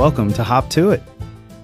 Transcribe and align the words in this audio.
Welcome 0.00 0.32
to 0.32 0.42
Hop 0.42 0.70
To 0.70 0.92
It. 0.92 1.02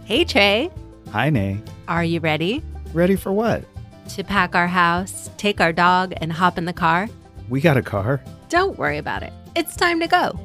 Hey, 0.04 0.22
Trey. 0.22 0.70
Hi, 1.10 1.30
Nay. 1.30 1.58
Are 1.88 2.04
you 2.04 2.20
ready 2.20 2.62
Ready 2.92 3.16
for 3.16 3.32
what? 3.32 3.64
to 4.10 4.22
pack 4.22 4.54
our 4.54 4.66
house, 4.66 5.30
take 5.38 5.58
our 5.58 5.72
dog, 5.72 6.12
and 6.18 6.30
hop 6.30 6.58
in 6.58 6.66
the 6.66 6.74
car? 6.74 7.08
We 7.48 7.62
got 7.62 7.78
a 7.78 7.82
car. 7.82 8.22
Don't 8.50 8.76
worry 8.76 8.98
about 8.98 9.22
it. 9.22 9.32
It's 9.54 9.74
time 9.74 10.00
to 10.00 10.06
go 10.06 10.38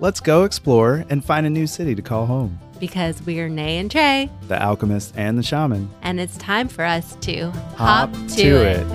Let's 0.00 0.20
go 0.20 0.44
explore 0.44 1.04
and 1.10 1.22
find 1.22 1.44
a 1.44 1.50
new 1.50 1.66
city 1.66 1.94
to 1.94 2.00
call 2.00 2.24
home. 2.24 2.58
because 2.80 3.20
we're 3.26 3.50
Nay 3.50 3.76
and 3.76 3.90
Trey, 3.90 4.30
The 4.48 4.60
Alchemist 4.62 5.12
and 5.14 5.36
the 5.36 5.42
Shaman. 5.42 5.90
and 6.00 6.18
it's 6.18 6.38
time 6.38 6.68
for 6.68 6.82
us 6.84 7.14
to 7.20 7.50
Hop 7.76 8.10
to, 8.10 8.36
to 8.36 8.56
it. 8.64 8.86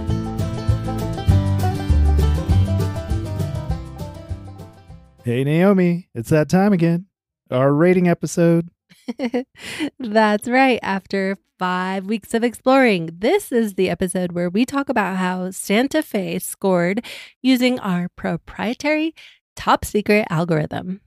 Hey, 5.23 5.43
Naomi. 5.43 6.09
It's 6.15 6.29
that 6.31 6.49
time 6.49 6.73
again. 6.73 7.05
Our 7.51 7.73
rating 7.73 8.07
episode. 8.07 8.69
That's 9.99 10.47
right. 10.47 10.79
After 10.83 11.37
five 11.57 12.05
weeks 12.05 12.33
of 12.33 12.43
exploring, 12.43 13.09
this 13.11 13.51
is 13.51 13.73
the 13.73 13.89
episode 13.89 14.31
where 14.33 14.49
we 14.49 14.65
talk 14.65 14.87
about 14.87 15.17
how 15.17 15.51
Santa 15.51 16.03
Fe 16.03 16.39
scored 16.39 17.03
using 17.41 17.79
our 17.79 18.09
proprietary 18.09 19.15
top 19.55 19.83
secret 19.83 20.27
algorithm. 20.29 21.01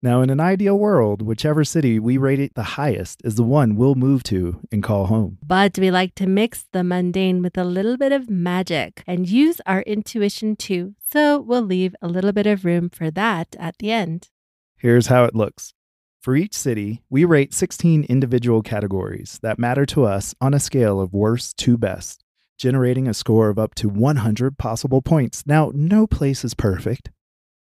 Now, 0.00 0.22
in 0.22 0.30
an 0.30 0.38
ideal 0.38 0.78
world, 0.78 1.22
whichever 1.22 1.64
city 1.64 1.98
we 1.98 2.18
rate 2.18 2.38
it 2.38 2.54
the 2.54 2.78
highest 2.78 3.20
is 3.24 3.34
the 3.34 3.42
one 3.42 3.74
we'll 3.74 3.96
move 3.96 4.22
to 4.24 4.60
and 4.70 4.82
call 4.82 5.06
home. 5.06 5.38
But 5.44 5.76
we 5.78 5.90
like 5.90 6.14
to 6.16 6.26
mix 6.28 6.66
the 6.72 6.84
mundane 6.84 7.42
with 7.42 7.58
a 7.58 7.64
little 7.64 7.96
bit 7.96 8.12
of 8.12 8.30
magic 8.30 9.02
and 9.08 9.28
use 9.28 9.60
our 9.66 9.80
intuition 9.82 10.54
too. 10.54 10.94
So 11.10 11.40
we'll 11.40 11.62
leave 11.62 11.96
a 12.00 12.06
little 12.06 12.32
bit 12.32 12.46
of 12.46 12.64
room 12.64 12.90
for 12.90 13.10
that 13.10 13.56
at 13.58 13.78
the 13.78 13.90
end. 13.90 14.28
Here's 14.76 15.08
how 15.08 15.24
it 15.24 15.34
looks. 15.34 15.74
For 16.20 16.34
each 16.34 16.54
city, 16.54 17.04
we 17.08 17.24
rate 17.24 17.54
16 17.54 18.02
individual 18.04 18.60
categories 18.60 19.38
that 19.42 19.58
matter 19.58 19.86
to 19.86 20.04
us 20.04 20.34
on 20.40 20.52
a 20.52 20.58
scale 20.58 21.00
of 21.00 21.14
worst 21.14 21.56
to 21.58 21.78
best, 21.78 22.24
generating 22.58 23.06
a 23.06 23.14
score 23.14 23.50
of 23.50 23.58
up 23.58 23.76
to 23.76 23.88
100 23.88 24.58
possible 24.58 25.00
points. 25.00 25.44
Now, 25.46 25.70
no 25.72 26.08
place 26.08 26.44
is 26.44 26.54
perfect. 26.54 27.10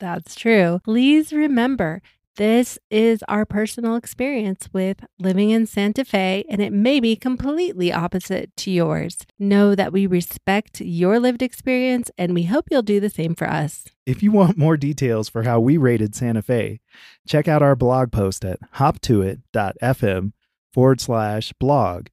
That's 0.01 0.35
true. 0.35 0.81
Please 0.83 1.33
remember, 1.33 2.03
this 2.37 2.79
is 2.91 3.23
our 3.29 3.45
personal 3.45 3.97
experience 3.97 4.69
with 4.73 5.05
living 5.19 5.51
in 5.51 5.67
Santa 5.67 6.05
Fe, 6.05 6.45
and 6.49 6.63
it 6.63 6.73
may 6.73 6.99
be 6.99 7.15
completely 7.15 7.93
opposite 7.93 8.57
to 8.59 8.71
yours. 8.71 9.19
Know 9.39 9.75
that 9.75 9.93
we 9.93 10.07
respect 10.07 10.81
your 10.81 11.21
lived 11.21 11.43
experience, 11.43 12.11
and 12.17 12.35
we 12.35 12.45
hope 12.45 12.69
you'll 12.71 12.83
do 12.83 13.01
the 13.01 13.11
same 13.11 13.35
for 13.35 13.49
us. 13.49 13.85
If 14.07 14.23
you 14.23 14.33
want 14.33 14.57
more 14.57 14.77
details 14.77 15.29
for 15.29 15.43
how 15.43 15.61
we 15.61 15.77
rated 15.77 16.15
Santa 16.15 16.43
Fe, 16.43 16.81
check 17.27 17.49
out 17.49 17.63
our 17.63 17.77
blog 17.77 18.11
post 18.13 18.45
at 18.45 18.61
hoptoit.fm 18.77 20.33
forward 20.73 21.01
slash 21.01 21.53
blog, 21.55 22.07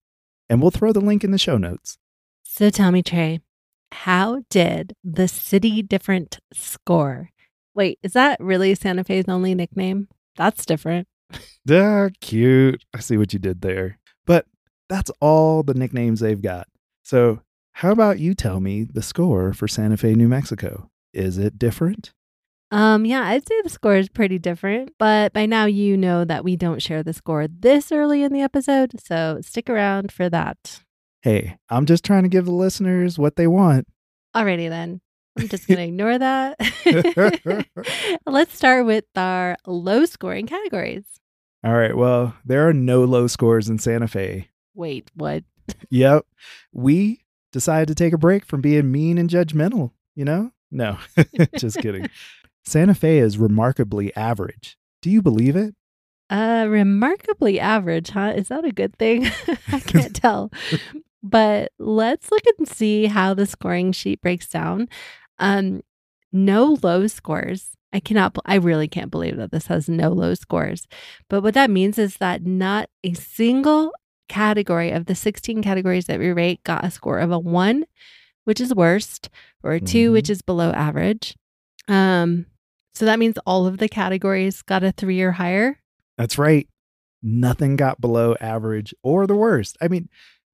and 0.50 0.62
we'll 0.62 0.72
throw 0.72 0.92
the 0.92 1.00
link 1.00 1.24
in 1.24 1.32
the 1.32 1.38
show 1.38 1.58
notes. 1.58 1.98
So 2.44 2.70
tell 2.70 2.92
me, 2.92 3.02
Trey, 3.02 3.40
how 3.92 4.42
did 4.50 4.96
the 5.04 5.28
city 5.28 5.82
different 5.82 6.40
score? 6.54 7.30
Wait, 7.80 7.98
is 8.04 8.12
that 8.12 8.38
really 8.42 8.76
Santa 8.76 9.06
Fe's 9.06 9.24
only 9.30 9.56
nickname? 9.56 10.10
That's 10.36 10.66
different. 10.66 11.08
Ah, 11.72 12.10
cute. 12.20 12.84
I 12.94 13.00
see 13.00 13.16
what 13.16 13.32
you 13.32 13.40
did 13.40 13.62
there. 13.62 14.00
But 14.26 14.48
that's 14.90 15.10
all 15.22 15.64
the 15.64 15.74
nicknames 15.74 16.20
they've 16.20 16.42
got. 16.42 16.68
So, 17.04 17.40
how 17.72 17.92
about 17.92 18.20
you 18.20 18.34
tell 18.34 18.60
me 18.60 18.84
the 18.84 19.02
score 19.02 19.54
for 19.54 19.70
Santa 19.70 19.96
Fe, 19.96 20.14
New 20.14 20.28
Mexico? 20.28 20.90
Is 21.14 21.38
it 21.38 21.58
different? 21.58 22.12
Um, 22.70 23.06
yeah, 23.06 23.22
I'd 23.22 23.48
say 23.48 23.62
the 23.62 23.70
score 23.70 23.96
is 23.96 24.10
pretty 24.10 24.40
different, 24.40 24.92
but 25.00 25.32
by 25.32 25.46
now 25.46 25.64
you 25.64 25.96
know 25.96 26.26
that 26.26 26.44
we 26.44 26.58
don't 26.58 26.82
share 26.82 27.02
the 27.02 27.14
score 27.14 27.48
this 27.48 27.94
early 27.94 28.24
in 28.24 28.34
the 28.34 28.42
episode, 28.42 29.00
so 29.00 29.40
stick 29.42 29.70
around 29.70 30.12
for 30.12 30.30
that. 30.30 30.82
Hey, 31.22 31.56
I'm 31.70 31.86
just 31.86 32.04
trying 32.04 32.24
to 32.24 32.30
give 32.30 32.44
the 32.44 32.52
listeners 32.52 33.18
what 33.18 33.38
they 33.38 33.48
want. 33.48 33.88
Alrighty 34.36 34.68
then. 34.68 35.00
I'm 35.40 35.48
just 35.48 35.68
gonna 35.68 35.82
ignore 35.82 36.18
that. 36.18 36.58
Let's 38.26 38.56
start 38.56 38.86
with 38.86 39.06
our 39.16 39.58
low 39.66 40.06
scoring 40.06 40.48
categories. 40.48 41.06
All 41.64 41.74
right, 41.74 41.96
well, 41.96 42.36
there 42.46 42.68
are 42.68 42.74
no 42.74 43.04
low 43.04 43.28
scores 43.28 43.70
in 43.70 43.80
Santa 43.80 44.08
Fe. 44.08 44.50
Wait, 44.76 45.12
what? 45.14 45.44
Yep. 45.92 46.26
We 46.74 47.22
decided 47.52 47.90
to 47.90 47.96
take 47.96 48.12
a 48.14 48.18
break 48.18 48.44
from 48.44 48.60
being 48.60 48.92
mean 48.92 49.20
and 49.20 49.30
judgmental, 49.30 49.92
you 50.16 50.26
know? 50.26 50.52
No, 50.72 50.98
just 51.58 51.78
kidding. 51.78 52.10
Santa 52.66 52.96
Fe 52.96 53.20
is 53.20 53.38
remarkably 53.38 54.16
average. 54.16 54.78
Do 55.04 55.12
you 55.12 55.22
believe 55.22 55.56
it? 55.56 55.76
Uh, 56.30 56.66
remarkably 56.70 57.60
average, 57.60 58.10
huh? 58.10 58.34
Is 58.36 58.48
that 58.48 58.66
a 58.66 58.72
good 58.72 58.96
thing? 58.98 59.30
I 59.72 59.80
can't 59.80 60.16
tell. 60.16 60.52
But 61.22 61.72
let's 61.80 62.32
look 62.32 62.44
and 62.58 62.68
see 62.68 63.06
how 63.08 63.34
the 63.34 63.46
scoring 63.46 63.92
sheet 63.92 64.22
breaks 64.22 64.48
down. 64.48 64.90
Um, 65.40 65.82
no 66.32 66.78
low 66.84 67.08
scores. 67.08 67.70
I 67.92 68.00
cannot, 68.00 68.38
I 68.46 68.56
really 68.56 68.88
can't 68.88 69.10
believe 69.10 69.38
that 69.38 69.52
this 69.52 69.66
has 69.68 69.90
no 69.90 70.10
low 70.10 70.36
scores. 70.36 70.88
But 71.28 71.42
what 71.42 71.56
that 71.56 71.72
means 71.72 71.98
is 71.98 72.18
that 72.18 72.46
not 72.46 72.88
a 73.04 73.14
single 73.14 73.92
category 74.28 74.92
of 74.92 75.08
the 75.08 75.16
16 75.16 75.64
categories 75.64 76.06
that 76.06 76.20
we 76.20 76.28
rate 76.32 76.64
got 76.64 76.86
a 76.86 76.92
score 76.92 77.18
of 77.18 77.32
a 77.32 77.40
one, 77.40 77.86
which 78.44 78.62
is 78.62 78.76
worst, 78.76 79.30
or 79.64 79.72
a 79.72 79.80
2 79.80 80.10
Mhm. 80.10 80.14
which 80.14 80.30
is 80.30 80.44
below 80.44 80.70
average. 80.72 81.36
Um, 81.88 82.46
so 82.94 83.06
that 83.06 83.18
means 83.18 83.40
all 83.46 83.66
of 83.66 83.80
the 83.80 83.90
categories 83.90 84.62
got 84.62 84.84
a 84.84 84.92
three 84.92 85.22
or 85.22 85.32
higher. 85.32 85.80
That's 86.16 86.38
right. 86.38 86.68
Nothing 87.24 87.76
got 87.76 88.00
below 88.00 88.36
average 88.40 88.94
or 89.02 89.26
the 89.26 89.36
worst. 89.36 89.78
I 89.82 89.88
mean, 89.88 90.10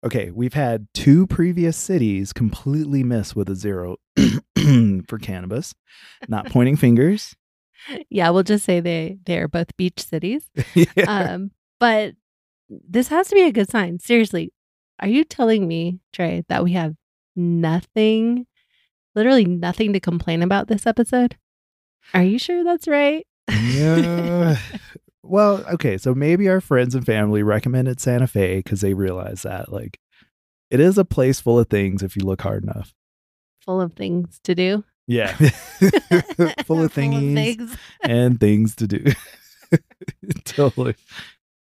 okay, 0.06 0.32
we've 0.32 0.54
had 0.54 0.88
two 0.94 1.28
previous 1.28 1.76
cities 1.76 2.32
completely 2.32 3.04
miss 3.04 3.36
with 3.36 3.50
a 3.50 3.56
zero 3.56 3.98
for 5.08 5.18
cannabis. 5.20 5.74
Not 6.28 6.46
pointing 6.52 6.78
fingers. 6.78 7.36
yeah, 8.10 8.30
we'll 8.30 8.44
just 8.44 8.66
say 8.66 8.80
they 8.80 9.18
they're 9.26 9.48
both 9.48 9.76
beach 9.78 10.04
cities. 10.04 10.50
Yeah. 10.76 10.86
Um, 11.08 11.52
but 11.80 12.14
this 12.70 13.10
has 13.10 13.28
to 13.28 13.36
be 13.36 13.44
a 13.44 13.52
good 13.52 13.70
sign. 13.70 14.00
Seriously, 14.00 14.52
are 15.00 15.08
you 15.08 15.24
telling 15.24 15.68
me, 15.68 16.00
Trey, 16.14 16.44
that 16.48 16.64
we 16.64 16.74
have 16.74 16.96
nothing, 17.36 18.48
literally 19.14 19.46
nothing 19.46 19.94
to 19.94 20.00
complain 20.00 20.42
about 20.42 20.68
this 20.68 20.88
episode? 20.88 21.38
Are 22.14 22.24
you 22.24 22.40
sure 22.40 22.64
that's 22.64 22.88
right? 22.88 23.26
yeah. 23.52 24.58
Well, 25.28 25.66
okay, 25.74 25.97
so 25.97 26.13
maybe 26.13 26.47
our 26.50 26.62
friends 26.62 26.96
and 26.96 27.06
family 27.06 27.44
recommended 27.44 28.00
Santa 28.00 28.28
Fe 28.28 28.58
because 28.58 28.81
they 28.81 28.94
realize 28.94 29.41
that, 29.41 29.72
like, 29.72 30.00
it 30.69 30.80
is 30.80 30.97
a 30.97 31.06
place 31.06 31.40
full 31.40 31.59
of 31.59 31.69
things 31.69 32.03
if 32.03 32.16
you 32.16 32.24
look 32.24 32.41
hard 32.41 32.63
enough. 32.63 32.94
Full 33.62 33.81
of 33.81 33.94
things 33.94 34.40
to 34.44 34.53
do. 34.56 34.84
Yeah. 35.08 35.34
full 36.66 36.84
of 36.84 36.94
thingies 36.94 37.35
things. 37.35 37.78
and 38.02 38.40
things 38.40 38.75
to 38.75 38.88
do. 38.88 39.06
totally. 40.46 40.96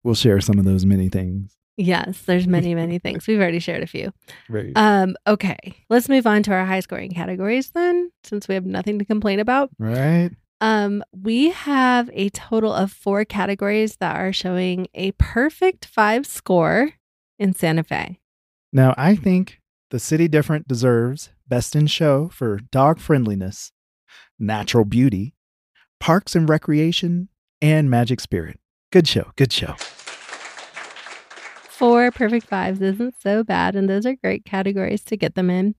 We'll 0.04 0.14
share 0.14 0.40
some 0.40 0.58
of 0.58 0.64
those 0.64 0.84
many 0.84 1.08
things. 1.08 1.56
Yes, 1.76 2.22
there's 2.22 2.46
many, 2.46 2.74
many 2.82 2.98
things. 2.98 3.26
We've 3.26 3.40
already 3.40 3.58
shared 3.58 3.82
a 3.82 3.86
few. 3.86 4.12
Right. 4.48 4.72
Um, 4.76 5.16
okay. 5.26 5.58
Let's 5.88 6.08
move 6.08 6.26
on 6.26 6.42
to 6.44 6.52
our 6.52 6.64
high 6.64 6.80
scoring 6.80 7.12
categories 7.12 7.70
then, 7.70 8.10
since 8.24 8.48
we 8.48 8.54
have 8.54 8.66
nothing 8.66 8.98
to 8.98 9.04
complain 9.04 9.40
about. 9.40 9.70
right. 9.78 10.30
Um, 10.62 11.02
we 11.10 11.50
have 11.50 12.08
a 12.12 12.28
total 12.28 12.72
of 12.72 12.92
four 12.92 13.24
categories 13.24 13.96
that 13.96 14.14
are 14.14 14.32
showing 14.32 14.86
a 14.94 15.10
perfect 15.18 15.86
five 15.86 16.24
score 16.24 16.92
in 17.36 17.52
Santa 17.52 17.82
Fe. 17.82 18.20
Now, 18.72 18.94
I 18.96 19.16
think 19.16 19.60
the 19.90 19.98
City 19.98 20.28
Different 20.28 20.68
deserves 20.68 21.30
Best 21.48 21.74
in 21.74 21.88
Show 21.88 22.28
for 22.28 22.60
dog 22.70 23.00
friendliness, 23.00 23.72
natural 24.38 24.84
beauty, 24.84 25.34
parks 25.98 26.36
and 26.36 26.48
recreation, 26.48 27.28
and 27.60 27.90
magic 27.90 28.20
spirit. 28.20 28.60
Good 28.92 29.08
show. 29.08 29.32
Good 29.34 29.52
show. 29.52 29.74
Four 31.70 32.12
perfect 32.12 32.46
fives 32.46 32.80
isn't 32.80 33.16
so 33.20 33.42
bad, 33.42 33.74
and 33.74 33.90
those 33.90 34.06
are 34.06 34.14
great 34.14 34.44
categories 34.44 35.02
to 35.06 35.16
get 35.16 35.34
them 35.34 35.50
in. 35.50 35.74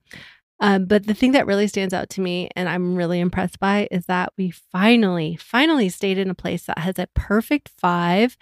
Um, 0.60 0.86
but 0.86 1.08
the 1.08 1.14
thing 1.14 1.34
that 1.34 1.46
really 1.46 1.68
stands 1.68 1.94
out 1.94 2.10
to 2.12 2.22
me 2.22 2.50
and 2.56 2.70
I'm 2.70 2.96
really 2.96 3.20
impressed 3.20 3.60
by 3.60 3.88
is 3.92 4.06
that 4.06 4.32
we 4.38 4.52
finally, 4.52 5.36
finally 5.36 5.90
stayed 5.90 6.18
in 6.18 6.30
a 6.30 6.36
place 6.36 6.66
that 6.66 6.80
has 6.80 6.98
a 7.00 7.08
perfect 7.16 7.70
five 7.78 8.38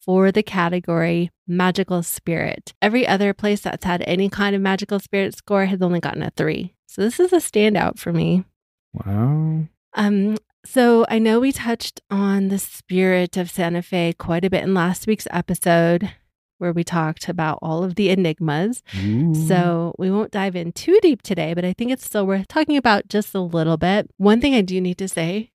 for 0.00 0.30
the 0.30 0.42
category 0.42 1.30
magical 1.46 2.02
spirit. 2.02 2.74
Every 2.82 3.06
other 3.06 3.32
place 3.32 3.62
that's 3.62 3.84
had 3.84 4.02
any 4.06 4.28
kind 4.28 4.54
of 4.54 4.62
magical 4.62 5.00
spirit 5.00 5.34
score 5.36 5.64
has 5.66 5.80
only 5.80 6.00
gotten 6.00 6.22
a 6.22 6.30
three. 6.30 6.74
So 6.86 7.02
this 7.02 7.18
is 7.18 7.32
a 7.32 7.36
standout 7.36 7.98
for 7.98 8.12
me. 8.12 8.44
Wow. 8.92 9.66
Um, 9.94 10.36
so 10.64 11.04
I 11.08 11.18
know 11.18 11.40
we 11.40 11.52
touched 11.52 12.00
on 12.10 12.48
the 12.48 12.58
spirit 12.58 13.36
of 13.36 13.50
Santa 13.50 13.82
Fe 13.82 14.14
quite 14.16 14.44
a 14.44 14.50
bit 14.50 14.62
in 14.62 14.74
last 14.74 15.06
week's 15.06 15.26
episode 15.30 16.10
where 16.58 16.72
we 16.72 16.84
talked 16.84 17.28
about 17.28 17.58
all 17.62 17.82
of 17.84 17.94
the 17.96 18.10
enigmas. 18.10 18.82
Ooh. 19.04 19.34
So 19.34 19.94
we 19.98 20.10
won't 20.10 20.30
dive 20.30 20.54
in 20.56 20.72
too 20.72 20.98
deep 21.02 21.22
today, 21.22 21.52
but 21.54 21.64
I 21.64 21.72
think 21.72 21.90
it's 21.90 22.04
still 22.04 22.26
worth 22.26 22.48
talking 22.48 22.76
about 22.76 23.08
just 23.08 23.34
a 23.34 23.40
little 23.40 23.76
bit. 23.76 24.08
One 24.16 24.40
thing 24.40 24.54
I 24.54 24.60
do 24.60 24.80
need 24.80 24.98
to 24.98 25.08
say 25.08 25.50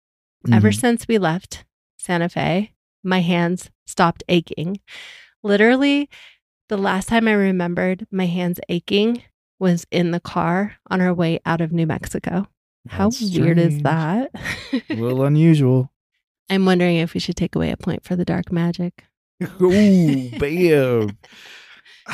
ever 0.51 0.69
Mhm. 0.71 0.79
since 0.79 1.07
we 1.07 1.17
left 1.17 1.65
Santa 1.97 2.29
Fe, 2.29 2.71
my 3.03 3.21
hands 3.21 3.69
stopped 3.85 4.23
aching. 4.29 4.79
Literally, 5.43 6.09
the 6.67 6.77
last 6.77 7.07
time 7.07 7.27
I 7.27 7.31
remembered 7.33 8.05
my 8.11 8.25
hands 8.25 8.59
aching 8.69 9.23
was 9.57 9.85
in 9.91 10.11
the 10.11 10.19
car 10.19 10.75
on 10.89 11.01
our 11.01 11.13
way 11.13 11.39
out 11.45 11.61
of 11.61 11.71
New 11.71 11.87
Mexico. 11.87 12.47
How 12.87 13.09
That's 13.09 13.37
weird 13.37 13.57
is 13.57 13.81
that? 13.83 14.31
A 14.89 14.93
little 14.95 15.23
unusual. 15.25 15.91
I'm 16.49 16.65
wondering 16.65 16.97
if 16.97 17.13
we 17.13 17.19
should 17.19 17.35
take 17.35 17.55
away 17.55 17.69
a 17.71 17.77
point 17.77 18.03
for 18.03 18.15
the 18.15 18.25
dark 18.25 18.51
magic. 18.51 19.03
Ooh, 19.61 20.29
bam. 20.39 21.17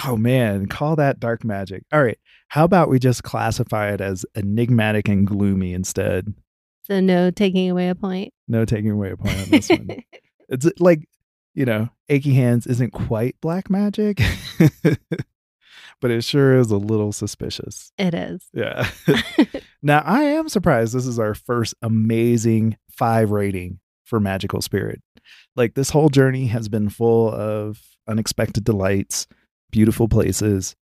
Oh 0.06 0.18
man, 0.18 0.68
call 0.68 0.96
that 0.98 1.20
dark 1.20 1.44
magic. 1.44 1.84
All 1.92 2.04
right. 2.04 2.20
How 2.50 2.64
about 2.64 2.90
we 2.90 3.00
just 3.00 3.24
classify 3.24 3.92
it 3.92 4.02
as 4.02 4.26
enigmatic 4.36 5.08
and 5.08 5.26
gloomy 5.26 5.74
instead? 5.74 6.34
So, 6.84 7.00
no 7.00 7.32
taking 7.32 7.70
away 7.70 7.90
a 7.90 7.96
point. 7.96 8.34
No 8.48 8.64
taking 8.66 8.92
away 8.92 9.12
a 9.12 9.18
point 9.18 9.38
on 9.38 9.50
this 9.50 9.70
one. 9.70 9.88
It's 10.48 10.64
uh, 10.64 10.70
like, 10.80 11.10
you 11.56 11.66
know, 11.66 11.90
achy 12.08 12.36
hands 12.36 12.68
isn't 12.68 12.92
quite 12.94 13.36
black 13.42 13.68
magic, 13.68 14.22
but 16.00 16.12
it 16.12 16.24
sure 16.24 16.60
is 16.60 16.70
a 16.70 16.78
little 16.78 17.12
suspicious. 17.12 17.92
it 17.98 18.14
is. 18.14 18.48
Yeah. 18.54 18.88
now, 19.82 20.04
I 20.06 20.22
am 20.22 20.48
surprised 20.50 20.94
this 20.94 21.08
is 21.08 21.18
our 21.18 21.34
first 21.34 21.74
amazing 21.82 22.78
five 22.92 23.32
rating 23.32 23.80
for 24.04 24.20
Magical 24.20 24.62
Spirit. 24.62 25.02
Like, 25.56 25.74
this 25.76 25.90
whole 25.90 26.10
journey 26.10 26.48
has 26.48 26.68
been 26.70 26.90
full 26.90 27.32
of 27.32 27.82
unexpected 28.08 28.64
delights, 28.64 29.28
beautiful 29.72 30.08
places, 30.08 30.76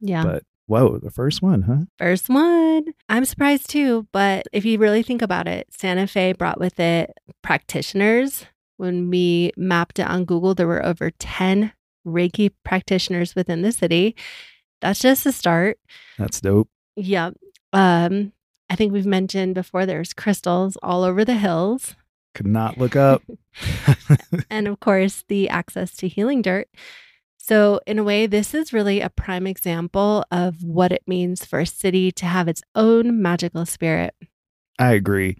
Yeah. 0.00 0.22
but 0.22 0.42
whoa, 0.66 0.98
the 0.98 1.10
first 1.10 1.42
one, 1.42 1.62
huh? 1.62 1.84
First 1.98 2.28
one. 2.28 2.84
I'm 3.08 3.24
surprised 3.24 3.70
too, 3.70 4.06
but 4.12 4.46
if 4.52 4.64
you 4.64 4.78
really 4.78 5.02
think 5.02 5.22
about 5.22 5.48
it, 5.48 5.66
Santa 5.70 6.06
Fe 6.06 6.32
brought 6.32 6.60
with 6.60 6.78
it 6.78 7.10
practitioners. 7.42 8.46
When 8.76 9.10
we 9.10 9.50
mapped 9.56 9.98
it 9.98 10.06
on 10.06 10.24
Google, 10.24 10.54
there 10.54 10.68
were 10.68 10.84
over 10.84 11.10
10 11.10 11.72
Reiki 12.06 12.52
practitioners 12.64 13.34
within 13.34 13.62
the 13.62 13.72
city. 13.72 14.14
That's 14.80 15.00
just 15.00 15.26
a 15.26 15.32
start. 15.32 15.78
That's 16.16 16.40
dope. 16.40 16.68
Yeah. 16.94 17.30
Um, 17.72 18.32
I 18.70 18.76
think 18.76 18.92
we've 18.92 19.04
mentioned 19.06 19.56
before 19.56 19.84
there's 19.84 20.12
crystals 20.14 20.76
all 20.82 21.02
over 21.02 21.24
the 21.24 21.34
hills. 21.34 21.96
Could 22.38 22.46
not 22.46 22.78
look 22.78 22.94
up. 22.94 23.20
and 24.50 24.68
of 24.68 24.78
course, 24.78 25.24
the 25.26 25.48
access 25.48 25.96
to 25.96 26.06
healing 26.06 26.40
dirt. 26.40 26.68
So, 27.36 27.80
in 27.84 27.98
a 27.98 28.04
way, 28.04 28.26
this 28.28 28.54
is 28.54 28.72
really 28.72 29.00
a 29.00 29.10
prime 29.10 29.44
example 29.44 30.24
of 30.30 30.62
what 30.62 30.92
it 30.92 31.02
means 31.08 31.44
for 31.44 31.58
a 31.58 31.66
city 31.66 32.12
to 32.12 32.26
have 32.26 32.46
its 32.46 32.62
own 32.76 33.20
magical 33.20 33.66
spirit. 33.66 34.14
I 34.78 34.92
agree. 34.92 35.38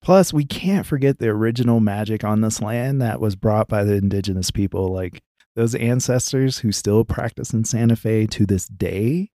Plus, 0.00 0.32
we 0.32 0.44
can't 0.44 0.86
forget 0.86 1.18
the 1.18 1.28
original 1.28 1.80
magic 1.80 2.22
on 2.22 2.40
this 2.40 2.62
land 2.62 3.02
that 3.02 3.20
was 3.20 3.34
brought 3.34 3.66
by 3.66 3.82
the 3.82 3.94
indigenous 3.94 4.52
people, 4.52 4.92
like 4.92 5.20
those 5.56 5.74
ancestors 5.74 6.58
who 6.58 6.70
still 6.70 7.04
practice 7.04 7.52
in 7.52 7.64
Santa 7.64 7.96
Fe 7.96 8.28
to 8.28 8.46
this 8.46 8.68
day. 8.68 9.30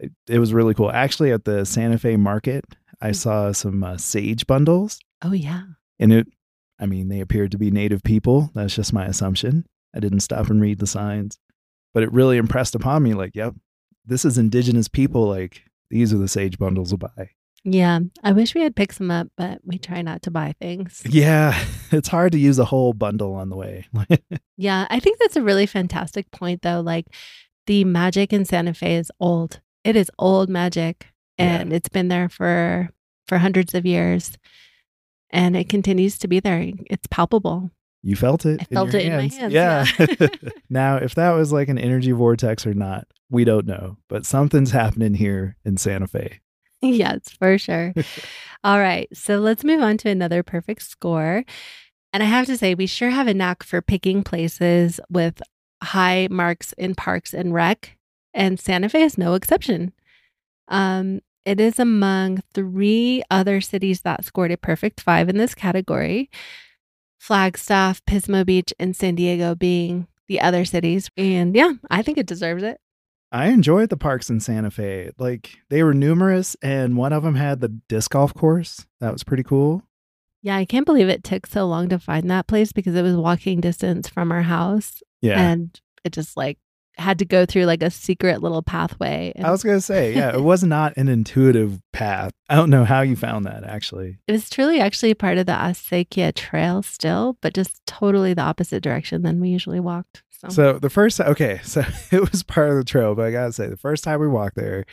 It, 0.00 0.10
it 0.28 0.38
was 0.40 0.52
really 0.52 0.74
cool. 0.74 0.90
Actually, 0.90 1.30
at 1.30 1.44
the 1.44 1.64
Santa 1.64 1.98
Fe 1.98 2.16
market, 2.16 2.64
I 3.00 3.10
Mm. 3.10 3.16
saw 3.16 3.52
some 3.52 3.84
uh, 3.84 3.96
sage 3.96 4.44
bundles, 4.48 4.98
Oh, 5.24 5.30
yeah. 5.32 5.62
And 5.98 6.12
it, 6.12 6.26
I 6.80 6.86
mean, 6.86 7.08
they 7.08 7.20
appeared 7.20 7.50
to 7.52 7.58
be 7.58 7.70
native 7.70 8.02
people. 8.02 8.50
That's 8.54 8.74
just 8.74 8.92
my 8.92 9.04
assumption. 9.06 9.66
I 9.94 10.00
didn't 10.00 10.20
stop 10.20 10.48
and 10.48 10.60
read 10.60 10.78
the 10.78 10.86
signs, 10.86 11.38
but 11.94 12.02
it 12.02 12.12
really 12.12 12.36
impressed 12.38 12.74
upon 12.74 13.02
me 13.02 13.14
like, 13.14 13.32
yep, 13.34 13.54
this 14.06 14.24
is 14.24 14.38
indigenous 14.38 14.88
people. 14.88 15.26
Like, 15.28 15.62
these 15.90 16.12
are 16.12 16.18
the 16.18 16.28
sage 16.28 16.58
bundles 16.58 16.90
to 16.90 16.96
buy. 16.96 17.30
Yeah. 17.64 18.00
I 18.24 18.32
wish 18.32 18.54
we 18.54 18.62
had 18.62 18.74
picked 18.74 18.96
some 18.96 19.10
up, 19.12 19.28
but 19.36 19.60
we 19.64 19.78
try 19.78 20.02
not 20.02 20.22
to 20.22 20.30
buy 20.32 20.54
things. 20.60 21.02
Yeah, 21.08 21.56
it's 21.92 22.08
hard 22.08 22.32
to 22.32 22.38
use 22.38 22.58
a 22.58 22.64
whole 22.64 22.92
bundle 22.92 23.34
on 23.34 23.48
the 23.50 23.56
way. 23.56 23.86
Yeah. 24.56 24.86
I 24.90 25.00
think 25.00 25.18
that's 25.18 25.34
a 25.36 25.42
really 25.42 25.66
fantastic 25.66 26.30
point, 26.30 26.62
though. 26.62 26.80
Like 26.80 27.06
the 27.66 27.84
magic 27.84 28.32
in 28.32 28.44
Santa 28.44 28.74
Fe 28.74 28.96
is 28.96 29.10
old, 29.18 29.60
it 29.84 29.96
is 29.96 30.10
old 30.18 30.48
magic, 30.48 31.06
Yeah. 31.38 31.56
and 31.60 31.72
it's 31.72 31.88
been 31.88 32.06
there 32.08 32.28
for 32.28 32.90
for 33.26 33.38
hundreds 33.38 33.74
of 33.74 33.84
years. 33.86 34.36
And 35.32 35.56
it 35.56 35.68
continues 35.68 36.18
to 36.18 36.28
be 36.28 36.40
there. 36.40 36.70
It's 36.90 37.06
palpable. 37.10 37.70
you 38.02 38.16
felt 38.16 38.44
it. 38.44 38.60
I 38.60 38.66
in 38.70 38.74
felt 38.74 38.92
your 38.92 39.00
it 39.00 39.06
in 39.06 39.12
my 39.12 39.20
hands. 39.28 39.36
hands, 39.36 39.52
Yeah. 39.52 39.86
yeah. 39.98 40.26
now, 40.70 40.96
if 40.96 41.14
that 41.14 41.30
was 41.32 41.52
like 41.52 41.68
an 41.68 41.78
energy 41.78 42.12
vortex 42.12 42.66
or 42.66 42.74
not, 42.74 43.06
we 43.30 43.44
don't 43.44 43.66
know. 43.66 43.96
But 44.08 44.26
something's 44.26 44.72
happening 44.72 45.14
here 45.14 45.56
in 45.64 45.76
Santa 45.78 46.06
Fe. 46.06 46.40
yes, 46.82 47.30
for 47.38 47.56
sure. 47.58 47.94
All 48.64 48.78
right. 48.78 49.08
So 49.14 49.38
let's 49.38 49.64
move 49.64 49.80
on 49.80 49.96
to 49.98 50.08
another 50.10 50.42
perfect 50.42 50.82
score. 50.82 51.44
And 52.12 52.22
I 52.22 52.26
have 52.26 52.46
to 52.46 52.58
say, 52.58 52.74
we 52.74 52.86
sure 52.86 53.10
have 53.10 53.26
a 53.28 53.32
knack 53.34 53.62
for 53.62 53.80
picking 53.80 54.22
places 54.22 55.00
with 55.08 55.40
high 55.82 56.28
marks 56.30 56.72
in 56.74 56.94
parks 56.94 57.32
and 57.32 57.54
rec. 57.54 57.96
And 58.34 58.60
Santa 58.60 58.88
Fe 58.90 59.02
is 59.02 59.16
no 59.16 59.34
exception. 59.34 59.92
Um, 60.68 61.20
it 61.44 61.60
is 61.60 61.78
among 61.78 62.42
three 62.54 63.22
other 63.30 63.60
cities 63.60 64.02
that 64.02 64.24
scored 64.24 64.50
a 64.52 64.56
perfect 64.56 65.00
five 65.00 65.28
in 65.28 65.36
this 65.38 65.54
category 65.54 66.30
Flagstaff, 67.18 68.04
Pismo 68.04 68.44
Beach, 68.44 68.72
and 68.80 68.96
San 68.96 69.14
Diego 69.14 69.54
being 69.54 70.08
the 70.26 70.40
other 70.40 70.64
cities. 70.64 71.08
And 71.16 71.54
yeah, 71.54 71.74
I 71.90 72.02
think 72.02 72.18
it 72.18 72.26
deserves 72.26 72.62
it. 72.62 72.78
I 73.30 73.46
enjoyed 73.48 73.88
the 73.90 73.96
parks 73.96 74.28
in 74.28 74.40
Santa 74.40 74.70
Fe. 74.70 75.10
Like 75.18 75.58
they 75.70 75.82
were 75.82 75.94
numerous, 75.94 76.56
and 76.62 76.96
one 76.96 77.12
of 77.12 77.22
them 77.22 77.36
had 77.36 77.60
the 77.60 77.68
disc 77.88 78.10
golf 78.10 78.34
course. 78.34 78.86
That 79.00 79.12
was 79.12 79.22
pretty 79.24 79.42
cool. 79.44 79.84
Yeah, 80.42 80.56
I 80.56 80.64
can't 80.64 80.84
believe 80.84 81.08
it 81.08 81.22
took 81.22 81.46
so 81.46 81.64
long 81.66 81.88
to 81.90 81.98
find 82.00 82.28
that 82.30 82.48
place 82.48 82.72
because 82.72 82.96
it 82.96 83.02
was 83.02 83.14
walking 83.14 83.60
distance 83.60 84.08
from 84.08 84.32
our 84.32 84.42
house 84.42 85.00
Yeah. 85.20 85.40
and 85.40 85.80
it 86.02 86.12
just 86.12 86.36
like 86.36 86.58
had 86.98 87.18
to 87.18 87.24
go 87.24 87.46
through 87.46 87.64
like 87.64 87.82
a 87.82 87.90
secret 87.90 88.42
little 88.42 88.62
pathway. 88.62 89.32
And 89.34 89.46
I 89.46 89.50
was 89.50 89.62
going 89.62 89.76
to 89.76 89.82
say, 89.82 90.14
yeah, 90.14 90.34
it 90.34 90.42
was 90.42 90.62
not 90.62 90.94
an 90.96 91.08
intuitive 91.08 91.80
path. 91.92 92.32
I 92.48 92.56
don't 92.56 92.70
know 92.70 92.84
how 92.84 93.00
you 93.00 93.16
found 93.16 93.46
that 93.46 93.64
actually. 93.64 94.18
it 94.28 94.32
was 94.32 94.50
truly 94.50 94.78
actually 94.80 95.14
part 95.14 95.38
of 95.38 95.46
the 95.46 95.52
Acequia 95.52 96.34
Trail 96.34 96.82
still, 96.82 97.38
but 97.40 97.54
just 97.54 97.84
totally 97.86 98.34
the 98.34 98.42
opposite 98.42 98.82
direction 98.82 99.22
than 99.22 99.40
we 99.40 99.48
usually 99.48 99.80
walked. 99.80 100.22
So, 100.30 100.48
So 100.48 100.72
the 100.78 100.90
first 100.90 101.20
okay, 101.20 101.60
so 101.62 101.82
it 102.10 102.30
was 102.30 102.42
part 102.42 102.70
of 102.70 102.76
the 102.76 102.84
trail, 102.84 103.14
but 103.14 103.26
I 103.26 103.30
gotta 103.30 103.52
say, 103.52 103.68
the 103.68 103.76
first 103.76 104.04
time 104.04 104.20
we 104.20 104.28
walked 104.28 104.56
there, 104.56 104.84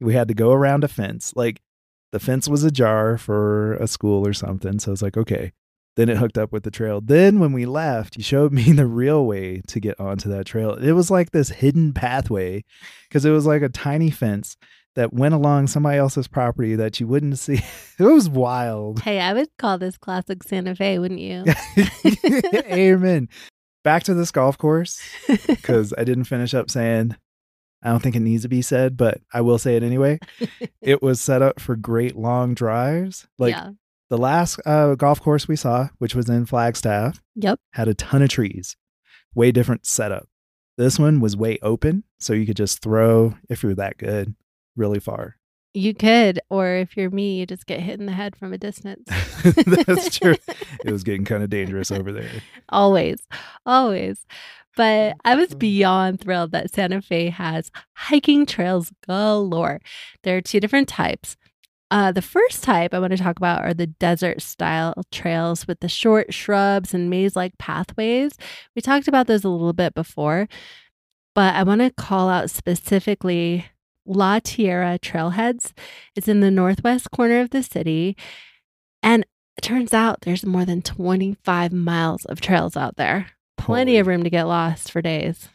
we 0.00 0.14
had 0.14 0.28
to 0.28 0.34
go 0.34 0.52
around 0.52 0.84
a 0.84 0.88
fence. 0.88 1.32
Like 1.34 1.60
the 2.12 2.20
fence 2.20 2.48
was 2.48 2.64
ajar 2.64 3.18
for 3.18 3.74
a 3.74 3.86
school 3.86 4.26
or 4.26 4.32
something. 4.32 4.78
So 4.78 4.92
it's 4.92 5.02
like, 5.02 5.16
okay. 5.16 5.52
Then 6.00 6.08
it 6.08 6.16
hooked 6.16 6.38
up 6.38 6.50
with 6.50 6.62
the 6.62 6.70
trail. 6.70 7.02
Then 7.02 7.40
when 7.40 7.52
we 7.52 7.66
left, 7.66 8.16
you 8.16 8.22
showed 8.22 8.52
me 8.54 8.72
the 8.72 8.86
real 8.86 9.26
way 9.26 9.60
to 9.66 9.78
get 9.78 10.00
onto 10.00 10.30
that 10.30 10.46
trail. 10.46 10.72
It 10.72 10.92
was 10.92 11.10
like 11.10 11.30
this 11.30 11.50
hidden 11.50 11.92
pathway 11.92 12.64
because 13.06 13.26
it 13.26 13.32
was 13.32 13.44
like 13.44 13.60
a 13.60 13.68
tiny 13.68 14.10
fence 14.10 14.56
that 14.94 15.12
went 15.12 15.34
along 15.34 15.66
somebody 15.66 15.98
else's 15.98 16.26
property 16.26 16.74
that 16.74 17.00
you 17.00 17.06
wouldn't 17.06 17.38
see. 17.38 17.60
It 17.98 18.04
was 18.04 18.30
wild. 18.30 19.02
hey, 19.02 19.20
I 19.20 19.34
would 19.34 19.48
call 19.58 19.76
this 19.76 19.98
classic 19.98 20.42
Santa 20.42 20.74
Fe, 20.74 20.98
wouldn't 20.98 21.20
you? 21.20 21.44
Amen. 22.72 23.28
Back 23.84 24.04
to 24.04 24.14
this 24.14 24.30
golf 24.30 24.56
course 24.56 25.02
because 25.46 25.92
I 25.98 26.04
didn't 26.04 26.24
finish 26.24 26.54
up 26.54 26.70
saying, 26.70 27.14
I 27.82 27.90
don't 27.90 28.02
think 28.02 28.16
it 28.16 28.20
needs 28.20 28.44
to 28.44 28.48
be 28.48 28.62
said, 28.62 28.96
but 28.96 29.20
I 29.34 29.42
will 29.42 29.58
say 29.58 29.76
it 29.76 29.82
anyway. 29.82 30.18
it 30.80 31.02
was 31.02 31.20
set 31.20 31.42
up 31.42 31.60
for 31.60 31.76
great 31.76 32.16
long 32.16 32.54
drives. 32.54 33.28
Like 33.38 33.52
yeah. 33.52 33.72
The 34.10 34.18
last 34.18 34.60
uh, 34.66 34.94
golf 34.96 35.20
course 35.22 35.48
we 35.48 35.56
saw, 35.56 35.88
which 35.98 36.14
was 36.14 36.28
in 36.28 36.44
Flagstaff, 36.46 37.22
Yep. 37.36 37.58
had 37.72 37.88
a 37.88 37.94
ton 37.94 38.22
of 38.22 38.28
trees, 38.28 38.76
way 39.34 39.50
different 39.52 39.86
setup. 39.86 40.28
This 40.76 40.98
one 40.98 41.20
was 41.20 41.36
way 41.36 41.58
open, 41.62 42.04
so 42.18 42.32
you 42.32 42.44
could 42.46 42.56
just 42.56 42.80
throw, 42.82 43.34
if 43.48 43.62
you're 43.62 43.74
that 43.74 43.96
good, 43.98 44.34
really 44.76 45.00
far. 45.00 45.36
You 45.72 45.94
could, 45.94 46.40
or 46.50 46.74
if 46.74 46.96
you're 46.96 47.10
me, 47.10 47.38
you 47.38 47.46
just 47.46 47.64
get 47.66 47.80
hit 47.80 48.00
in 48.00 48.06
the 48.06 48.12
head 48.12 48.34
from 48.34 48.52
a 48.52 48.58
distance. 48.58 49.08
That's 49.44 50.18
true. 50.18 50.34
It 50.84 50.90
was 50.92 51.04
getting 51.04 51.24
kind 51.26 51.42
of 51.42 51.50
dangerous 51.50 51.90
over 51.92 52.10
there. 52.10 52.30
always, 52.70 53.26
always. 53.66 54.24
But 54.76 55.16
I 55.24 55.34
was 55.34 55.54
beyond 55.54 56.20
thrilled 56.20 56.52
that 56.52 56.72
Santa 56.72 57.02
Fe 57.02 57.28
has 57.28 57.70
hiking 57.94 58.46
trails 58.46 58.92
galore. 59.06 59.80
There 60.22 60.36
are 60.38 60.40
two 60.40 60.58
different 60.58 60.88
types. 60.88 61.36
Uh, 61.90 62.12
the 62.12 62.22
first 62.22 62.62
type 62.62 62.94
I 62.94 63.00
want 63.00 63.10
to 63.12 63.16
talk 63.16 63.36
about 63.36 63.64
are 63.64 63.74
the 63.74 63.88
desert 63.88 64.42
style 64.42 64.94
trails 65.10 65.66
with 65.66 65.80
the 65.80 65.88
short 65.88 66.32
shrubs 66.32 66.94
and 66.94 67.10
maze 67.10 67.34
like 67.34 67.58
pathways. 67.58 68.32
We 68.76 68.82
talked 68.82 69.08
about 69.08 69.26
those 69.26 69.42
a 69.42 69.48
little 69.48 69.72
bit 69.72 69.94
before, 69.94 70.48
but 71.34 71.54
I 71.56 71.64
want 71.64 71.80
to 71.80 71.90
call 71.90 72.28
out 72.28 72.48
specifically 72.50 73.66
La 74.06 74.38
Tierra 74.38 74.98
Trailheads. 75.00 75.72
It's 76.14 76.28
in 76.28 76.40
the 76.40 76.50
northwest 76.50 77.10
corner 77.10 77.40
of 77.40 77.50
the 77.50 77.62
city. 77.62 78.16
And 79.02 79.26
it 79.56 79.62
turns 79.62 79.92
out 79.92 80.20
there's 80.22 80.46
more 80.46 80.64
than 80.64 80.82
25 80.82 81.72
miles 81.72 82.24
of 82.26 82.40
trails 82.40 82.76
out 82.76 82.96
there. 82.96 83.32
Plenty 83.56 83.98
of 83.98 84.06
room 84.06 84.22
to 84.22 84.30
get 84.30 84.44
lost 84.44 84.90
for 84.90 85.02
days. 85.02 85.48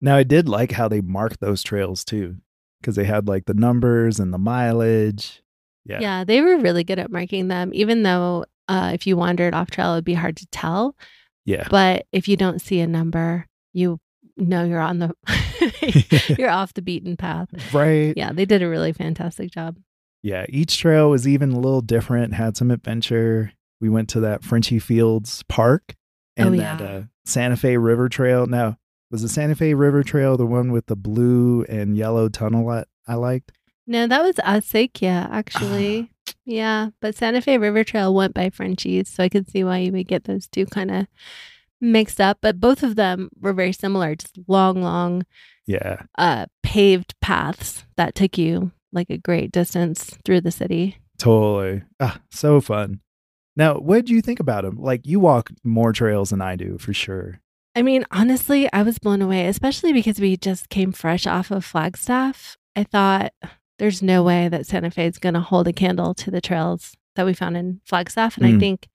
Now 0.00 0.16
I 0.16 0.22
did 0.24 0.48
like 0.48 0.72
how 0.72 0.88
they 0.88 1.00
marked 1.00 1.40
those 1.40 1.62
trails 1.62 2.04
too, 2.04 2.36
because 2.80 2.96
they 2.96 3.04
had 3.04 3.28
like 3.28 3.44
the 3.44 3.54
numbers 3.54 4.18
and 4.18 4.32
the 4.32 4.38
mileage. 4.38 5.42
Yeah. 5.86 6.00
Yeah. 6.00 6.24
they 6.24 6.40
were 6.40 6.56
really 6.58 6.84
good 6.84 6.98
at 6.98 7.10
marking 7.10 7.48
them, 7.48 7.70
even 7.74 8.02
though 8.02 8.44
uh, 8.68 8.90
if 8.94 9.06
you 9.06 9.16
wandered 9.16 9.54
off 9.54 9.70
trail, 9.70 9.92
it 9.92 9.96
would 9.96 10.04
be 10.04 10.14
hard 10.14 10.36
to 10.38 10.46
tell. 10.48 10.96
Yeah. 11.44 11.66
But 11.70 12.06
if 12.12 12.26
you 12.28 12.36
don't 12.36 12.60
see 12.60 12.80
a 12.80 12.86
number, 12.86 13.46
you 13.72 13.98
know 14.36 14.64
you're 14.64 14.80
on 14.80 14.98
the 14.98 15.14
you're 16.38 16.50
off 16.50 16.74
the 16.74 16.82
beaten 16.82 17.16
path. 17.16 17.48
right. 17.72 18.12
Yeah, 18.16 18.32
they 18.32 18.44
did 18.44 18.62
a 18.62 18.68
really 18.68 18.92
fantastic 18.92 19.50
job. 19.50 19.76
Yeah, 20.22 20.46
each 20.48 20.78
trail 20.78 21.08
was 21.10 21.28
even 21.28 21.52
a 21.52 21.58
little 21.60 21.80
different, 21.82 22.34
had 22.34 22.56
some 22.56 22.70
adventure. 22.70 23.52
We 23.80 23.88
went 23.88 24.08
to 24.10 24.20
that 24.20 24.42
Frenchy 24.42 24.78
Fields 24.78 25.44
Park 25.48 25.94
and 26.36 26.48
Oh, 26.48 26.56
that 26.56 26.80
uh, 26.82 27.02
Santa 27.24 27.56
Fe 27.56 27.76
River 27.76 28.08
Trail. 28.08 28.46
Now, 28.46 28.76
was 29.10 29.22
the 29.22 29.28
Santa 29.28 29.54
Fe 29.54 29.74
River 29.74 30.02
Trail 30.02 30.36
the 30.36 30.46
one 30.46 30.72
with 30.72 30.86
the 30.86 30.96
blue 30.96 31.64
and 31.68 31.96
yellow 31.96 32.28
tunnel 32.28 32.68
I, 32.68 32.84
I 33.06 33.14
liked? 33.14 33.52
No, 33.86 34.06
that 34.06 34.22
was 34.22 34.36
Acequia, 34.36 35.28
actually. 35.30 36.10
yeah, 36.44 36.90
but 37.00 37.14
Santa 37.14 37.40
Fe 37.40 37.58
River 37.58 37.84
Trail 37.84 38.12
went 38.14 38.34
by 38.34 38.50
Frenchies, 38.50 39.08
so 39.08 39.22
I 39.22 39.28
could 39.28 39.48
see 39.48 39.62
why 39.64 39.78
you 39.78 39.92
would 39.92 40.08
get 40.08 40.24
those 40.24 40.48
two 40.48 40.66
kind 40.66 40.90
of 40.90 41.06
mixed 41.80 42.20
up. 42.20 42.38
But 42.40 42.58
both 42.60 42.82
of 42.82 42.96
them 42.96 43.30
were 43.40 43.52
very 43.52 43.72
similar, 43.72 44.14
just 44.16 44.38
long, 44.48 44.82
long 44.82 45.24
Yeah. 45.66 46.02
uh, 46.18 46.46
paved 46.62 47.14
paths 47.20 47.84
that 47.96 48.14
took 48.14 48.36
you 48.38 48.72
like 48.92 49.10
a 49.10 49.18
great 49.18 49.52
distance 49.52 50.16
through 50.24 50.40
the 50.40 50.50
city. 50.50 50.96
Totally. 51.18 51.82
Ah, 52.00 52.20
so 52.30 52.60
fun. 52.60 53.00
Now, 53.56 53.74
what 53.78 54.04
do 54.04 54.12
you 54.14 54.20
think 54.20 54.40
about 54.40 54.64
them? 54.64 54.76
Like, 54.78 55.06
you 55.06 55.18
walk 55.20 55.50
more 55.64 55.92
trails 55.92 56.30
than 56.30 56.42
I 56.42 56.56
do 56.56 56.76
for 56.78 56.92
sure. 56.92 57.40
I 57.74 57.82
mean, 57.82 58.04
honestly, 58.10 58.70
I 58.72 58.82
was 58.82 58.98
blown 58.98 59.22
away, 59.22 59.46
especially 59.46 59.92
because 59.92 60.18
we 60.20 60.36
just 60.36 60.68
came 60.70 60.92
fresh 60.92 61.26
off 61.26 61.50
of 61.50 61.64
Flagstaff. 61.64 62.56
I 62.74 62.84
thought 62.84 63.32
there's 63.78 64.02
no 64.02 64.22
way 64.22 64.48
that 64.48 64.66
Santa 64.66 64.90
Fe 64.90 65.06
is 65.06 65.18
going 65.18 65.34
to 65.34 65.40
hold 65.40 65.68
a 65.68 65.72
candle 65.72 66.14
to 66.14 66.30
the 66.30 66.40
trails 66.40 66.94
that 67.14 67.26
we 67.26 67.34
found 67.34 67.56
in 67.56 67.80
Flagstaff. 67.84 68.36
And 68.36 68.46
I 68.46 68.52
Mm. 68.52 68.60
think 68.60 68.88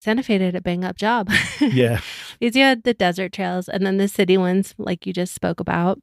Santa 0.00 0.22
Fe 0.22 0.38
did 0.38 0.54
a 0.54 0.60
bang 0.60 0.84
up 0.84 0.96
job. 0.96 1.30
Yeah. 1.60 2.00
because 2.40 2.54
you 2.56 2.62
had 2.62 2.82
the 2.84 2.94
desert 2.94 3.32
trails 3.32 3.68
and 3.68 3.84
then 3.84 3.96
the 3.96 4.08
city 4.08 4.36
ones, 4.36 4.74
like 4.78 5.06
you 5.06 5.12
just 5.12 5.34
spoke 5.34 5.60
about. 5.60 6.00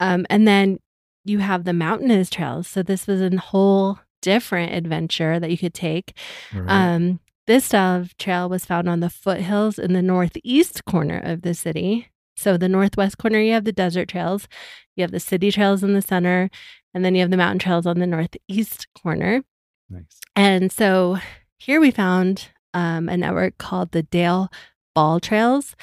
Um, 0.00 0.26
and 0.30 0.46
then 0.46 0.78
you 1.24 1.38
have 1.38 1.64
the 1.64 1.72
mountainous 1.72 2.28
trails. 2.30 2.68
So 2.68 2.82
this 2.82 3.06
was 3.06 3.20
a 3.22 3.34
whole 3.36 3.98
different 4.20 4.72
adventure 4.74 5.38
that 5.40 5.50
you 5.50 5.56
could 5.58 5.74
take. 5.74 6.16
Right. 6.54 6.94
Um, 6.94 7.20
this 7.46 7.66
style 7.66 8.00
of 8.00 8.16
trail 8.18 8.48
was 8.48 8.64
found 8.64 8.88
on 8.88 9.00
the 9.00 9.10
foothills 9.10 9.78
in 9.78 9.92
the 9.92 10.02
northeast 10.02 10.84
corner 10.86 11.18
of 11.22 11.42
the 11.42 11.54
city. 11.54 12.08
So 12.36 12.56
the 12.56 12.68
northwest 12.68 13.18
corner, 13.18 13.38
you 13.40 13.52
have 13.52 13.64
the 13.64 13.72
desert 13.72 14.08
trails, 14.08 14.48
you 14.96 15.02
have 15.02 15.10
the 15.12 15.20
city 15.20 15.50
trails 15.50 15.82
in 15.82 15.94
the 15.94 16.02
center, 16.02 16.50
and 16.92 17.04
then 17.04 17.14
you 17.14 17.20
have 17.20 17.30
the 17.30 17.36
mountain 17.36 17.58
trails 17.58 17.86
on 17.86 17.98
the 17.98 18.06
northeast 18.06 18.86
corner. 19.00 19.42
nice. 19.88 20.20
And 20.36 20.70
so 20.72 21.18
here 21.58 21.80
we 21.80 21.90
found 21.90 22.48
um, 22.74 23.08
a 23.08 23.16
network 23.16 23.58
called 23.58 23.92
the 23.92 24.02
Dale 24.02 24.50
Ball 24.94 25.20
Trails. 25.20 25.76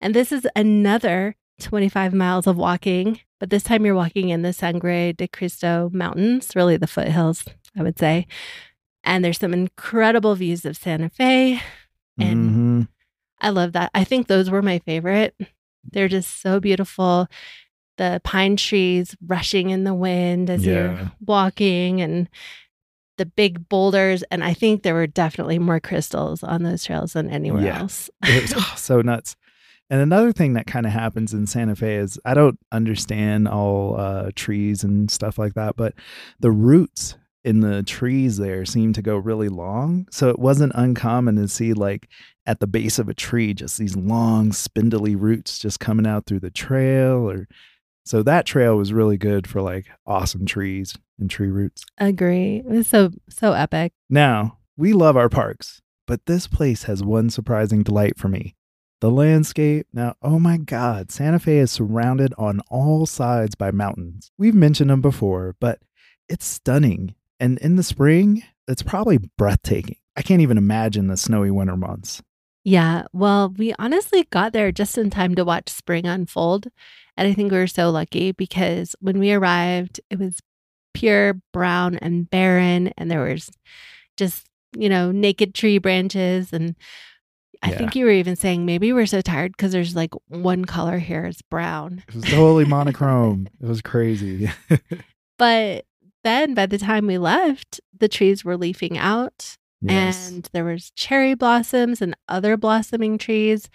And 0.00 0.14
this 0.14 0.32
is 0.32 0.46
another 0.56 1.36
25 1.60 2.12
miles 2.14 2.46
of 2.46 2.56
walking, 2.56 3.20
but 3.38 3.50
this 3.50 3.62
time 3.62 3.84
you're 3.86 3.94
walking 3.94 4.30
in 4.30 4.42
the 4.42 4.52
Sangre 4.52 5.12
de 5.12 5.28
Cristo 5.28 5.90
Mountains, 5.92 6.56
really 6.56 6.76
the 6.76 6.86
foothills, 6.86 7.44
I 7.76 7.82
would 7.82 7.98
say. 7.98 8.26
And 9.04 9.24
there's 9.24 9.38
some 9.38 9.52
incredible 9.54 10.34
views 10.34 10.64
of 10.64 10.76
Santa 10.76 11.08
Fe. 11.08 11.60
And 12.18 12.50
Mhm. 12.50 12.88
I 13.40 13.50
love 13.50 13.72
that. 13.72 13.90
I 13.94 14.04
think 14.04 14.26
those 14.26 14.50
were 14.50 14.62
my 14.62 14.78
favorite. 14.80 15.34
They're 15.90 16.08
just 16.08 16.40
so 16.40 16.60
beautiful. 16.60 17.28
The 17.98 18.20
pine 18.24 18.56
trees 18.56 19.16
rushing 19.26 19.70
in 19.70 19.84
the 19.84 19.94
wind 19.94 20.48
as 20.50 20.64
Yeah. 20.66 20.72
you're 20.72 21.12
walking 21.24 22.00
and 22.00 22.28
the 23.18 23.26
big 23.26 23.68
boulders. 23.68 24.22
And 24.30 24.42
I 24.42 24.54
think 24.54 24.82
there 24.82 24.94
were 24.94 25.06
definitely 25.06 25.58
more 25.58 25.80
crystals 25.80 26.42
on 26.42 26.62
those 26.62 26.84
trails 26.84 27.12
than 27.12 27.28
anywhere 27.28 27.62
Yeah. 27.64 27.80
else. 27.80 28.08
it 28.24 28.42
was 28.42 28.54
oh, 28.56 28.74
so 28.76 29.02
nuts. 29.02 29.36
And 29.90 30.00
another 30.00 30.32
thing 30.32 30.54
that 30.54 30.66
kind 30.66 30.86
of 30.86 30.92
happens 30.92 31.34
in 31.34 31.46
Santa 31.46 31.76
Fe 31.76 31.96
is 31.96 32.18
I 32.24 32.32
don't 32.32 32.58
understand 32.72 33.46
all 33.46 34.00
uh, 34.00 34.30
trees 34.34 34.82
and 34.82 35.10
stuff 35.10 35.36
like 35.36 35.52
that, 35.54 35.76
but 35.76 35.92
the 36.40 36.50
roots 36.50 37.16
in 37.44 37.60
the 37.60 37.82
trees 37.82 38.38
there 38.38 38.64
seem 38.64 38.94
to 38.94 39.02
go 39.02 39.16
really 39.18 39.50
long. 39.50 40.06
So 40.10 40.30
it 40.30 40.38
wasn't 40.38 40.72
uncommon 40.74 41.36
to 41.36 41.48
see, 41.48 41.74
like, 41.74 42.08
at 42.46 42.60
the 42.60 42.66
base 42.66 42.98
of 42.98 43.08
a 43.08 43.14
tree, 43.14 43.54
just 43.54 43.78
these 43.78 43.96
long, 43.96 44.52
spindly 44.52 45.14
roots 45.14 45.58
just 45.58 45.80
coming 45.80 46.06
out 46.06 46.26
through 46.26 46.40
the 46.40 46.50
trail. 46.50 47.30
Or 47.30 47.46
so 48.04 48.22
that 48.22 48.46
trail 48.46 48.76
was 48.76 48.92
really 48.92 49.16
good 49.16 49.46
for 49.46 49.62
like 49.62 49.86
awesome 50.06 50.46
trees 50.46 50.94
and 51.18 51.30
tree 51.30 51.50
roots. 51.50 51.84
Agree. 51.98 52.56
It 52.56 52.66
was 52.66 52.88
so, 52.88 53.10
so 53.28 53.52
epic. 53.52 53.92
Now, 54.10 54.58
we 54.76 54.92
love 54.92 55.16
our 55.16 55.28
parks, 55.28 55.82
but 56.06 56.26
this 56.26 56.46
place 56.46 56.84
has 56.84 57.02
one 57.02 57.30
surprising 57.30 57.82
delight 57.82 58.18
for 58.18 58.28
me. 58.28 58.56
The 59.00 59.10
landscape. 59.10 59.86
Now, 59.92 60.14
oh 60.22 60.38
my 60.38 60.56
God, 60.58 61.10
Santa 61.10 61.38
Fe 61.38 61.58
is 61.58 61.70
surrounded 61.70 62.32
on 62.38 62.60
all 62.70 63.04
sides 63.06 63.54
by 63.54 63.70
mountains. 63.72 64.30
We've 64.38 64.54
mentioned 64.54 64.90
them 64.90 65.00
before, 65.00 65.56
but 65.60 65.80
it's 66.28 66.46
stunning. 66.46 67.14
And 67.40 67.58
in 67.58 67.74
the 67.76 67.82
spring, 67.82 68.44
it's 68.68 68.82
probably 68.82 69.18
breathtaking. 69.36 69.96
I 70.16 70.22
can't 70.22 70.42
even 70.42 70.58
imagine 70.58 71.08
the 71.08 71.16
snowy 71.16 71.50
winter 71.50 71.76
months. 71.76 72.22
Yeah. 72.64 73.04
Well, 73.12 73.54
we 73.56 73.74
honestly 73.78 74.24
got 74.30 74.52
there 74.52 74.70
just 74.72 74.96
in 74.96 75.10
time 75.10 75.34
to 75.34 75.44
watch 75.44 75.68
spring 75.68 76.06
unfold. 76.06 76.68
And 77.16 77.28
I 77.28 77.34
think 77.34 77.50
we 77.52 77.58
were 77.58 77.66
so 77.66 77.90
lucky 77.90 78.32
because 78.32 78.94
when 79.00 79.18
we 79.18 79.32
arrived, 79.32 80.00
it 80.10 80.18
was 80.18 80.38
pure 80.94 81.34
brown 81.52 81.96
and 81.96 82.28
barren, 82.30 82.92
and 82.96 83.10
there 83.10 83.22
was 83.24 83.50
just, 84.16 84.46
you 84.76 84.88
know, 84.88 85.10
naked 85.12 85.54
tree 85.54 85.78
branches. 85.78 86.52
And 86.52 86.74
I 87.62 87.70
Yeah. 87.70 87.78
think 87.78 87.96
you 87.96 88.04
were 88.04 88.10
even 88.12 88.36
saying 88.36 88.64
maybe 88.64 88.92
we're 88.92 89.06
so 89.06 89.20
tired 89.20 89.52
because 89.52 89.72
there's 89.72 89.94
like 89.96 90.14
one 90.28 90.64
color 90.64 90.98
here 90.98 91.26
is 91.26 91.42
brown. 91.42 92.02
It 92.08 92.14
was 92.14 92.24
totally 92.24 92.64
monochrome. 92.76 93.48
It 93.60 93.66
was 93.66 93.82
crazy. 93.82 94.50
But 95.38 95.86
then 96.22 96.54
by 96.54 96.66
the 96.66 96.78
time 96.78 97.06
we 97.06 97.18
left, 97.18 97.80
the 97.98 98.08
trees 98.08 98.44
were 98.44 98.56
leafing 98.56 98.96
out 98.96 99.56
yes. 99.90 100.30
and 100.30 100.48
there 100.52 100.64
was 100.64 100.90
cherry 100.92 101.34
blossoms 101.34 102.00
and 102.00 102.16
other 102.28 102.56
blossoming 102.56 103.18
trees 103.18 103.68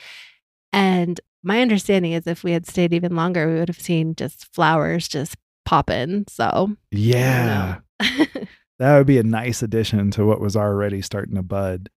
and 0.74 1.20
my 1.44 1.62
understanding 1.62 2.12
is 2.14 2.28
if 2.28 2.44
we 2.44 2.52
had 2.52 2.66
stayed 2.66 2.94
even 2.94 3.16
longer 3.16 3.48
we 3.48 3.60
would 3.60 3.70
have 3.70 3.82
seen 3.82 4.16
just 4.16 4.54
flowers 4.54 5.08
just 5.08 5.36
popping 5.66 6.24
so 6.28 6.76
yeah. 6.92 7.80
I 8.00 8.18
don't 8.18 8.34
know. 8.36 8.42
That 8.80 8.98
would 8.98 9.08
be 9.08 9.18
a 9.18 9.24
nice 9.24 9.64
addition 9.64 10.12
to 10.12 10.26
what 10.26 10.40
was 10.40 10.56
already 10.56 11.02
starting 11.02 11.36
to 11.36 11.44
bud. 11.44 11.90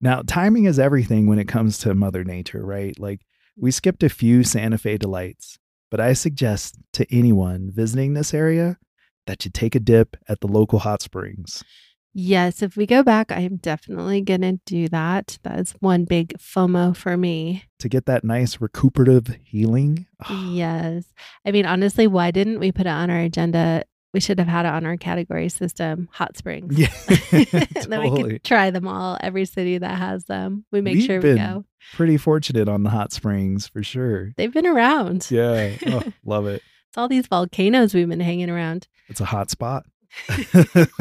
Now, 0.00 0.22
timing 0.26 0.64
is 0.64 0.78
everything 0.78 1.26
when 1.26 1.38
it 1.38 1.48
comes 1.48 1.78
to 1.78 1.94
Mother 1.94 2.24
Nature, 2.24 2.64
right? 2.64 2.98
Like, 2.98 3.20
we 3.56 3.70
skipped 3.70 4.02
a 4.02 4.08
few 4.08 4.44
Santa 4.44 4.78
Fe 4.78 4.96
delights, 4.96 5.58
but 5.90 6.00
I 6.00 6.12
suggest 6.12 6.76
to 6.94 7.06
anyone 7.14 7.70
visiting 7.72 8.14
this 8.14 8.34
area 8.34 8.78
that 9.26 9.44
you 9.44 9.50
take 9.50 9.74
a 9.74 9.80
dip 9.80 10.16
at 10.28 10.40
the 10.40 10.48
local 10.48 10.80
hot 10.80 11.02
springs. 11.02 11.62
Yes 12.18 12.62
if 12.62 12.76
we 12.76 12.84
go 12.84 13.02
back 13.04 13.30
i'm 13.30 13.56
definitely 13.56 14.20
gonna 14.20 14.54
do 14.66 14.88
that 14.88 15.38
that 15.44 15.58
is 15.60 15.72
one 15.78 16.04
big 16.04 16.36
fomo 16.38 16.94
for 16.96 17.16
me 17.16 17.62
to 17.78 17.88
get 17.88 18.06
that 18.06 18.24
nice 18.24 18.60
recuperative 18.60 19.36
healing. 19.44 20.04
yes 20.28 21.04
i 21.46 21.52
mean 21.52 21.64
honestly 21.64 22.06
why 22.08 22.30
didn't 22.32 22.58
we 22.58 22.72
put 22.72 22.86
it 22.86 22.90
on 22.90 23.08
our 23.08 23.20
agenda 23.20 23.84
we 24.12 24.20
should 24.20 24.38
have 24.40 24.48
had 24.48 24.66
it 24.66 24.72
on 24.72 24.84
our 24.84 24.96
category 24.96 25.48
system 25.48 26.08
hot 26.10 26.36
springs 26.36 26.76
Yeah, 26.76 26.90
then 27.86 28.00
we 28.02 28.22
could 28.22 28.42
try 28.44 28.70
them 28.70 28.88
all 28.88 29.16
every 29.20 29.44
city 29.44 29.78
that 29.78 29.96
has 29.98 30.24
them 30.24 30.64
we 30.72 30.80
make 30.80 30.94
We've 30.96 31.04
sure 31.04 31.16
we 31.18 31.34
been 31.34 31.36
go 31.36 31.64
Pretty 31.94 32.16
fortunate 32.16 32.68
on 32.68 32.82
the 32.82 32.90
hot 32.90 33.12
springs 33.12 33.68
for 33.68 33.82
sure. 33.82 34.32
they've 34.36 34.52
been 34.52 34.66
around 34.66 35.30
Yeah. 35.30 35.76
Oh, 35.86 36.02
love 36.24 36.46
it. 36.46 36.62
It's 36.88 36.98
all 36.98 37.06
these 37.08 37.26
volcanoes 37.28 37.94
we've 37.94 38.08
been 38.08 38.18
hanging 38.20 38.50
around. 38.50 38.88
It's 39.08 39.20
a 39.20 39.26
hot 39.26 39.50
spot. 39.50 39.84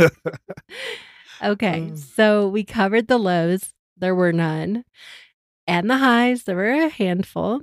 Okay, 1.43 1.81
Mm. 1.91 1.97
so 1.97 2.47
we 2.47 2.63
covered 2.63 3.07
the 3.07 3.19
lows. 3.19 3.71
There 3.95 4.15
were 4.15 4.33
none. 4.33 4.85
And 5.67 5.87
the 5.89 5.97
highs, 5.97 6.43
there 6.43 6.55
were 6.55 6.71
a 6.71 6.89
handful, 6.89 7.61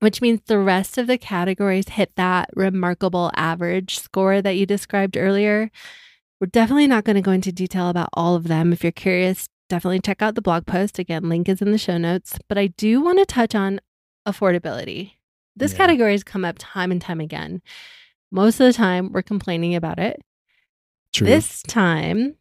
which 0.00 0.20
means 0.20 0.40
the 0.46 0.58
rest 0.58 0.98
of 0.98 1.06
the 1.06 1.16
categories 1.16 1.88
hit 1.88 2.12
that 2.16 2.50
remarkable 2.54 3.30
average 3.34 3.98
score 3.98 4.42
that 4.42 4.56
you 4.56 4.66
described 4.66 5.16
earlier. 5.16 5.70
We're 6.40 6.48
definitely 6.48 6.88
not 6.88 7.04
going 7.04 7.16
to 7.16 7.22
go 7.22 7.30
into 7.30 7.52
detail 7.52 7.88
about 7.88 8.10
all 8.12 8.34
of 8.36 8.48
them. 8.48 8.70
If 8.74 8.82
you're 8.82 8.92
curious, 8.92 9.48
definitely 9.70 10.00
check 10.00 10.20
out 10.20 10.34
the 10.34 10.42
blog 10.42 10.66
post. 10.66 10.98
Again, 10.98 11.26
link 11.30 11.48
is 11.48 11.62
in 11.62 11.72
the 11.72 11.78
show 11.78 11.96
notes. 11.96 12.38
But 12.48 12.58
I 12.58 12.66
do 12.66 13.00
want 13.00 13.18
to 13.18 13.24
touch 13.24 13.54
on 13.54 13.80
affordability. 14.28 15.12
This 15.56 15.72
Yeah. 15.72 15.78
category 15.78 16.12
has 16.12 16.22
come 16.22 16.44
up 16.44 16.56
time 16.58 16.92
and 16.92 17.00
time 17.00 17.20
again. 17.20 17.62
Most 18.30 18.60
of 18.60 18.66
the 18.66 18.74
time, 18.74 19.10
we're 19.12 19.22
complaining 19.22 19.74
about 19.74 19.98
it. 19.98 20.20
True. 21.16 21.26
This 21.26 21.62
time, 21.62 22.36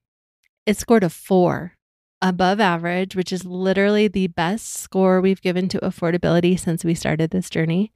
it 0.65 0.77
scored 0.77 1.03
a 1.03 1.09
four 1.09 1.73
above 2.21 2.59
average, 2.59 3.15
which 3.15 3.31
is 3.31 3.45
literally 3.45 4.07
the 4.07 4.27
best 4.27 4.73
score 4.73 5.21
we've 5.21 5.41
given 5.41 5.69
to 5.69 5.79
affordability 5.79 6.59
since 6.59 6.83
we 6.83 6.93
started 6.93 7.29
this 7.29 7.49
journey. 7.49 7.93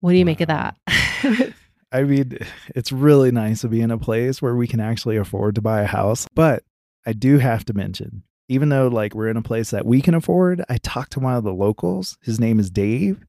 What 0.00 0.12
do 0.12 0.18
you 0.18 0.24
make 0.24 0.40
of 0.40 0.48
that? 0.48 0.76
I 1.92 2.02
mean, 2.02 2.38
it's 2.74 2.92
really 2.92 3.30
nice 3.30 3.62
to 3.62 3.68
be 3.68 3.80
in 3.80 3.90
a 3.90 3.98
place 3.98 4.42
where 4.42 4.54
we 4.54 4.66
can 4.66 4.80
actually 4.80 5.16
afford 5.16 5.54
to 5.54 5.62
buy 5.62 5.82
a 5.82 5.86
house. 5.86 6.26
But 6.34 6.62
I 7.06 7.12
do 7.12 7.38
have 7.38 7.64
to 7.66 7.74
mention 7.74 8.24
even 8.48 8.70
though 8.70 8.88
like 8.88 9.14
we're 9.14 9.28
in 9.28 9.36
a 9.36 9.42
place 9.42 9.70
that 9.70 9.86
we 9.86 10.00
can 10.00 10.14
afford, 10.14 10.64
I 10.68 10.78
talked 10.78 11.12
to 11.12 11.20
one 11.20 11.34
of 11.34 11.44
the 11.44 11.52
locals. 11.52 12.16
His 12.22 12.40
name 12.40 12.58
is 12.58 12.70
Dave. 12.70 13.20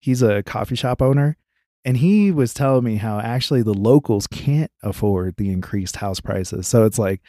He's 0.00 0.22
a 0.22 0.42
coffee 0.42 0.76
shop 0.76 1.02
owner. 1.02 1.36
And 1.84 1.96
he 1.96 2.30
was 2.30 2.52
telling 2.52 2.84
me 2.84 2.96
how 2.96 3.20
actually 3.20 3.62
the 3.62 3.74
locals 3.74 4.26
can't 4.26 4.70
afford 4.82 5.36
the 5.36 5.50
increased 5.50 5.96
house 5.96 6.20
prices. 6.20 6.68
So 6.68 6.84
it's 6.84 6.98
like 6.98 7.22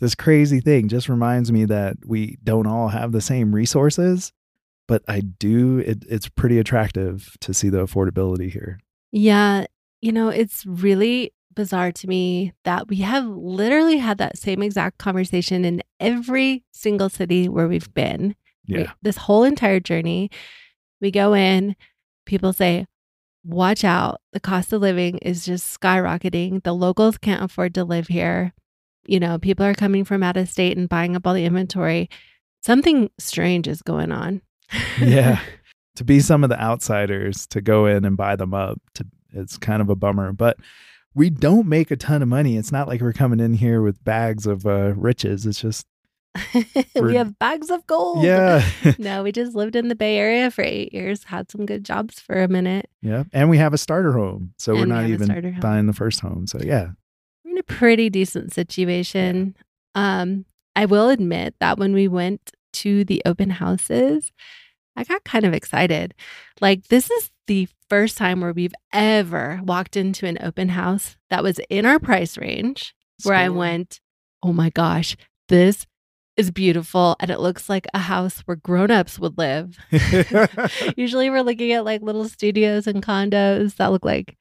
this 0.00 0.14
crazy 0.14 0.60
thing 0.60 0.88
just 0.88 1.08
reminds 1.08 1.52
me 1.52 1.64
that 1.66 1.96
we 2.04 2.38
don't 2.42 2.66
all 2.66 2.88
have 2.88 3.12
the 3.12 3.20
same 3.20 3.54
resources, 3.54 4.32
but 4.88 5.02
I 5.06 5.20
do. 5.20 5.78
It, 5.78 6.04
it's 6.08 6.28
pretty 6.28 6.58
attractive 6.58 7.36
to 7.40 7.54
see 7.54 7.68
the 7.68 7.86
affordability 7.86 8.50
here. 8.50 8.80
Yeah. 9.12 9.66
You 10.00 10.12
know, 10.12 10.28
it's 10.28 10.66
really 10.66 11.32
bizarre 11.54 11.90
to 11.90 12.06
me 12.06 12.52
that 12.64 12.88
we 12.88 12.96
have 12.96 13.24
literally 13.24 13.96
had 13.96 14.18
that 14.18 14.36
same 14.36 14.62
exact 14.62 14.98
conversation 14.98 15.64
in 15.64 15.82
every 15.98 16.64
single 16.72 17.08
city 17.08 17.48
where 17.48 17.66
we've 17.66 17.92
been. 17.94 18.36
Yeah. 18.66 18.92
This 19.00 19.16
whole 19.16 19.44
entire 19.44 19.80
journey, 19.80 20.30
we 21.00 21.10
go 21.10 21.34
in, 21.34 21.76
people 22.26 22.52
say, 22.52 22.86
watch 23.46 23.84
out. 23.84 24.20
The 24.32 24.40
cost 24.40 24.72
of 24.72 24.80
living 24.80 25.18
is 25.18 25.44
just 25.44 25.78
skyrocketing. 25.80 26.62
The 26.62 26.74
locals 26.74 27.18
can't 27.18 27.42
afford 27.42 27.74
to 27.74 27.84
live 27.84 28.08
here. 28.08 28.52
You 29.06 29.20
know, 29.20 29.38
people 29.38 29.64
are 29.64 29.74
coming 29.74 30.04
from 30.04 30.22
out 30.22 30.36
of 30.36 30.48
state 30.48 30.76
and 30.76 30.88
buying 30.88 31.14
up 31.14 31.26
all 31.26 31.34
the 31.34 31.44
inventory. 31.44 32.10
Something 32.64 33.10
strange 33.18 33.68
is 33.68 33.82
going 33.82 34.12
on. 34.12 34.42
yeah. 35.00 35.40
To 35.94 36.04
be 36.04 36.20
some 36.20 36.44
of 36.44 36.50
the 36.50 36.60
outsiders 36.60 37.46
to 37.46 37.62
go 37.62 37.86
in 37.86 38.04
and 38.04 38.18
buy 38.18 38.36
them 38.36 38.52
up, 38.52 38.78
to, 38.96 39.06
it's 39.32 39.56
kind 39.56 39.80
of 39.80 39.88
a 39.88 39.96
bummer. 39.96 40.30
But 40.34 40.58
we 41.14 41.30
don't 41.30 41.66
make 41.66 41.90
a 41.90 41.96
ton 41.96 42.20
of 42.20 42.28
money. 42.28 42.58
It's 42.58 42.70
not 42.70 42.86
like 42.86 43.00
we're 43.00 43.14
coming 43.14 43.40
in 43.40 43.54
here 43.54 43.80
with 43.80 44.04
bags 44.04 44.46
of 44.46 44.66
uh, 44.66 44.92
riches. 44.94 45.46
It's 45.46 45.62
just 45.62 45.86
we 46.94 47.14
have 47.16 47.38
bags 47.38 47.70
of 47.70 47.86
gold. 47.86 48.24
Yeah. 48.24 48.68
no, 48.98 49.22
we 49.22 49.32
just 49.32 49.54
lived 49.54 49.76
in 49.76 49.88
the 49.88 49.94
Bay 49.94 50.16
Area 50.16 50.50
for 50.50 50.62
eight 50.62 50.92
years, 50.92 51.24
had 51.24 51.50
some 51.50 51.66
good 51.66 51.84
jobs 51.84 52.20
for 52.20 52.42
a 52.42 52.48
minute. 52.48 52.88
Yeah. 53.02 53.24
And 53.32 53.50
we 53.50 53.58
have 53.58 53.74
a 53.74 53.78
starter 53.78 54.12
home. 54.12 54.54
So 54.58 54.72
And 54.72 54.80
we're 54.80 54.86
not 54.86 55.24
starter 55.24 55.48
even 55.48 55.60
buying 55.60 55.86
the 55.86 55.92
first 55.92 56.20
home. 56.20 56.46
So 56.46 56.58
yeah. 56.62 56.88
We're 57.44 57.52
in 57.52 57.58
a 57.58 57.62
pretty 57.62 58.10
decent 58.10 58.52
situation. 58.52 59.56
Um, 59.94 60.44
I 60.74 60.84
will 60.84 61.08
admit 61.08 61.54
that 61.60 61.78
when 61.78 61.94
we 61.94 62.08
went 62.08 62.52
to 62.74 63.04
the 63.04 63.22
open 63.24 63.50
houses, 63.50 64.32
I 64.96 65.04
got 65.04 65.24
kind 65.24 65.44
of 65.44 65.54
excited. 65.54 66.14
Like, 66.60 66.88
this 66.88 67.10
is 67.10 67.30
the 67.46 67.68
first 67.88 68.18
time 68.18 68.40
where 68.40 68.52
we've 68.52 68.74
ever 68.92 69.60
walked 69.62 69.96
into 69.96 70.26
an 70.26 70.38
open 70.40 70.70
house 70.70 71.16
that 71.30 71.42
was 71.42 71.60
in 71.70 71.86
our 71.86 71.98
price 71.98 72.36
range 72.36 72.94
where 73.22 73.36
I 73.36 73.48
went, 73.48 74.00
oh 74.42 74.52
my 74.52 74.70
gosh, 74.70 75.16
this 75.48 75.86
is 76.36 76.50
beautiful. 76.50 77.16
And 77.20 77.30
it 77.30 77.40
looks 77.40 77.68
like 77.68 77.86
a 77.94 77.98
house 77.98 78.40
where 78.40 78.56
grown-ups 78.56 79.18
would 79.18 79.38
live. 79.38 79.78
Usually 80.96 81.30
we're 81.30 81.42
looking 81.42 81.72
at 81.72 81.84
like 81.84 82.02
little 82.02 82.28
studios 82.28 82.86
and 82.86 83.02
condos 83.02 83.76
that 83.76 83.92
look 83.92 84.04
like, 84.04 84.36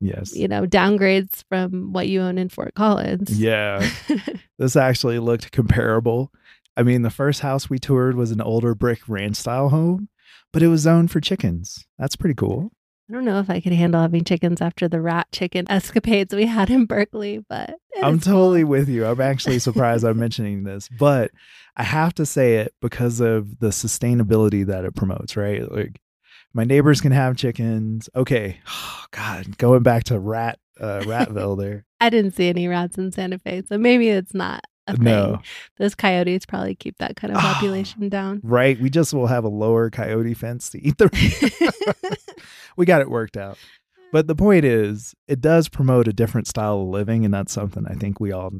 yes. 0.00 0.34
you 0.36 0.48
know, 0.48 0.66
downgrades 0.66 1.44
from 1.48 1.92
what 1.92 2.08
you 2.08 2.20
own 2.20 2.38
in 2.38 2.48
Fort 2.48 2.74
Collins. 2.74 3.38
Yeah. 3.38 3.88
This 4.56 4.76
actually 4.76 5.18
looked 5.18 5.50
comparable. 5.50 6.30
I 6.76 6.84
mean, 6.84 7.02
the 7.02 7.10
first 7.10 7.40
house 7.40 7.68
we 7.68 7.80
toured 7.80 8.14
was 8.14 8.30
an 8.30 8.40
older 8.40 8.72
brick 8.76 9.00
ranch 9.08 9.34
style 9.34 9.68
home, 9.68 10.08
but 10.52 10.62
it 10.62 10.68
was 10.68 10.82
zoned 10.82 11.10
for 11.10 11.20
chickens. 11.20 11.84
That's 11.98 12.14
pretty 12.14 12.36
cool. 12.36 12.70
I 13.08 13.12
don't 13.12 13.24
know 13.26 13.38
if 13.38 13.50
I 13.50 13.60
could 13.60 13.72
handle 13.74 14.00
having 14.00 14.24
chickens 14.24 14.62
after 14.62 14.88
the 14.88 15.00
rat 15.00 15.26
chicken 15.30 15.66
escapades 15.70 16.34
we 16.34 16.46
had 16.46 16.70
in 16.70 16.86
Berkeley, 16.86 17.44
but 17.48 17.74
I'm 18.02 18.16
is 18.16 18.24
cool. 18.24 18.32
totally 18.32 18.64
with 18.64 18.88
you. 18.88 19.04
I'm 19.04 19.20
actually 19.20 19.58
surprised 19.58 20.04
I'm 20.04 20.18
mentioning 20.18 20.64
this, 20.64 20.88
but 20.88 21.30
I 21.76 21.82
have 21.82 22.14
to 22.14 22.26
say 22.26 22.56
it 22.56 22.74
because 22.80 23.20
of 23.20 23.58
the 23.58 23.68
sustainability 23.68 24.64
that 24.66 24.84
it 24.84 24.94
promotes, 24.94 25.36
right? 25.36 25.70
Like 25.70 26.00
my 26.54 26.64
neighbors 26.64 27.00
can 27.00 27.12
have 27.12 27.36
chickens. 27.36 28.08
Okay. 28.16 28.60
Oh, 28.68 29.04
God, 29.10 29.58
going 29.58 29.82
back 29.82 30.04
to 30.04 30.18
rat 30.18 30.58
uh 30.80 31.00
Ratville 31.04 31.58
there. 31.58 31.84
I 32.00 32.10
didn't 32.10 32.34
see 32.34 32.48
any 32.48 32.68
rats 32.68 32.98
in 32.98 33.12
Santa 33.12 33.38
Fe, 33.38 33.62
so 33.68 33.78
maybe 33.78 34.08
it's 34.08 34.34
not 34.34 34.64
a 34.86 34.94
thing. 34.94 35.04
No. 35.04 35.40
Those 35.78 35.94
coyotes 35.94 36.46
probably 36.46 36.74
keep 36.74 36.98
that 36.98 37.16
kind 37.16 37.34
of 37.34 37.38
population 37.40 38.08
down. 38.08 38.40
Right. 38.42 38.78
We 38.78 38.90
just 38.90 39.14
will 39.14 39.26
have 39.26 39.44
a 39.44 39.48
lower 39.48 39.90
coyote 39.90 40.34
fence 40.34 40.70
to 40.70 40.82
eat 40.82 40.98
the 40.98 41.08
we 42.76 42.86
got 42.86 43.00
it 43.00 43.10
worked 43.10 43.36
out. 43.36 43.58
But 44.12 44.28
the 44.28 44.36
point 44.36 44.64
is, 44.64 45.14
it 45.26 45.40
does 45.40 45.68
promote 45.68 46.06
a 46.06 46.12
different 46.12 46.46
style 46.46 46.82
of 46.82 46.88
living, 46.88 47.24
and 47.24 47.34
that's 47.34 47.52
something 47.52 47.84
I 47.88 47.94
think 47.94 48.20
we 48.20 48.30
all 48.30 48.52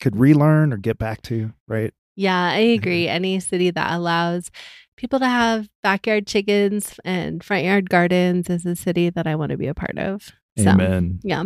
could 0.00 0.16
relearn 0.16 0.72
or 0.72 0.78
get 0.78 0.96
back 0.96 1.20
to, 1.22 1.52
right? 1.68 1.92
Yeah, 2.16 2.50
I 2.50 2.58
agree. 2.58 3.08
Any 3.10 3.38
city 3.40 3.70
that 3.70 3.92
allows 3.92 4.50
people 4.96 5.18
to 5.18 5.26
have 5.28 5.68
backyard 5.82 6.26
chickens 6.26 6.98
and 7.04 7.44
front 7.44 7.64
yard 7.64 7.90
gardens 7.90 8.48
is 8.48 8.64
a 8.64 8.74
city 8.74 9.10
that 9.10 9.26
I 9.26 9.34
want 9.34 9.50
to 9.50 9.58
be 9.58 9.66
a 9.66 9.74
part 9.74 9.98
of. 9.98 10.32
So, 10.58 10.70
Amen. 10.70 11.20
yeah. 11.22 11.44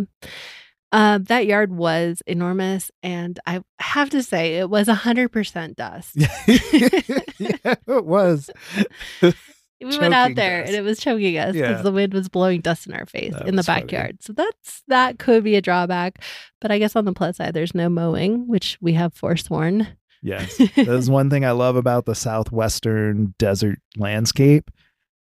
Uh, 0.92 1.18
that 1.22 1.46
yard 1.46 1.72
was 1.72 2.22
enormous. 2.26 2.90
And 3.02 3.38
I 3.46 3.60
have 3.80 4.10
to 4.10 4.22
say, 4.22 4.56
it 4.58 4.70
was 4.70 4.86
100% 4.88 5.74
dust. 5.76 6.12
yeah, 6.16 6.28
it 7.86 8.04
was. 8.04 8.50
we 9.22 9.98
went 9.98 10.14
out 10.14 10.34
there 10.36 10.60
dust. 10.60 10.68
and 10.70 10.78
it 10.78 10.82
was 10.88 10.98
choking 10.98 11.36
us 11.36 11.52
because 11.52 11.76
Yeah. 11.78 11.82
the 11.82 11.92
wind 11.92 12.14
was 12.14 12.28
blowing 12.28 12.60
dust 12.60 12.86
in 12.86 12.94
our 12.94 13.04
face 13.06 13.32
That 13.32 13.46
in 13.48 13.56
the 13.56 13.60
was 13.60 13.66
funny. 13.66 13.82
backyard. 13.82 14.22
So 14.22 14.32
that's 14.32 14.82
that 14.88 15.18
could 15.18 15.44
be 15.44 15.56
a 15.56 15.60
drawback. 15.60 16.22
But 16.60 16.70
I 16.70 16.78
guess 16.78 16.96
on 16.96 17.04
the 17.04 17.12
plus 17.12 17.36
side, 17.38 17.52
there's 17.52 17.74
no 17.74 17.88
mowing, 17.88 18.46
which 18.48 18.78
we 18.80 18.92
have 18.94 19.12
forsworn. 19.12 19.88
Yes. 20.22 20.56
That 20.56 20.88
is 20.88 21.10
one 21.10 21.28
thing 21.30 21.44
I 21.44 21.50
love 21.50 21.76
about 21.76 22.06
the 22.06 22.14
southwestern 22.14 23.34
desert 23.38 23.78
landscape. 23.96 24.70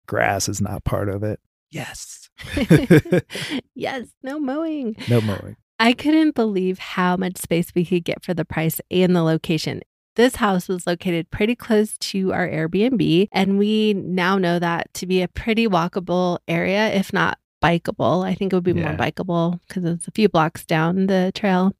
Grass 0.07 0.47
is 0.47 0.61
not 0.61 0.83
part 0.83 1.09
of 1.09 1.23
it. 1.23 1.39
Yes. 1.71 2.22
yes, 3.75 4.07
no 4.23 4.39
mowing. 4.39 4.95
no 5.09 5.21
mowing. 5.21 5.55
I 5.79 5.93
couldn't 5.93 6.35
believe 6.35 6.79
how 6.79 7.17
much 7.17 7.37
space 7.37 7.73
we 7.75 7.83
could 7.85 8.03
get 8.05 8.23
for 8.23 8.33
the 8.33 8.45
price 8.45 8.79
and 8.91 9.15
the 9.15 9.23
location. 9.23 9.81
This 10.15 10.35
house 10.35 10.67
was 10.67 10.85
located 10.85 11.31
pretty 11.31 11.55
close 11.55 11.97
to 11.97 12.31
our 12.33 12.47
Airbnb, 12.47 13.27
and 13.31 13.57
we 13.57 13.93
now 13.93 14.37
know 14.37 14.59
that 14.59 14.93
to 14.95 15.07
be 15.07 15.21
a 15.23 15.27
pretty 15.27 15.67
walkable 15.67 16.37
area, 16.47 16.89
if 16.93 17.11
not 17.11 17.39
bikeable. 17.63 18.23
I 18.23 18.35
think 18.35 18.53
it 18.53 18.55
would 18.55 18.63
be 18.63 18.73
more 18.73 18.91
Yeah. 18.91 18.97
bikeable 18.97 19.59
because 19.67 19.83
it's 19.85 20.07
a 20.07 20.11
few 20.11 20.29
blocks 20.29 20.65
down 20.65 21.07
the 21.07 21.31
trail. 21.33 21.73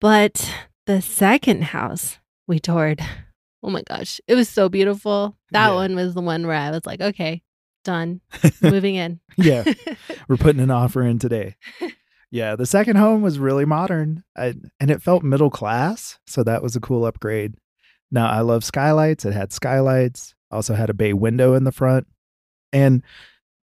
But 0.00 0.52
the 0.86 1.00
second 1.00 1.64
house 1.64 2.18
we 2.48 2.58
toured, 2.58 3.00
oh 3.62 3.70
my 3.70 3.82
gosh, 3.88 4.20
it 4.26 4.34
was 4.34 4.48
so 4.48 4.68
beautiful. 4.68 5.36
That 5.52 5.68
Yeah. 5.68 5.74
one 5.74 5.94
was 5.94 6.14
the 6.14 6.20
one 6.22 6.46
where 6.46 6.56
I 6.56 6.70
was 6.72 6.84
like, 6.84 7.00
okay, 7.00 7.42
done, 7.82 8.20
moving 8.62 8.94
in. 8.94 9.20
Yeah. 9.36 9.64
We're 10.28 10.36
putting 10.36 10.60
an 10.62 10.70
offer 10.70 11.02
in 11.02 11.18
today. 11.18 11.56
Yeah, 12.34 12.56
the 12.56 12.64
second 12.64 12.96
home 12.96 13.20
was 13.20 13.38
really 13.38 13.66
modern 13.66 14.24
I, 14.34 14.54
and 14.80 14.90
it 14.90 15.02
felt 15.02 15.22
middle 15.22 15.50
class. 15.50 16.18
So 16.26 16.42
that 16.42 16.62
was 16.62 16.74
a 16.74 16.80
cool 16.80 17.04
upgrade. 17.04 17.56
Now, 18.10 18.26
I 18.30 18.40
love 18.40 18.64
skylights. 18.64 19.26
It 19.26 19.34
had 19.34 19.52
skylights, 19.52 20.34
also 20.50 20.72
had 20.72 20.88
a 20.88 20.94
bay 20.94 21.12
window 21.12 21.52
in 21.52 21.64
the 21.64 21.72
front. 21.72 22.06
And 22.72 23.02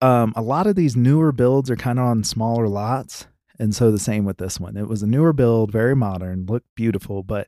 um, 0.02 0.34
a 0.36 0.42
lot 0.42 0.68
of 0.68 0.76
these 0.76 0.98
newer 0.98 1.32
builds 1.32 1.70
are 1.70 1.78
kind 1.78 2.00
of 2.00 2.06
on 2.06 2.26
smaller 2.26 2.68
lots. 2.68 3.28
And 3.60 3.74
so 3.74 3.92
the 3.92 3.98
same 3.98 4.26
with 4.26 4.40
this 4.40 4.60
one. 4.60 4.76
It 4.76 4.90
was 4.90 5.04
a 5.04 5.08
newer 5.08 5.32
build, 5.32 5.72
very 5.72 5.96
modern, 5.96 6.46
looked 6.46 6.68
beautiful, 6.76 7.24
but 7.24 7.48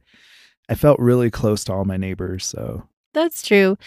I 0.70 0.76
felt 0.76 0.98
really 0.98 1.30
close 1.30 1.66
to 1.66 1.74
all 1.74 1.84
my 1.84 1.98
neighbors. 1.98 2.46
So 2.46 2.88
That's 3.14 3.46
true. 3.46 3.78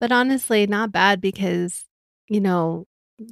But 0.00 0.12
honestly, 0.12 0.66
not 0.66 0.92
bad 0.92 1.22
because, 1.22 1.86
you 2.28 2.40
know, 2.40 2.86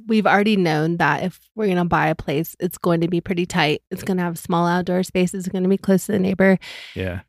we've 0.07 0.27
already 0.27 0.57
known 0.57 0.97
that 0.97 1.23
if 1.23 1.39
we're 1.55 1.65
going 1.67 1.77
to 1.77 1.85
buy 1.85 2.07
a 2.07 2.15
place, 2.15 2.55
it's 2.59 2.77
going 2.77 3.01
to 3.01 3.07
be 3.07 3.21
pretty 3.21 3.45
tight. 3.45 3.81
It's 3.89 4.03
going 4.03 4.17
to 4.17 4.23
have 4.23 4.37
small 4.37 4.67
outdoor 4.67 5.03
spaces, 5.03 5.45
it's 5.45 5.51
going 5.51 5.63
to 5.63 5.69
be 5.69 5.77
close 5.77 6.05
to 6.07 6.11
the 6.13 6.19
neighbor. 6.19 6.57
yeah, 6.95 7.21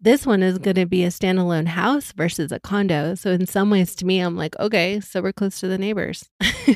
This 0.00 0.24
one 0.26 0.42
is 0.42 0.58
going 0.58 0.76
to 0.76 0.86
be 0.86 1.02
a 1.04 1.08
standalone 1.08 1.66
house 1.66 2.12
versus 2.12 2.52
a 2.52 2.60
condo. 2.60 3.14
So, 3.16 3.30
in 3.32 3.46
some 3.46 3.70
ways, 3.70 3.94
to 3.96 4.06
me, 4.06 4.20
I'm 4.20 4.36
like, 4.36 4.56
okay, 4.60 5.00
so 5.00 5.20
we're 5.20 5.32
close 5.32 5.58
to 5.60 5.68
the 5.68 5.78
neighbors. 5.78 6.28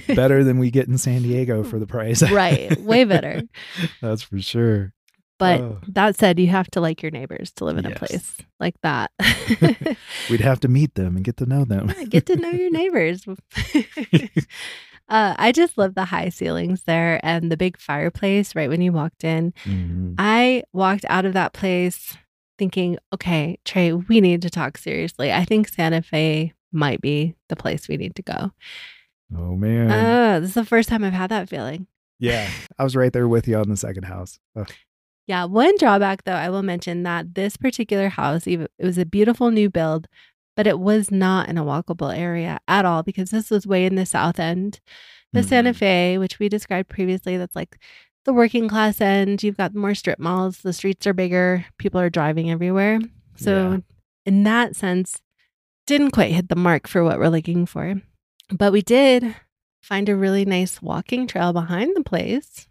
better 0.09 0.43
than 0.43 0.59
we 0.59 0.71
get 0.71 0.89
in 0.89 0.99
San 0.99 1.23
Diego 1.29 1.63
for 1.63 1.79
the 1.79 1.87
price. 1.87 2.23
right. 2.31 2.81
Way 2.81 3.05
better. 3.05 3.43
That's 4.01 4.23
for 4.23 4.41
sure. 4.41 4.93
But 5.41 5.61
Oh. 5.61 5.79
that 5.89 6.17
said, 6.17 6.39
you 6.39 6.47
have 6.49 6.71
to 6.73 6.81
like 6.81 7.03
your 7.03 7.11
neighbors 7.11 7.51
to 7.57 7.65
live 7.65 7.79
in 7.79 7.87
a 7.87 7.95
place 7.97 8.37
like 8.61 8.77
that. 8.83 9.11
We'd 10.31 10.41
have 10.43 10.61
to 10.61 10.69
meet 10.69 10.95
them 10.95 11.17
and 11.17 11.25
get 11.25 11.37
to 11.39 11.47
know 11.47 11.65
them. 11.65 11.93
Yeah, 11.99 12.05
get 12.05 12.27
to 12.27 12.37
know 12.37 12.51
your 12.51 12.71
neighbors. 12.71 13.25
uh, 15.09 15.35
I 15.39 15.51
just 15.53 15.77
love 15.77 15.95
the 15.95 16.05
high 16.05 16.29
ceilings 16.29 16.83
there 16.85 17.19
and 17.25 17.51
the 17.51 17.57
big 17.57 17.79
fireplace 17.79 18.55
right 18.55 18.69
when 18.69 18.81
you 18.83 18.93
walked 18.93 19.25
in. 19.25 19.53
Mhm. 19.65 20.15
I 20.19 20.63
walked 20.73 21.05
out 21.09 21.25
of 21.25 21.33
that 21.33 21.53
place 21.53 22.17
thinking, 22.59 22.99
okay, 23.13 23.59
Trey, 23.65 23.93
we 23.93 24.21
need 24.21 24.43
to 24.43 24.51
talk 24.51 24.77
seriously. 24.79 25.33
I 25.33 25.45
think 25.45 25.69
Santa 25.69 26.03
Fe 26.03 26.53
might 26.73 27.01
be 27.01 27.35
the 27.49 27.57
place 27.57 27.89
we 27.89 27.97
need 27.97 28.15
to 28.17 28.23
go. 28.23 28.53
Oh 29.37 29.57
man. 29.57 29.91
Uh, 29.91 30.41
this 30.41 30.51
is 30.51 30.55
the 30.55 30.65
first 30.65 30.89
time 30.89 31.03
I've 31.03 31.13
had 31.13 31.31
that 31.31 31.49
feeling. 31.49 31.87
yeah. 32.19 32.49
I 32.79 32.85
was 32.85 32.95
right 32.97 33.13
there 33.13 33.27
with 33.29 33.49
you 33.49 33.57
on 33.57 33.69
the 33.69 33.77
second 33.77 34.05
house. 34.05 34.39
Ugh. 34.57 34.71
Yeah, 35.31 35.45
one 35.45 35.77
drawback 35.79 36.25
though, 36.25 36.33
I 36.33 36.51
will 36.51 36.65
mention 36.65 37.05
that 37.05 37.37
this 37.37 37.57
particular 37.57 38.09
house, 38.09 38.49
it 38.49 38.69
was 38.81 38.99
a 38.99 39.05
beautiful 39.07 39.53
new 39.53 39.71
build, 39.71 40.09
but 40.57 40.67
it 40.67 40.81
was 40.81 41.13
not 41.13 41.49
in 41.49 41.57
a 41.57 41.63
walkable 41.65 42.13
area 42.13 42.59
at 42.67 42.85
all 42.85 43.05
because 43.05 43.31
this 43.31 43.49
was 43.49 43.65
way 43.65 43.87
in 43.87 43.95
the 43.95 44.05
south 44.05 44.41
end. 44.41 44.81
The 45.33 45.45
Santa 45.45 45.71
Mhm. 45.71 45.77
Fe, 45.77 46.19
which 46.19 46.41
we 46.41 46.49
described 46.49 46.89
previously, 46.89 47.37
that's 47.37 47.55
like 47.55 47.79
the 48.25 48.33
working 48.33 48.67
class 48.67 49.01
end. 49.01 49.45
You've 49.45 49.57
got 49.57 49.73
more 49.73 49.95
strip 49.95 50.19
malls, 50.19 50.63
the 50.63 50.73
streets 50.73 51.07
are 51.07 51.15
bigger, 51.15 51.65
people 51.79 52.01
are 52.01 52.11
driving 52.11 52.51
everywhere. 52.51 52.99
So, 53.37 53.71
Yeah. 53.71 53.79
in 54.27 54.43
that 54.43 54.75
sense, 54.75 55.23
didn't 55.87 56.11
quite 56.11 56.33
hit 56.33 56.49
the 56.49 56.57
mark 56.57 56.89
for 56.89 57.05
what 57.05 57.21
we're 57.21 57.29
looking 57.29 57.67
for. 57.67 58.03
But 58.51 58.73
we 58.73 58.83
did 58.83 59.37
find 59.81 60.09
a 60.09 60.17
really 60.17 60.45
nice 60.45 60.83
walking 60.83 61.29
trail 61.29 61.53
behind 61.53 61.95
the 61.95 62.03
place. 62.03 62.67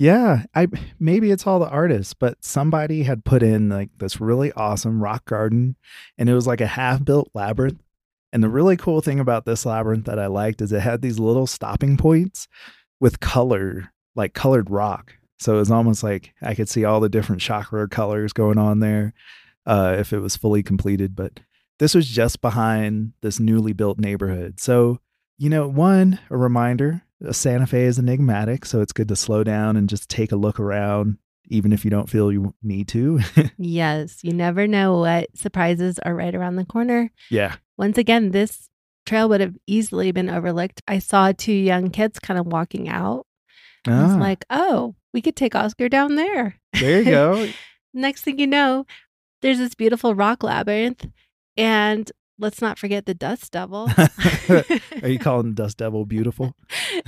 Yeah, 0.00 0.44
I 0.54 0.66
maybe 0.98 1.30
it's 1.30 1.46
all 1.46 1.58
the 1.58 1.68
artists, 1.68 2.14
but 2.14 2.42
somebody 2.42 3.02
had 3.02 3.22
put 3.22 3.42
in 3.42 3.68
like 3.68 3.90
this 3.98 4.18
really 4.18 4.50
awesome 4.52 5.02
rock 5.02 5.26
garden 5.26 5.76
and 6.16 6.26
it 6.26 6.32
was 6.32 6.46
like 6.46 6.62
a 6.62 6.66
half-built 6.66 7.28
labyrinth. 7.34 7.82
And 8.32 8.42
the 8.42 8.48
really 8.48 8.78
cool 8.78 9.02
thing 9.02 9.20
about 9.20 9.44
this 9.44 9.66
labyrinth 9.66 10.06
that 10.06 10.18
I 10.18 10.24
liked 10.24 10.62
is 10.62 10.72
it 10.72 10.80
had 10.80 11.02
these 11.02 11.18
little 11.18 11.46
stopping 11.46 11.98
points 11.98 12.48
with 12.98 13.20
color, 13.20 13.92
like 14.16 14.32
colored 14.32 14.70
rock. 14.70 15.16
So 15.38 15.56
it 15.56 15.58
was 15.58 15.70
almost 15.70 16.02
like 16.02 16.32
I 16.40 16.54
could 16.54 16.70
see 16.70 16.86
all 16.86 17.00
the 17.00 17.10
different 17.10 17.42
chakra 17.42 17.86
colors 17.86 18.32
going 18.32 18.56
on 18.56 18.80
there 18.80 19.12
uh, 19.66 19.96
if 19.98 20.14
it 20.14 20.20
was 20.20 20.34
fully 20.34 20.62
completed. 20.62 21.14
But 21.14 21.40
this 21.78 21.94
was 21.94 22.08
just 22.08 22.40
behind 22.40 23.12
this 23.20 23.38
newly 23.38 23.74
built 23.74 23.98
neighborhood. 23.98 24.60
So, 24.60 24.98
you 25.36 25.50
know, 25.50 25.68
one, 25.68 26.20
a 26.30 26.38
reminder 26.38 27.02
Santa 27.32 27.66
Fe 27.66 27.84
is 27.84 27.98
enigmatic. 27.98 28.64
So 28.64 28.80
it's 28.80 28.92
good 28.92 29.08
to 29.08 29.16
slow 29.16 29.44
down 29.44 29.76
and 29.76 29.88
just 29.88 30.08
take 30.08 30.32
a 30.32 30.36
look 30.36 30.58
around, 30.60 31.18
even 31.48 31.72
if 31.72 31.84
you 31.84 31.90
don't 31.90 32.08
feel 32.08 32.32
you 32.32 32.54
need 32.62 32.88
to. 32.88 33.20
Yes, 33.58 34.20
you 34.22 34.32
never 34.32 34.66
know 34.66 34.98
what 34.98 35.28
surprises 35.36 35.98
are 36.00 36.14
right 36.14 36.34
around 36.34 36.56
the 36.56 36.64
corner. 36.64 37.10
yeah. 37.30 37.56
Once 37.76 37.96
again, 37.98 38.30
this 38.30 38.68
trail 39.06 39.28
would 39.28 39.40
have 39.40 39.56
easily 39.66 40.12
been 40.12 40.28
overlooked. 40.30 40.82
I 40.88 40.98
saw 40.98 41.32
two 41.32 41.52
young 41.52 41.90
kids 41.90 42.18
kind 42.18 42.38
of 42.38 42.46
walking 42.46 42.88
out. 42.88 43.26
I 43.86 44.02
was 44.02 44.12
Ah, 44.12 44.16
like, 44.18 44.44
oh, 44.50 44.94
we 45.14 45.22
could 45.22 45.36
take 45.36 45.54
Oscar 45.54 45.88
down 45.88 46.14
there. 46.16 46.56
there 46.78 46.98
you 47.00 47.04
go. 47.10 47.48
Next 47.94 48.22
thing 48.22 48.38
you 48.38 48.46
know, 48.46 48.86
there's 49.42 49.58
this 49.58 49.74
beautiful 49.74 50.14
rock 50.14 50.42
labyrinth. 50.42 51.06
And 51.56 52.10
let's 52.40 52.60
not 52.60 52.78
forget 52.78 53.06
the 53.06 53.14
dust 53.14 53.52
devil. 53.52 53.88
Are 55.02 55.08
you 55.08 55.18
calling 55.20 55.54
Dust 55.54 55.78
Devil 55.78 56.06
beautiful? 56.06 56.56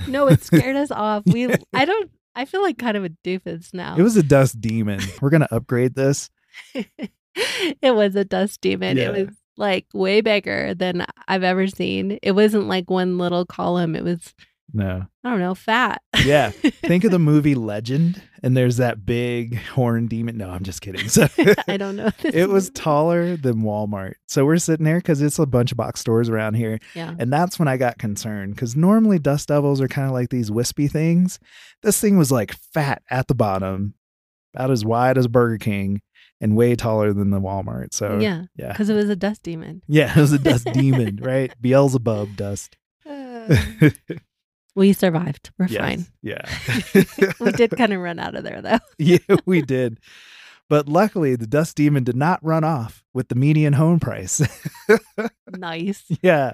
no, 0.07 0.27
it 0.27 0.43
scared 0.43 0.75
us 0.75 0.91
off. 0.91 1.23
We 1.25 1.53
I 1.73 1.85
don't 1.85 2.11
I 2.35 2.45
feel 2.45 2.61
like 2.61 2.77
kind 2.77 2.97
of 2.97 3.03
a 3.03 3.09
doofus 3.09 3.73
now. 3.73 3.95
It 3.97 4.01
was 4.01 4.17
a 4.17 4.23
dust 4.23 4.61
demon. 4.61 5.01
We're 5.21 5.29
going 5.29 5.41
to 5.41 5.53
upgrade 5.53 5.95
this. 5.95 6.29
it 6.73 7.95
was 7.95 8.15
a 8.15 8.25
dust 8.25 8.61
demon. 8.61 8.97
Yeah. 8.97 9.11
It 9.11 9.27
was 9.27 9.35
like 9.55 9.85
way 9.93 10.21
bigger 10.21 10.73
than 10.73 11.05
I've 11.27 11.43
ever 11.43 11.67
seen. 11.67 12.17
It 12.23 12.31
wasn't 12.31 12.67
like 12.67 12.89
one 12.89 13.17
little 13.17 13.45
column. 13.45 13.95
It 13.95 14.03
was 14.03 14.33
No. 14.71 15.05
I 15.23 15.29
don't 15.29 15.39
know, 15.39 15.55
fat. 15.55 16.01
Yeah. 16.23 16.49
Think 16.49 17.03
of 17.03 17.11
the 17.11 17.19
movie 17.19 17.55
Legend, 17.55 18.21
and 18.41 18.55
there's 18.55 18.77
that 18.77 19.05
big 19.05 19.57
horn 19.57 20.07
demon. 20.07 20.37
No, 20.37 20.49
I'm 20.49 20.63
just 20.63 20.81
kidding. 20.81 21.07
So 21.09 21.27
I 21.67 21.77
don't 21.77 21.95
know. 21.95 22.09
this 22.21 22.33
it 22.33 22.49
was 22.49 22.69
taller 22.71 23.35
than 23.35 23.61
Walmart. 23.63 24.13
So 24.27 24.45
we're 24.45 24.57
sitting 24.57 24.85
there 24.85 24.97
because 24.97 25.21
it's 25.21 25.39
a 25.39 25.45
bunch 25.45 25.71
of 25.71 25.77
box 25.77 25.99
stores 25.99 26.29
around 26.29 26.55
here. 26.55 26.79
yeah. 26.95 27.13
And 27.19 27.31
that's 27.31 27.59
when 27.59 27.67
I 27.67 27.77
got 27.77 27.97
concerned 27.97 28.55
because 28.55 28.75
normally 28.75 29.19
dust 29.19 29.47
devils 29.47 29.81
are 29.81 29.87
kind 29.87 30.07
of 30.07 30.13
like 30.13 30.29
these 30.29 30.51
wispy 30.51 30.87
things. 30.87 31.39
This 31.81 31.99
thing 31.99 32.17
was 32.17 32.31
like 32.31 32.55
fat 32.73 33.01
at 33.09 33.27
the 33.27 33.35
bottom, 33.35 33.93
about 34.53 34.71
as 34.71 34.85
wide 34.85 35.17
as 35.17 35.27
Burger 35.27 35.57
King, 35.57 36.01
and 36.41 36.55
way 36.55 36.75
taller 36.75 37.13
than 37.13 37.29
the 37.29 37.39
Walmart. 37.39 37.93
So 37.93 38.19
yeah, 38.19 38.43
yeah. 38.55 38.69
because 38.69 38.89
it 38.89 38.95
was 38.95 39.09
a 39.09 39.15
dust 39.15 39.43
demon. 39.43 39.83
Yeah, 39.87 40.11
it 40.17 40.19
was 40.19 40.33
a 40.33 40.39
dust 40.39 40.67
demon, 40.73 41.19
right? 41.21 41.53
Beelzebub 41.61 42.35
dust. 42.35 42.75
Uh, 43.07 43.55
we 44.75 44.93
survived. 44.93 45.51
We're 45.57 45.67
Yes, 45.67 45.81
fine. 45.81 46.05
Yeah. 46.21 47.33
We 47.39 47.51
did 47.51 47.71
kind 47.71 47.93
of 47.93 48.01
run 48.01 48.19
out 48.19 48.35
of 48.35 48.43
there 48.43 48.61
though. 48.61 48.79
yeah, 48.97 49.17
we 49.45 49.61
did. 49.61 49.99
But 50.69 50.87
luckily, 50.87 51.35
the 51.35 51.45
dust 51.47 51.75
demon 51.75 52.03
did 52.03 52.15
not 52.15 52.43
run 52.43 52.63
off 52.63 53.03
with 53.13 53.27
the 53.27 53.35
median 53.35 53.73
home 53.73 53.99
price. 53.99 54.41
nice. 55.49 56.03
yeah. 56.21 56.53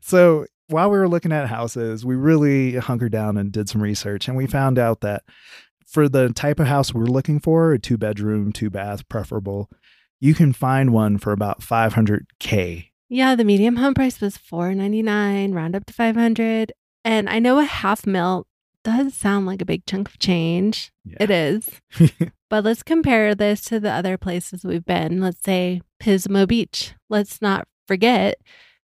So 0.00 0.46
while 0.68 0.90
we 0.90 0.98
were 0.98 1.08
looking 1.08 1.32
at 1.32 1.48
houses, 1.48 2.04
we 2.04 2.14
really 2.14 2.76
hunkered 2.76 3.12
down 3.12 3.36
and 3.36 3.50
did 3.50 3.68
some 3.68 3.82
research, 3.82 4.28
and 4.28 4.36
we 4.36 4.46
found 4.46 4.78
out 4.78 5.00
that 5.00 5.22
for 5.86 6.08
the 6.08 6.30
type 6.34 6.60
of 6.60 6.66
house 6.66 6.92
we're 6.92 7.04
looking 7.06 7.40
for, 7.40 7.72
a 7.72 7.78
two 7.78 7.96
bedroom, 7.96 8.52
two 8.52 8.68
bath, 8.68 9.08
preferable, 9.08 9.70
you 10.20 10.34
can 10.34 10.52
find 10.52 10.92
one 10.92 11.16
for 11.16 11.32
about 11.32 11.60
500K. 11.60 12.90
Yeah, 13.08 13.34
the 13.34 13.44
medium 13.44 13.76
home 13.76 13.94
price 13.94 14.20
was 14.20 14.36
four 14.36 14.74
ninety 14.74 15.02
nine, 15.02 15.52
round 15.52 15.74
up 15.74 15.86
to 15.86 15.94
five 15.94 16.14
hundred. 16.14 16.72
And 17.08 17.28
I 17.28 17.38
know 17.38 17.58
a 17.58 17.64
half 17.64 18.06
mil 18.06 18.46
does 18.84 19.14
sound 19.14 19.46
like 19.46 19.62
a 19.62 19.64
big 19.64 19.86
chunk 19.86 20.08
of 20.08 20.18
change. 20.18 20.92
Yeah. 21.04 21.16
It 21.20 21.30
is. 21.30 21.80
But 22.50 22.64
let's 22.64 22.82
compare 22.82 23.34
this 23.34 23.60
to 23.64 23.78
the 23.78 23.90
other 23.90 24.16
places 24.16 24.64
we've 24.64 24.84
been. 24.86 25.20
Let's 25.20 25.42
say 25.44 25.82
Pismo 26.00 26.48
Beach. 26.48 26.94
Let's 27.10 27.42
not 27.42 27.68
forget 27.86 28.36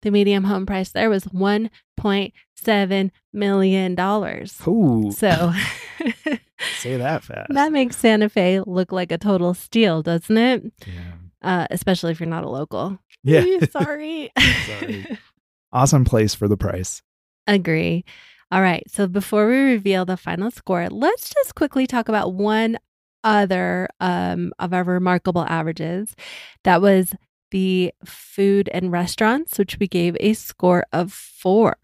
the 0.03 0.09
medium 0.11 0.45
home 0.45 0.65
price 0.65 0.89
there 0.89 1.09
was 1.09 1.25
$1.7 1.25 3.11
million. 3.33 3.99
Ooh, 4.67 5.11
So 5.11 5.53
say 6.79 6.95
that 6.95 7.23
fast. 7.25 7.53
that 7.53 7.71
makes 7.73 7.97
Santa 7.97 8.29
Fe 8.29 8.61
look 8.65 8.93
like 8.93 9.11
a 9.11 9.17
total 9.17 9.53
steal, 9.53 10.01
doesn't 10.01 10.37
it? 10.37 10.63
yeah. 10.87 11.11
Uh, 11.41 11.67
especially 11.71 12.11
if 12.11 12.19
you're 12.21 12.29
not 12.29 12.45
a 12.45 12.49
local. 12.49 12.99
Yeah. 13.23 13.43
Sorry. 13.71 14.31
Sorry. 14.65 15.05
awesome 15.73 16.05
place 16.05 16.33
for 16.35 16.47
the 16.47 16.55
price. 16.57 17.01
Agree. 17.47 18.05
All 18.51 18.61
right. 18.61 18.83
So 18.89 19.07
before 19.07 19.47
we 19.47 19.57
reveal 19.57 20.05
the 20.05 20.17
final 20.17 20.51
score, 20.51 20.87
let's 20.89 21.33
just 21.33 21.55
quickly 21.55 21.87
talk 21.87 22.09
about 22.09 22.33
one 22.33 22.77
other 23.23 23.87
um, 23.99 24.51
of 24.59 24.73
our 24.73 24.83
remarkable 24.83 25.43
averages. 25.43 26.15
That 26.63 26.81
was 26.81 27.13
the 27.51 27.93
food 28.05 28.69
and 28.73 28.91
restaurants, 28.91 29.57
which 29.57 29.77
we 29.79 29.87
gave 29.87 30.17
a 30.19 30.33
score 30.33 30.85
of 30.91 31.13
four, 31.13 31.77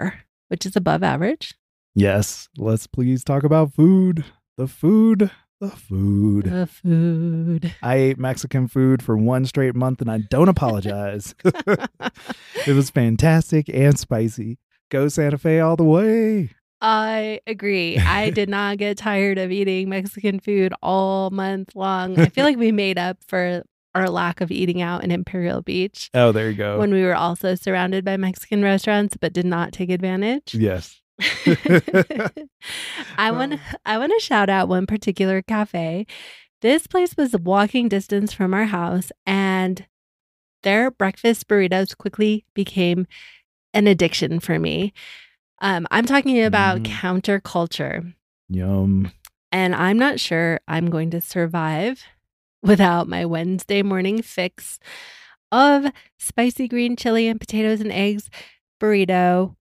which 0.48 0.65
is 0.65 0.76
above 0.76 1.04
average. 1.04 1.54
Yes, 1.96 2.48
let's 2.58 2.88
please 2.88 3.24
talk 3.24 3.43
about 3.43 3.74
food. 3.74 4.26
The 4.58 4.67
food. 4.67 5.32
The 5.60 5.70
food. 5.72 6.46
The 6.46 6.67
food. 6.67 7.74
I 7.82 7.96
ate 7.96 8.20
Mexican 8.20 8.67
food 8.67 9.02
for 9.02 9.17
one 9.17 9.46
straight 9.46 9.76
month 9.76 10.02
and 10.02 10.12
I 10.12 10.20
don't 10.30 10.50
apologize. 10.50 11.34
it 11.43 12.74
was 12.74 12.89
fantastic 12.89 13.67
and 13.70 13.98
spicy. 13.98 14.60
Go 14.89 15.08
Santa 15.10 15.38
Fe 15.38 15.60
all 15.60 15.76
the 15.76 15.84
way. 15.84 16.52
I 16.82 17.41
agree. 17.47 17.97
I 17.97 18.30
did 18.30 18.50
not 18.50 18.78
get 18.78 18.97
tired 18.97 19.38
of 19.38 19.52
eating 19.52 19.89
Mexican 19.89 20.39
food 20.39 20.73
all 20.82 21.30
month 21.32 21.76
long. 21.76 22.19
I 22.19 22.28
feel 22.28 22.43
like 22.45 22.58
we 22.58 22.71
made 22.71 22.97
up 22.97 23.17
for 23.28 23.63
our 23.95 24.10
lack 24.10 24.41
of 24.41 24.52
eating 24.52 24.82
out 24.82 25.04
in 25.04 25.12
Imperial 25.12 25.62
Beach. 25.62 26.10
Oh, 26.13 26.32
there 26.32 26.52
you 26.52 26.56
go. 26.56 26.78
when 26.80 26.93
we 26.93 27.04
were 27.04 27.15
also 27.15 27.56
surrounded 27.56 28.06
by 28.06 28.15
Mexican 28.15 28.62
restaurants 28.62 29.17
but 29.19 29.34
did 29.34 29.45
not 29.45 29.73
take 29.73 29.89
advantage. 29.89 30.54
yes. 30.54 31.02
I 33.17 33.32
want 33.32 33.54
oh. 33.54 33.60
I 33.86 33.97
want 33.97 34.13
to 34.15 34.23
shout 34.23 34.50
out 34.50 34.67
one 34.69 34.86
particular 34.86 35.41
cafe. 35.41 36.06
This 36.62 36.86
place 36.86 37.17
was 37.17 37.36
walking 37.36 37.89
distance 37.89 38.34
from 38.34 38.54
our 38.54 38.65
house 38.65 39.12
and 39.26 39.86
their 40.62 40.91
breakfast 40.91 41.47
burritos 41.47 41.97
quickly 41.97 42.45
became 42.54 43.08
an 43.77 43.87
addiction 43.87 44.39
for 44.39 44.57
me. 44.59 44.91
Um, 45.61 45.87
I'm 45.91 46.05
talking 46.05 46.41
about 46.43 46.79
Mm. 46.79 46.85
Counter 46.85 47.39
Culture, 47.39 48.03
Yum. 48.49 49.11
and 49.51 49.75
I'm 49.75 49.97
not 49.99 50.19
sure 50.19 50.59
I'm 50.67 50.89
going 50.89 51.11
to 51.11 51.21
survive 51.21 52.03
without 52.63 53.07
my 53.07 53.25
Wednesday 53.25 53.81
morning 53.83 54.21
fix 54.21 54.79
of 55.51 55.85
spicy 56.17 56.67
green 56.67 56.95
chili 56.95 57.27
and 57.27 57.39
potatoes 57.39 57.79
and 57.81 57.91
eggs 57.91 58.29
burrito 58.81 59.55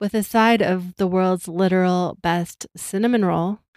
with 0.00 0.14
a 0.14 0.22
side 0.22 0.62
of 0.62 0.96
the 0.96 1.06
world's 1.06 1.46
literal 1.48 2.18
best 2.22 2.66
cinnamon 2.76 3.24
roll. 3.24 3.58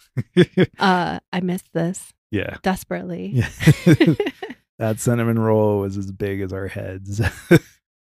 Uh, 0.79 1.19
I 1.31 1.39
miss 1.41 1.63
this 1.73 2.13
yeah. 2.29 2.57
desperately. 2.61 3.31
Yeah. 3.33 3.49
that 4.77 4.99
cinnamon 4.99 5.39
roll 5.39 5.79
was 5.79 5.97
as 5.97 6.11
big 6.11 6.41
as 6.41 6.53
our 6.53 6.67
heads. 6.67 7.19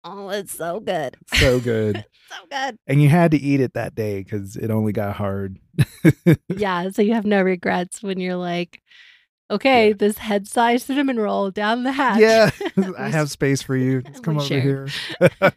Oh, 0.04 0.28
it's 0.30 0.52
so 0.52 0.80
good. 0.80 1.16
so 1.34 1.60
good. 1.60 2.04
so 2.28 2.36
good. 2.50 2.76
And 2.86 3.02
you 3.02 3.08
had 3.08 3.30
to 3.32 3.36
eat 3.38 3.60
it 3.60 3.74
that 3.74 3.94
day 3.94 4.22
because 4.22 4.56
it 4.56 4.70
only 4.70 4.92
got 4.92 5.16
hard. 5.16 5.58
Yeah, 6.48 6.90
so 6.90 7.02
you 7.02 7.14
have 7.14 7.24
no 7.26 7.42
regrets 7.42 8.02
when 8.02 8.18
you're 8.20 8.36
like, 8.36 8.80
okay, 9.50 9.88
Yeah. 9.88 9.94
this 9.98 10.18
head 10.18 10.48
size 10.48 10.82
cinnamon 10.84 11.18
roll 11.18 11.50
down 11.50 11.82
the 11.82 11.92
hatch. 11.92 12.20
Yeah. 12.20 12.50
I 12.98 13.08
have 13.10 13.30
space 13.30 13.62
for 13.62 13.76
you. 13.76 14.02
Let's 14.04 14.20
come 14.20 14.38
over 14.38 14.46
share. 14.46 14.86
here. 15.20 15.52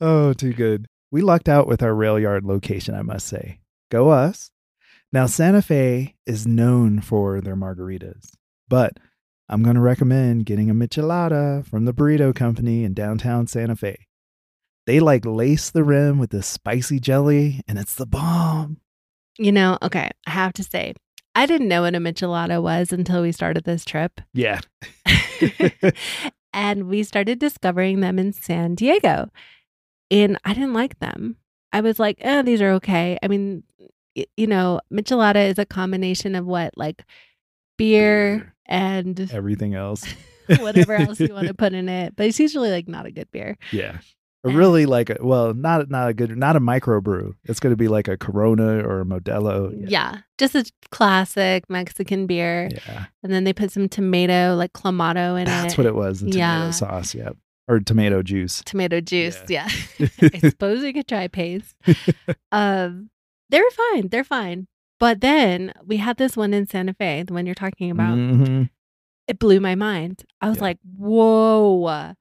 oh, 0.00 0.32
too 0.32 0.52
good. 0.52 0.86
We 1.10 1.22
lucked 1.22 1.48
out 1.48 1.66
with 1.66 1.82
our 1.82 1.94
rail 1.94 2.18
yard 2.18 2.44
location, 2.44 2.94
I 2.94 3.02
must 3.02 3.26
say. 3.26 3.60
Go 3.90 4.10
us. 4.10 4.50
Now, 5.10 5.24
Santa 5.26 5.62
Fe 5.62 6.16
is 6.26 6.46
known 6.46 7.00
for 7.00 7.40
their 7.40 7.56
margaritas. 7.56 8.30
But 8.68 8.98
I'm 9.48 9.62
going 9.62 9.76
to 9.76 9.80
recommend 9.80 10.44
getting 10.44 10.68
a 10.68 10.74
michelada 10.74 11.66
from 11.66 11.86
the 11.86 11.94
Burrito 11.94 12.34
Company 12.34 12.84
in 12.84 12.92
downtown 12.92 13.46
Santa 13.46 13.76
Fe. 13.76 14.06
They 14.86 15.00
like 15.00 15.24
lace 15.24 15.70
the 15.70 15.84
rim 15.84 16.18
with 16.18 16.30
this 16.30 16.46
spicy 16.46 17.00
jelly, 17.00 17.62
and 17.66 17.78
it's 17.78 17.94
the 17.94 18.06
bomb. 18.06 18.78
You 19.38 19.52
know, 19.52 19.78
okay, 19.82 20.10
I 20.26 20.30
have 20.30 20.52
to 20.54 20.64
say, 20.64 20.94
I 21.34 21.46
didn't 21.46 21.68
know 21.68 21.82
what 21.82 21.94
a 21.94 21.98
michelada 21.98 22.62
was 22.62 22.92
until 22.92 23.22
we 23.22 23.32
started 23.32 23.64
this 23.64 23.84
trip. 23.84 24.20
Yeah. 24.34 24.60
and 26.52 26.88
we 26.88 27.02
started 27.02 27.38
discovering 27.38 28.00
them 28.00 28.18
in 28.18 28.32
San 28.32 28.74
Diego. 28.74 29.30
And 30.10 30.38
I 30.44 30.52
didn't 30.54 30.74
like 30.74 30.98
them. 30.98 31.36
I 31.72 31.80
was 31.80 31.98
like, 31.98 32.18
oh, 32.24 32.42
these 32.42 32.60
are 32.60 32.72
okay. 32.72 33.18
I 33.22 33.28
mean, 33.28 33.62
you 34.36 34.46
know, 34.46 34.80
michelada 34.92 35.48
is 35.48 35.58
a 35.58 35.66
combination 35.66 36.34
of 36.34 36.46
what, 36.46 36.76
like 36.76 37.04
beer, 37.76 38.38
Beer. 38.38 38.54
And 38.68 39.30
Everything 39.32 39.74
else. 39.74 40.04
whatever 40.60 40.94
else 40.94 41.20
you 41.20 41.32
want 41.32 41.46
to 41.48 41.54
put 41.64 41.72
in 41.72 41.88
it. 41.88 42.14
But 42.16 42.26
it's 42.26 42.40
usually 42.40 42.70
like 42.70 42.88
not 42.88 43.06
a 43.06 43.10
good 43.10 43.30
beer. 43.32 43.56
Yeah. 43.72 43.98
And- 44.44 44.54
really 44.56 44.86
like 44.86 45.10
a 45.10 45.16
well, 45.20 45.52
not 45.52 45.90
not 45.90 46.08
a 46.08 46.14
good 46.14 46.36
not 46.38 46.54
a 46.56 46.60
microbrew. 46.60 47.32
It's 47.44 47.58
going 47.60 47.72
to 47.72 47.76
be 47.76 47.88
like 47.88 48.06
a 48.08 48.16
Corona 48.16 48.78
or 48.86 49.00
a 49.00 49.04
Modelo. 49.04 49.74
Yeah. 49.90 50.18
Just 50.38 50.54
a 50.54 50.64
classic 50.90 51.68
Mexican 51.68 52.26
beer. 52.26 52.68
Yeah. 52.86 53.06
And 53.22 53.32
then 53.32 53.44
they 53.44 53.52
put 53.52 53.72
some 53.72 53.88
tomato, 53.88 54.54
like 54.56 54.72
clamato 54.72 55.38
in 55.38 55.44
That's 55.46 55.74
it. 55.74 55.78
what 55.78 55.86
it 55.86 55.94
was. 55.96 56.20
The 56.20 56.30
tomato 56.30 56.38
Yeah. 56.38 56.70
sauce. 56.70 57.14
Yeah. 57.14 57.30
Or 57.66 57.80
tomato 57.80 58.22
juice. 58.22 58.62
tomato 58.64 59.00
juice. 59.02 59.38
Yeah. 59.48 59.68
I 60.22 60.38
suppose 60.38 60.80
we 60.82 60.92
could 60.94 61.06
try 61.08 61.28
paste. 61.28 61.74
um, 62.52 63.10
they're 63.50 63.70
fine. 63.92 64.08
They're 64.08 64.24
fine. 64.24 64.66
But 65.00 65.20
then 65.20 65.72
we 65.86 65.98
had 65.98 66.16
this 66.16 66.36
one 66.36 66.52
in 66.52 66.66
Santa 66.66 66.92
Fe, 66.94 67.22
the 67.22 67.32
one 67.32 67.46
you're 67.46 67.54
talking 67.54 67.90
about. 67.90 68.16
Mhm. 68.18 68.70
It 69.28 69.38
blew 69.38 69.60
my 69.60 69.74
mind. 69.74 70.24
I 70.40 70.48
was 70.48 70.56
Yeah. 70.58 70.62
like, 70.64 70.78
whoa, 70.96 72.14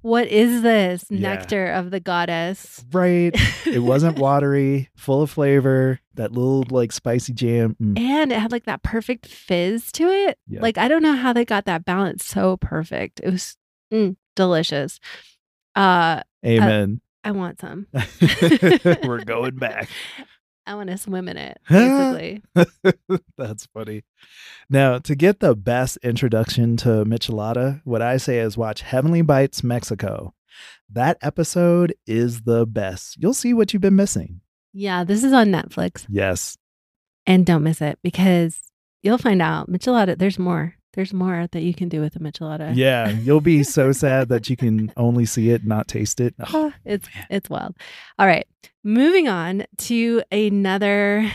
what 0.00 0.26
is 0.28 0.62
this? 0.62 1.04
Yeah. 1.10 1.34
Nectar 1.34 1.66
of 1.72 1.90
the 1.90 2.00
goddess. 2.00 2.84
Right. 2.92 3.34
It 3.66 3.82
wasn't 3.82 4.18
watery, 4.18 4.88
full 4.96 5.22
of 5.22 5.30
flavor, 5.30 6.00
that 6.14 6.32
little 6.32 6.64
like 6.70 6.92
spicy 6.92 7.32
jam. 7.32 7.76
Mm. 7.82 7.98
and 7.98 8.32
it 8.32 8.38
had 8.38 8.52
like 8.52 8.64
that 8.64 8.82
perfect 8.82 9.26
fizz 9.26 9.92
to 9.92 10.08
it. 10.08 10.38
Yeah. 10.48 10.60
Like, 10.60 10.76
I 10.78 10.88
don't 10.88 11.02
know 11.02 11.14
how 11.16 11.32
they 11.32 11.44
got 11.44 11.64
that 11.66 11.84
balance 11.84 12.24
so 12.24 12.56
perfect. 12.56 13.20
It 13.22 13.30
was 13.30 13.56
mm, 13.92 14.16
delicious. 14.36 14.98
Uh, 15.76 16.22
Amen. 16.44 17.00
I 17.22 17.30
want 17.30 17.60
some. 17.60 17.86
We're 19.04 19.24
going 19.24 19.56
back. 19.56 19.88
I 20.66 20.74
want 20.76 20.88
to 20.90 20.96
swim 20.98 21.28
in 21.28 21.36
it, 21.36 21.58
basically. 21.68 22.42
That's 23.36 23.66
funny. 23.66 24.02
Now, 24.70 24.98
to 24.98 25.14
get 25.14 25.40
the 25.40 25.54
best 25.54 25.98
introduction 26.02 26.76
to 26.78 27.04
Michelada, 27.04 27.82
what 27.84 28.00
I 28.02 28.16
say 28.16 28.38
is 28.38 28.56
watch 28.56 28.80
Heavenly 28.82 29.22
Bites 29.22 29.62
Mexico. 29.62 30.34
That 30.90 31.18
episode 31.20 31.94
is 32.06 32.42
the 32.42 32.64
best. 32.66 33.16
You'll 33.18 33.34
see 33.34 33.52
what 33.52 33.72
you've 33.72 33.82
been 33.82 33.96
missing. 33.96 34.40
yeah, 34.72 35.04
this 35.04 35.22
is 35.24 35.32
on 35.32 35.48
Netflix. 35.48 36.06
Yes. 36.08 36.56
and 37.26 37.44
don't 37.46 37.62
miss 37.62 37.80
it 37.80 37.98
because 38.02 38.60
you'll 39.02 39.18
find 39.18 39.40
out 39.42 39.70
michelada 39.70 40.16
there's 40.18 40.38
more 40.38 40.74
there's 40.94 41.12
more 41.12 41.46
that 41.52 41.62
you 41.62 41.74
can 41.74 41.88
do 41.88 42.00
with 42.00 42.16
a 42.16 42.18
michelada 42.18 42.74
Yeah. 42.74 43.08
You'll 43.24 43.40
be 43.40 43.62
so 43.62 43.92
sad 43.92 44.28
that 44.30 44.48
you 44.48 44.56
can 44.56 44.92
only 44.96 45.26
see 45.26 45.50
it, 45.50 45.64
not 45.66 45.88
taste 45.88 46.20
it. 46.20 46.34
Oh, 46.40 46.72
Ah, 46.74 46.78
it's 46.84 47.08
man. 47.14 47.26
it's 47.30 47.50
wild 47.50 47.76
all 48.18 48.26
right 48.26 48.46
moving 48.82 49.28
on 49.28 49.64
to 49.78 50.22
another 50.32 51.30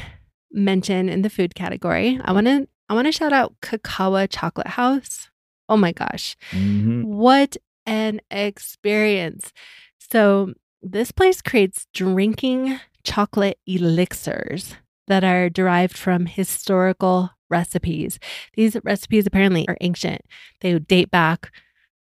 mention 0.52 1.10
in 1.10 1.22
the 1.22 1.30
food 1.30 1.54
category 1.56 2.20
i 2.24 2.32
want 2.32 2.48
to 2.48 2.68
i 2.90 2.94
want 2.94 3.06
to 3.06 3.12
shout 3.12 3.34
out 3.34 3.54
kakawa 3.62 4.28
chocolate 4.30 4.68
house 4.68 5.30
oh 5.68 5.78
my 5.78 5.92
gosh 5.92 6.36
Mhm. 6.52 7.04
what 7.06 7.56
an 7.86 8.20
experience 8.32 9.52
so 10.00 10.54
this 10.82 11.12
place 11.12 11.42
creates 11.42 11.86
drinking 11.94 12.80
chocolate 13.04 13.60
elixirs 13.68 14.76
that 15.08 15.24
are 15.24 15.50
derived 15.50 15.98
from 15.98 16.26
historical 16.26 17.32
recipes. 17.50 18.20
These 18.56 18.78
recipes 18.84 19.26
apparently 19.26 19.68
are 19.68 19.78
ancient. 19.82 20.22
They 20.62 20.78
date 20.80 21.12
back 21.12 21.52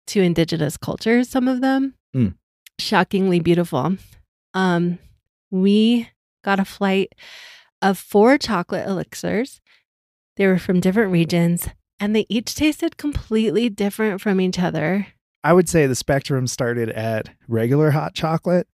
to 0.07 0.21
indigenous 0.21 0.77
cultures, 0.77 1.29
some 1.29 1.47
of 1.47 1.61
them. 1.61 1.95
Mm. 2.15 2.35
Shockingly 2.79 3.39
beautiful. 3.39 3.97
Um, 4.53 4.99
we 5.51 6.09
got 6.43 6.59
a 6.59 6.65
flight 6.65 7.13
of 7.81 7.97
four 7.97 8.37
chocolate 8.37 8.87
elixirs. 8.87 9.61
They 10.37 10.47
were 10.47 10.57
from 10.57 10.79
different 10.79 11.11
regions 11.11 11.67
and 11.99 12.15
they 12.15 12.25
each 12.29 12.55
tasted 12.55 12.97
completely 12.97 13.69
different 13.69 14.21
from 14.21 14.39
each 14.39 14.57
other. 14.57 15.07
I 15.43 15.53
would 15.53 15.69
say 15.69 15.85
the 15.85 15.95
spectrum 15.95 16.47
started 16.47 16.89
at 16.89 17.29
regular 17.47 17.91
hot 17.91 18.13
chocolate 18.13 18.67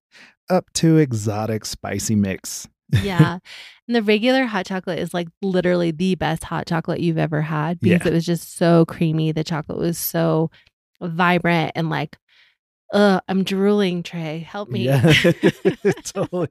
up 0.50 0.72
to 0.74 0.98
exotic 0.98 1.66
spicy 1.66 2.16
mix. 2.16 2.68
Yeah. 2.92 3.40
and 3.88 3.96
the 3.96 4.02
regular 4.04 4.46
hot 4.46 4.66
chocolate 4.66 5.00
is 5.00 5.14
like 5.14 5.28
literally 5.42 5.92
the 5.92 6.16
best 6.16 6.44
hot 6.44 6.68
chocolate 6.68 7.00
you've 7.00 7.18
ever 7.18 7.42
had 7.42 7.80
because 7.80 8.06
Yeah. 8.06 8.12
it 8.12 8.14
was 8.14 8.26
just 8.26 8.56
so 8.58 8.86
creamy. 8.86 9.32
The 9.32 9.44
chocolate 9.44 9.78
was 9.80 9.98
so 9.98 10.50
vibrant 11.02 11.72
and 11.76 11.90
like, 11.90 12.18
uh, 12.94 13.20
I'm 13.28 13.44
drooling, 13.44 14.04
Trey. 14.04 14.40
Help 14.40 14.70
me. 14.70 14.86
Yeah, 14.86 15.02
totally. 16.04 16.48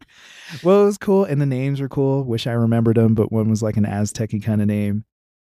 Well, 0.65 0.83
it 0.83 0.87
was 0.87 0.99
cool, 0.99 1.25
and 1.25 1.41
the 1.41 1.47
names 1.47 1.81
were 1.81 1.89
cool. 1.89 2.25
Wish 2.25 2.47
I 2.49 2.53
remembered 2.53 2.97
them, 2.97 3.15
but 3.15 3.31
one 3.31 3.49
was 3.49 3.63
like 3.63 3.77
an 3.77 3.87
Aztec 3.87 4.31
kind 4.43 4.61
of 4.61 4.67
name. 4.67 5.05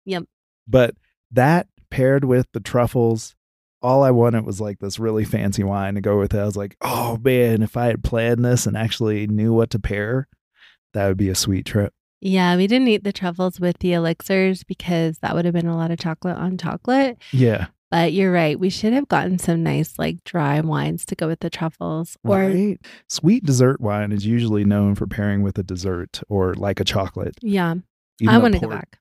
Yep. 0.06 0.24
But 0.68 0.96
that 1.32 1.68
paired 1.92 2.24
with 2.24 2.48
the 2.54 2.62
truffles, 2.62 3.36
all 3.82 4.04
I 4.04 4.12
wanted 4.12 4.46
was 4.46 4.62
like 4.62 4.80
this 4.80 5.00
really 5.00 5.26
fancy 5.26 5.64
wine 5.64 5.96
to 5.96 6.02
go 6.02 6.18
with 6.18 6.34
it. 6.34 6.40
I 6.40 6.46
was 6.46 6.58
like, 6.58 6.78
oh 6.82 7.18
man, 7.22 7.62
if 7.62 7.76
I 7.76 7.88
had 7.88 8.04
planned 8.04 8.44
this 8.46 8.66
and 8.66 8.78
actually 8.78 9.28
knew 9.28 9.54
what 9.54 9.70
to 9.72 9.80
pair, 9.80 10.28
that 10.94 11.08
would 11.08 11.18
be 11.18 11.30
a 11.30 11.36
sweet 11.36 11.66
trip. 11.66 11.94
Yeah, 12.22 12.58
we 12.58 12.68
didn't 12.68 12.88
eat 12.90 13.04
the 13.06 13.14
truffles 13.14 13.60
with 13.60 13.78
the 13.80 13.94
elixirs 13.94 14.64
because 14.64 15.20
that 15.20 15.34
would 15.36 15.46
have 15.46 15.54
been 15.54 15.68
a 15.68 15.78
lot 15.78 15.92
of 15.92 16.00
chocolate 16.00 16.36
on 16.38 16.58
chocolate. 16.58 17.18
Yeah. 17.32 17.68
But 17.92 18.14
you're 18.14 18.32
right. 18.32 18.60
We 18.60 18.70
should 18.70 18.94
have 18.94 19.08
gotten 19.08 19.40
some 19.40 19.64
nice, 19.64 19.98
like 19.98 20.24
dry 20.26 20.60
wines 20.60 21.06
to 21.06 21.16
go 21.16 21.28
with 21.28 21.40
the 21.40 21.50
truffles. 21.50 22.18
Or, 22.24 22.40
right. 22.40 22.78
Sweet 23.08 23.46
dessert 23.46 23.80
wine 23.82 24.12
is 24.12 24.26
usually 24.26 24.64
known 24.66 24.96
for 24.96 25.08
pairing 25.08 25.42
with 25.44 25.58
a 25.58 25.64
dessert 25.64 26.22
or 26.30 26.54
like 26.56 26.80
a 26.80 26.84
chocolate. 26.84 27.36
yeah, 27.42 27.76
Even 28.20 28.36
I 28.36 28.38
want 28.38 28.54
to 28.56 28.60
go 28.60 28.68
back. 28.70 29.00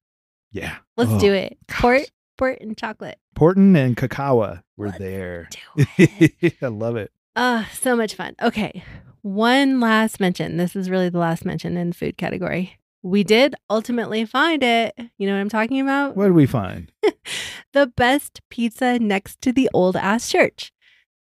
Yeah. 0.53 0.77
Let's 0.97 1.11
Oh, 1.11 1.19
do 1.21 1.33
it. 1.35 1.59
gosh. 1.67 1.81
Port, 1.81 2.11
port, 2.39 2.59
and 2.63 2.79
chocolate. 2.79 3.19
Porton 3.35 3.77
and 3.77 3.97
Kakawa 3.97 4.63
were 4.77 4.87
Let's 4.87 4.99
there. 5.01 5.49
Do 5.77 5.85
it. 5.99 6.55
I 6.63 6.69
love 6.69 6.97
it. 6.97 7.11
Ah, 7.37 7.69
so 7.75 7.95
much 7.97 8.15
fun. 8.15 8.35
Okay. 8.41 8.83
One 9.29 9.79
last 9.79 10.21
mention. 10.21 10.57
This 10.57 10.75
is 10.75 10.89
really 10.89 11.11
the 11.11 11.19
last 11.19 11.45
mention 11.45 11.77
in 11.77 11.91
the 11.91 11.95
food 11.95 12.17
category. 12.17 12.79
We 13.03 13.25
did 13.25 13.55
ultimately 13.69 14.25
find 14.25 14.63
it. 14.63 14.95
You 15.19 15.27
know 15.27 15.35
what 15.35 15.41
I'm 15.41 15.51
talking 15.51 15.83
about? 15.83 16.17
What 16.17 16.25
did 16.25 16.33
we 16.33 16.47
find? 16.47 16.91
the 17.75 17.89
best 17.89 18.41
pizza 18.49 18.99
next 18.99 19.43
to 19.43 19.53
the 19.53 19.69
old 19.75 19.97
ass 19.97 20.31
church. 20.31 20.73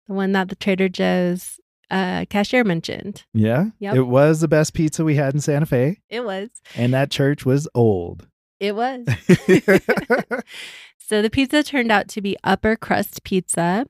The 0.07 0.13
one 0.13 0.31
that 0.31 0.47
the 0.47 0.55
Trader 0.55 0.87
Joe's 0.87 1.59
uh, 1.91 2.23
cashier 2.29 2.63
mentioned. 2.63 3.25
Yeah. 3.33 3.71
Yep. 3.79 3.95
It 3.95 4.03
was 4.03 4.39
the 4.39 4.47
best 4.47 4.73
pizza 4.73 5.03
we 5.03 5.15
had 5.15 5.33
in 5.33 5.41
Santa 5.41 5.65
Fe, 5.65 5.99
It 6.09 6.23
was. 6.23 6.49
and 6.75 6.93
that 6.93 7.11
church 7.11 7.45
was 7.45 7.67
old. 7.75 8.25
It 8.61 8.73
was. 8.73 9.05
so 10.97 11.21
the 11.21 11.29
pizza 11.29 11.61
turned 11.61 11.91
out 11.91 12.07
to 12.07 12.21
be 12.21 12.37
upper 12.41 12.77
crust 12.77 13.25
pizza. 13.25 13.85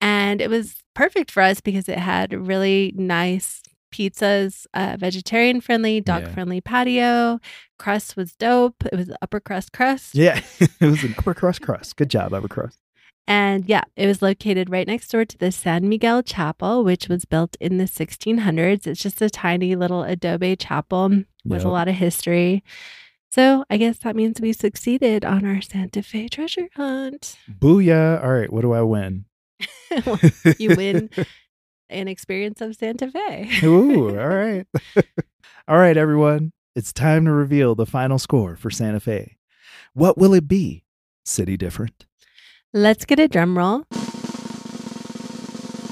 And 0.00 0.40
it 0.40 0.50
was 0.50 0.82
perfect 0.98 1.30
for 1.30 1.42
us 1.42 1.60
because 1.60 1.88
it 1.88 1.98
had 1.98 2.32
really 2.32 2.92
nice 2.96 3.62
pizzas, 3.94 4.66
uh, 4.74 4.96
vegetarian 4.98 5.60
friendly, 5.60 6.00
dog 6.00 6.22
Yeah. 6.24 6.32
friendly 6.34 6.60
patio. 6.60 7.38
Crust 7.78 8.16
was 8.16 8.34
dope. 8.34 8.84
It 8.92 8.96
was 8.96 9.10
upper 9.22 9.40
crust 9.40 9.72
crust. 9.72 10.14
yeah. 10.14 10.40
it 10.60 10.86
was 10.94 11.04
an 11.04 11.14
upper 11.16 11.34
crust 11.34 11.62
crust. 11.62 11.96
Good 11.96 12.10
job, 12.10 12.34
upper 12.34 12.48
crust. 12.48 12.78
And 13.26 13.64
yeah, 13.68 13.84
it 13.96 14.06
was 14.06 14.22
located 14.22 14.70
right 14.70 14.86
next 14.86 15.08
door 15.12 15.24
to 15.24 15.38
the 15.38 15.52
San 15.52 15.88
Miguel 15.88 16.22
Chapel, 16.22 16.82
which 16.82 17.08
was 17.08 17.24
built 17.26 17.56
in 17.60 17.78
the 17.78 17.84
1600s. 17.86 18.86
It's 18.86 19.00
just 19.02 19.22
a 19.22 19.30
tiny 19.30 19.76
little 19.76 20.02
adobe 20.02 20.56
chapel 20.56 21.08
with 21.44 21.60
Yep. 21.62 21.64
a 21.64 21.68
lot 21.68 21.88
of 21.88 21.94
history. 21.94 22.64
So 23.30 23.64
I 23.70 23.76
guess 23.76 23.98
that 23.98 24.16
means 24.16 24.40
we 24.40 24.52
succeeded 24.52 25.24
on 25.24 25.44
our 25.44 25.60
Santa 25.60 26.02
Fe 26.02 26.28
treasure 26.28 26.68
hunt. 26.74 27.36
Booyah. 27.48 28.22
All 28.24 28.32
right. 28.32 28.52
What 28.52 28.62
do 28.62 28.72
I 28.72 28.82
win? 28.82 29.26
you 30.58 30.70
win 30.76 31.10
an 31.90 32.08
experience 32.08 32.60
of 32.60 32.76
Santa 32.76 33.10
Fe. 33.10 33.50
Ooh, 33.64 34.18
all 34.18 34.28
right. 34.36 34.66
all 35.66 35.78
right, 35.78 35.96
everyone. 35.96 36.52
It's 36.74 36.92
time 36.92 37.24
to 37.24 37.32
reveal 37.32 37.74
the 37.74 37.86
final 37.86 38.18
score 38.18 38.56
for 38.56 38.70
Santa 38.70 39.00
Fe. 39.00 39.36
What 39.94 40.18
will 40.18 40.34
it 40.34 40.46
be? 40.46 40.84
City 41.24 41.56
different. 41.56 42.06
Let's 42.72 43.04
get 43.04 43.18
a 43.18 43.28
drum 43.28 43.58
roll. 43.58 43.84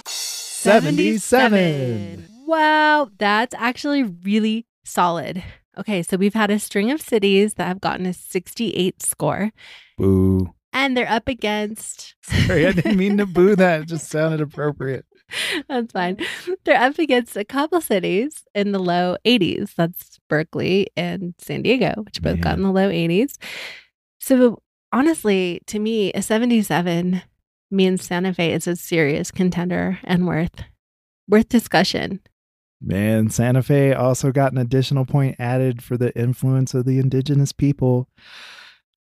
77. 0.06 2.28
Wow, 2.46 3.10
that's 3.18 3.54
actually 3.54 4.02
really 4.02 4.66
solid. 4.84 5.42
Okay, 5.78 6.02
so 6.02 6.16
we've 6.16 6.34
had 6.34 6.50
a 6.50 6.58
string 6.58 6.90
of 6.90 7.00
cities 7.00 7.54
that 7.54 7.66
have 7.66 7.80
gotten 7.80 8.06
a 8.06 8.12
68 8.12 9.02
score. 9.02 9.52
Boo. 9.98 10.52
And 10.76 10.94
they're 10.94 11.10
up 11.10 11.26
against. 11.26 12.14
Sorry, 12.22 12.66
I 12.66 12.72
didn't 12.72 12.98
mean 12.98 13.16
to 13.16 13.26
boo 13.26 13.56
that. 13.56 13.80
It 13.80 13.88
just 13.88 14.10
sounded 14.10 14.42
appropriate. 14.42 15.06
That's 15.68 15.90
fine. 15.90 16.18
They're 16.64 16.80
up 16.80 16.98
against 16.98 17.34
a 17.34 17.44
couple 17.44 17.80
cities 17.80 18.44
in 18.54 18.72
the 18.72 18.78
low 18.78 19.16
80s. 19.24 19.74
That's 19.74 20.20
Berkeley 20.28 20.88
and 20.94 21.34
San 21.38 21.62
Diego, 21.62 22.02
which 22.04 22.20
both 22.20 22.42
got 22.42 22.58
in 22.58 22.62
the 22.62 22.70
low 22.70 22.90
80s. 22.90 23.38
So 24.20 24.62
honestly, 24.92 25.62
to 25.66 25.78
me, 25.78 26.12
a 26.12 26.20
77 26.20 27.22
means 27.70 28.04
Santa 28.04 28.34
Fe 28.34 28.52
is 28.52 28.66
a 28.66 28.76
serious 28.76 29.30
contender 29.30 29.98
and 30.04 30.26
worth 30.26 30.62
worth 31.26 31.48
discussion. 31.48 32.20
Man, 32.82 33.30
Santa 33.30 33.62
Fe 33.62 33.94
also 33.94 34.30
got 34.30 34.52
an 34.52 34.58
additional 34.58 35.06
point 35.06 35.36
added 35.38 35.82
for 35.82 35.96
the 35.96 36.16
influence 36.16 36.74
of 36.74 36.84
the 36.84 36.98
indigenous 36.98 37.50
people. 37.52 38.08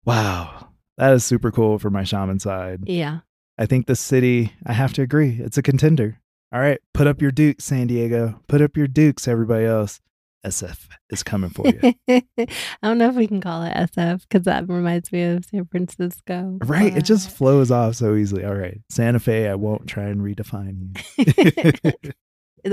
Wow. 0.05 0.72
That 0.99 1.13
is 1.13 1.25
super 1.25 1.51
cool 1.51 1.79
for 1.79 1.91
my 1.91 2.05
shaman 2.05 2.39
side. 2.39 2.81
Yeah. 2.87 3.21
I 3.59 3.67
think 3.67 3.87
the 3.87 3.97
city, 3.97 4.53
I 4.67 4.73
have 4.73 4.93
to 4.95 5.03
agree, 5.03 5.39
it's 5.41 5.59
a 5.59 5.63
contender. 5.63 6.19
All 6.53 6.61
right, 6.61 6.81
put 6.93 7.07
up 7.07 7.23
your 7.23 7.31
dukes, 7.31 7.65
San 7.65 7.87
Diego. 7.87 8.41
Put 8.47 8.61
up 8.61 8.77
your 8.77 8.87
dukes, 8.87 9.27
everybody 9.27 9.65
else. 9.65 10.01
SF 10.45 10.89
is 11.11 11.23
coming 11.23 11.51
for 11.51 11.67
you. 11.67 11.95
I 12.09 12.57
don't 12.83 12.99
know 12.99 13.09
if 13.09 13.15
we 13.15 13.27
can 13.29 13.41
call 13.41 13.63
it 13.63 13.75
SF 13.75 14.23
because 14.23 14.45
that 14.45 14.69
reminds 14.69 15.13
me 15.13 15.23
of 15.23 15.45
San 15.45 15.65
Francisco. 15.67 16.59
Right. 16.65 16.97
It 16.97 17.05
just 17.05 17.31
flows 17.31 17.71
off 17.71 17.95
so 17.95 18.17
easily. 18.17 18.45
All 18.45 18.55
right. 18.55 18.81
Santa 18.91 19.21
Fe, 19.21 19.49
I 19.49 19.55
won't 19.55 19.87
try 19.87 20.05
and 20.05 20.21
redefine 20.21 20.99
you. 21.17 22.13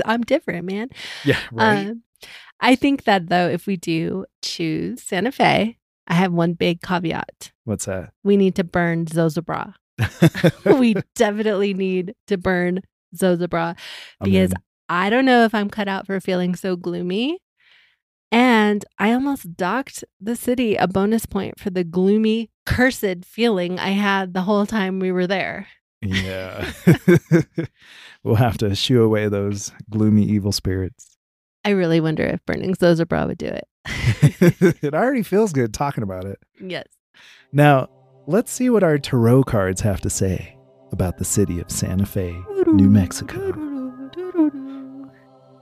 I'm 0.04 0.22
different, 0.22 0.66
man. 0.66 0.88
Yeah. 1.24 1.38
Right. 1.52 1.86
Um, 1.88 2.02
I 2.60 2.74
think 2.74 3.04
that 3.04 3.28
though, 3.28 3.48
if 3.48 3.66
we 3.66 3.76
do 3.76 4.26
choose 4.42 5.02
Santa 5.02 5.32
Fe, 5.32 5.78
I 6.10 6.14
have 6.14 6.32
one 6.32 6.54
big 6.54 6.82
caveat. 6.82 7.52
What's 7.64 7.86
that? 7.86 8.10
We 8.24 8.36
need 8.36 8.56
to 8.56 8.64
burn 8.64 9.06
Zozobra. 9.06 9.74
we 10.78 10.96
definitely 11.14 11.72
need 11.72 12.14
to 12.26 12.36
burn 12.36 12.80
Zozobra 13.16 13.76
because 14.20 14.52
I 14.88 15.08
don't 15.08 15.24
know 15.24 15.44
if 15.44 15.54
I'm 15.54 15.70
cut 15.70 15.86
out 15.86 16.06
for 16.06 16.18
feeling 16.20 16.56
so 16.56 16.74
gloomy 16.74 17.38
and 18.32 18.84
I 18.98 19.12
almost 19.12 19.56
docked 19.56 20.04
the 20.20 20.34
city 20.34 20.74
a 20.74 20.88
bonus 20.88 21.26
point 21.26 21.60
for 21.60 21.70
the 21.70 21.84
gloomy, 21.84 22.50
cursed 22.66 23.24
feeling 23.24 23.78
I 23.78 23.90
had 23.90 24.34
the 24.34 24.42
whole 24.42 24.66
time 24.66 24.98
we 24.98 25.12
were 25.12 25.26
there. 25.28 25.68
Yeah. 26.02 26.72
we'll 28.24 28.36
have 28.36 28.58
to 28.58 28.74
shoo 28.74 29.02
away 29.02 29.28
those 29.28 29.72
gloomy, 29.90 30.24
evil 30.24 30.52
spirits. 30.52 31.18
I 31.64 31.70
really 31.70 32.00
wonder 32.00 32.24
if 32.24 32.44
burning 32.46 32.74
Zozobra 32.74 33.26
would 33.26 33.38
do 33.38 33.46
it. 33.46 33.64
it 33.86 34.94
already 34.94 35.22
feels 35.22 35.52
good 35.52 35.72
talking 35.74 36.02
about 36.02 36.24
it. 36.24 36.38
Yes. 36.60 36.86
Now, 37.52 37.88
let's 38.26 38.52
see 38.52 38.70
what 38.70 38.82
our 38.82 38.98
tarot 38.98 39.44
cards 39.44 39.80
have 39.80 40.00
to 40.02 40.10
say 40.10 40.56
about 40.92 41.18
the 41.18 41.24
city 41.24 41.60
of 41.60 41.70
Santa 41.70 42.06
Fe, 42.06 42.36
New 42.66 42.90
Mexico. 42.90 43.38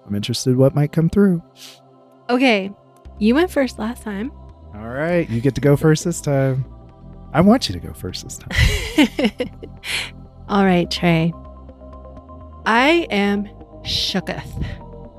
I'm 0.07 0.14
interested 0.14 0.57
what 0.57 0.74
might 0.74 0.92
come 0.92 1.11
through. 1.11 1.42
Okay, 2.31 2.70
you 3.18 3.35
went 3.35 3.50
first 3.50 3.78
last 3.78 4.02
time. 4.02 4.33
All 4.74 4.88
right, 4.88 5.28
you 5.28 5.40
get 5.40 5.54
to 5.57 5.61
go 5.61 5.76
first 5.76 6.04
this 6.04 6.20
time. 6.20 6.64
I 7.33 7.40
want 7.40 7.68
you 7.68 7.74
to 7.74 7.81
go 7.81 7.92
first 7.92 8.24
this 8.24 8.38
time. 8.38 9.48
All 10.48 10.64
right, 10.64 10.90
Tre'. 10.90 11.33
I 12.64 13.07
am 13.11 13.44
shooketh. 13.83 14.64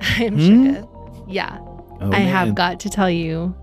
I 0.00 0.24
am 0.24 0.34
hmm? 0.34 0.40
shooketh. 0.40 1.24
Yeah. 1.28 1.58
Oh, 2.00 2.06
I 2.06 2.20
man. 2.20 2.28
have 2.28 2.54
got 2.54 2.80
to 2.80 2.90
tell 2.90 3.10
you, 3.10 3.54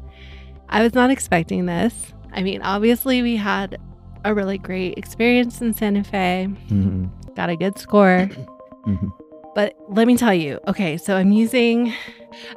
I 0.69 0.83
was 0.83 0.93
not 0.93 1.09
expecting 1.09 1.65
this. 1.65 2.13
I 2.33 2.43
mean, 2.43 2.61
obviously, 2.61 3.21
we 3.21 3.35
had 3.35 3.79
a 4.23 4.33
really 4.33 4.57
great 4.57 4.97
experience 4.97 5.61
in 5.61 5.73
Santa 5.73 6.03
Fe, 6.03 6.47
mm-hmm. 6.49 7.05
got 7.33 7.49
a 7.49 7.55
good 7.55 7.79
score. 7.79 8.29
mm-hmm. 8.85 9.07
But 9.55 9.75
let 9.89 10.05
me 10.05 10.17
tell 10.17 10.33
you, 10.33 10.59
okay, 10.67 10.97
so 10.97 11.15
I'm 11.15 11.31
using 11.31 11.93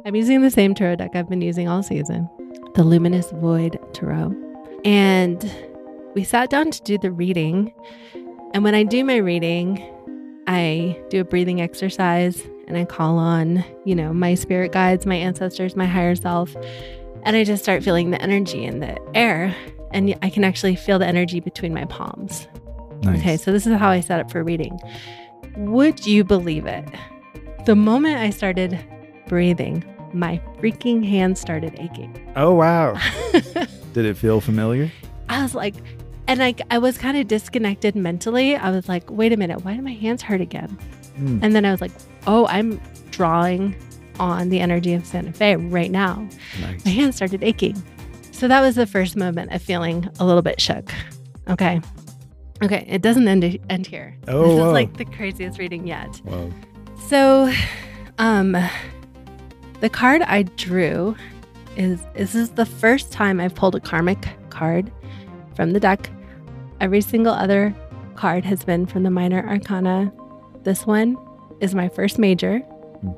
I'm 0.04 0.14
using 0.14 0.42
the 0.42 0.50
same 0.50 0.74
tarot 0.74 0.96
deck 0.96 1.12
I've 1.14 1.28
been 1.28 1.40
using 1.40 1.68
all 1.68 1.82
season, 1.82 2.28
the 2.74 2.82
Luminous 2.82 3.30
Void 3.30 3.78
Tarot. 3.94 4.34
And 4.84 5.50
we 6.14 6.24
sat 6.24 6.50
down 6.50 6.70
to 6.70 6.82
do 6.82 6.98
the 6.98 7.10
reading. 7.10 7.72
And 8.52 8.64
when 8.64 8.74
I 8.74 8.82
do 8.82 9.04
my 9.04 9.16
reading, 9.16 9.82
I 10.46 11.00
do 11.08 11.20
a 11.20 11.24
breathing 11.24 11.60
exercise 11.60 12.42
and 12.70 12.78
I 12.78 12.84
call 12.84 13.18
on, 13.18 13.64
you 13.84 13.96
know, 13.96 14.12
my 14.12 14.36
spirit 14.36 14.70
guides, 14.70 15.04
my 15.04 15.16
ancestors, 15.16 15.74
my 15.74 15.86
higher 15.86 16.14
self. 16.14 16.54
And 17.24 17.34
I 17.34 17.42
just 17.42 17.64
start 17.64 17.82
feeling 17.82 18.10
the 18.10 18.22
energy 18.22 18.64
in 18.64 18.78
the 18.78 18.96
air. 19.12 19.54
And 19.90 20.16
I 20.22 20.30
can 20.30 20.44
actually 20.44 20.76
feel 20.76 21.00
the 21.00 21.06
energy 21.06 21.40
between 21.40 21.74
my 21.74 21.84
palms. 21.86 22.46
Nice. 23.02 23.18
Okay, 23.18 23.36
so 23.36 23.50
this 23.50 23.66
is 23.66 23.76
how 23.76 23.90
I 23.90 23.98
set 23.98 24.20
up 24.20 24.30
for 24.30 24.44
reading. 24.44 24.78
Would 25.56 26.06
you 26.06 26.22
believe 26.22 26.64
it? 26.64 26.88
The 27.66 27.74
moment 27.74 28.18
I 28.18 28.30
started 28.30 28.78
breathing, 29.26 29.84
my 30.12 30.40
freaking 30.58 31.04
hands 31.04 31.40
started 31.40 31.74
aching. 31.80 32.32
Oh, 32.36 32.54
wow. 32.54 32.96
Did 33.94 34.06
it 34.06 34.16
feel 34.16 34.40
familiar? 34.40 34.92
I 35.28 35.42
was 35.42 35.56
like, 35.56 35.74
and 36.28 36.38
like 36.38 36.60
I 36.70 36.78
was 36.78 36.96
kind 36.96 37.16
of 37.16 37.26
disconnected 37.26 37.96
mentally. 37.96 38.54
I 38.54 38.70
was 38.70 38.88
like, 38.88 39.10
wait 39.10 39.32
a 39.32 39.36
minute, 39.36 39.64
why 39.64 39.74
do 39.74 39.82
my 39.82 39.94
hands 39.94 40.22
hurt 40.22 40.40
again? 40.40 40.78
Mm. 41.20 41.40
And 41.42 41.54
then 41.54 41.64
I 41.64 41.70
was 41.70 41.80
like, 41.80 41.92
oh, 42.26 42.46
I'm 42.46 42.80
drawing 43.10 43.76
on 44.18 44.48
the 44.48 44.60
energy 44.60 44.94
of 44.94 45.06
Santa 45.06 45.32
Fe 45.32 45.56
right 45.56 45.90
now. 45.90 46.26
Nice. 46.60 46.84
My 46.84 46.90
hands 46.90 47.16
started 47.16 47.42
aching. 47.42 47.82
So 48.32 48.48
that 48.48 48.60
was 48.60 48.74
the 48.74 48.86
first 48.86 49.16
moment 49.16 49.52
of 49.52 49.62
feeling 49.62 50.08
a 50.18 50.24
little 50.24 50.42
bit 50.42 50.60
shook. 50.60 50.92
Okay. 51.48 51.80
Okay, 52.62 52.84
it 52.88 53.00
doesn't 53.00 53.26
end 53.26 53.58
end 53.70 53.86
here. 53.86 54.16
Oh, 54.28 54.42
this 54.42 54.66
is 54.66 54.72
like 54.72 54.96
the 54.98 55.06
craziest 55.06 55.58
reading 55.58 55.86
yet. 55.86 56.16
Whoa. 56.24 56.50
So, 57.08 57.52
um, 58.18 58.56
the 59.80 59.88
card 59.88 60.22
I 60.22 60.42
drew 60.42 61.16
is 61.76 62.00
this 62.14 62.34
is 62.34 62.50
the 62.50 62.66
first 62.66 63.10
time 63.10 63.40
I've 63.40 63.54
pulled 63.54 63.74
a 63.74 63.80
karmic 63.80 64.28
card 64.50 64.92
from 65.54 65.72
the 65.72 65.80
deck. 65.80 66.10
Every 66.80 67.00
single 67.00 67.32
other 67.32 67.74
card 68.14 68.44
has 68.44 68.62
been 68.64 68.84
from 68.84 69.02
the 69.02 69.10
minor 69.10 69.46
arcana. 69.48 70.12
This 70.62 70.86
one 70.86 71.16
is 71.60 71.74
my 71.74 71.88
first 71.88 72.18
major, 72.18 72.62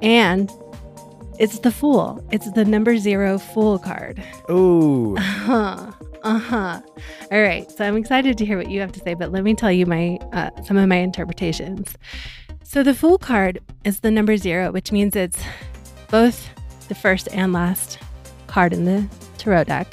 and 0.00 0.50
it's 1.38 1.58
the 1.60 1.70
Fool. 1.70 2.24
It's 2.30 2.50
the 2.52 2.64
number 2.64 2.96
zero 2.98 3.38
Fool 3.38 3.78
card. 3.78 4.22
Oh. 4.48 5.16
Uh-huh. 5.44 5.92
Uh-huh. 6.22 6.80
All 7.32 7.42
right. 7.42 7.68
So 7.72 7.84
I'm 7.84 7.96
excited 7.96 8.38
to 8.38 8.44
hear 8.44 8.56
what 8.56 8.70
you 8.70 8.80
have 8.80 8.92
to 8.92 9.00
say, 9.00 9.14
but 9.14 9.32
let 9.32 9.42
me 9.42 9.54
tell 9.54 9.72
you 9.72 9.86
my 9.86 10.18
uh, 10.32 10.50
some 10.62 10.76
of 10.76 10.88
my 10.88 10.96
interpretations. 10.96 11.96
So 12.62 12.84
the 12.84 12.94
Fool 12.94 13.18
card 13.18 13.58
is 13.84 14.00
the 14.00 14.10
number 14.10 14.36
zero, 14.36 14.70
which 14.70 14.92
means 14.92 15.16
it's 15.16 15.42
both 16.10 16.48
the 16.88 16.94
first 16.94 17.28
and 17.32 17.52
last 17.52 17.98
card 18.46 18.72
in 18.72 18.84
the 18.84 19.06
tarot 19.36 19.64
deck. 19.64 19.92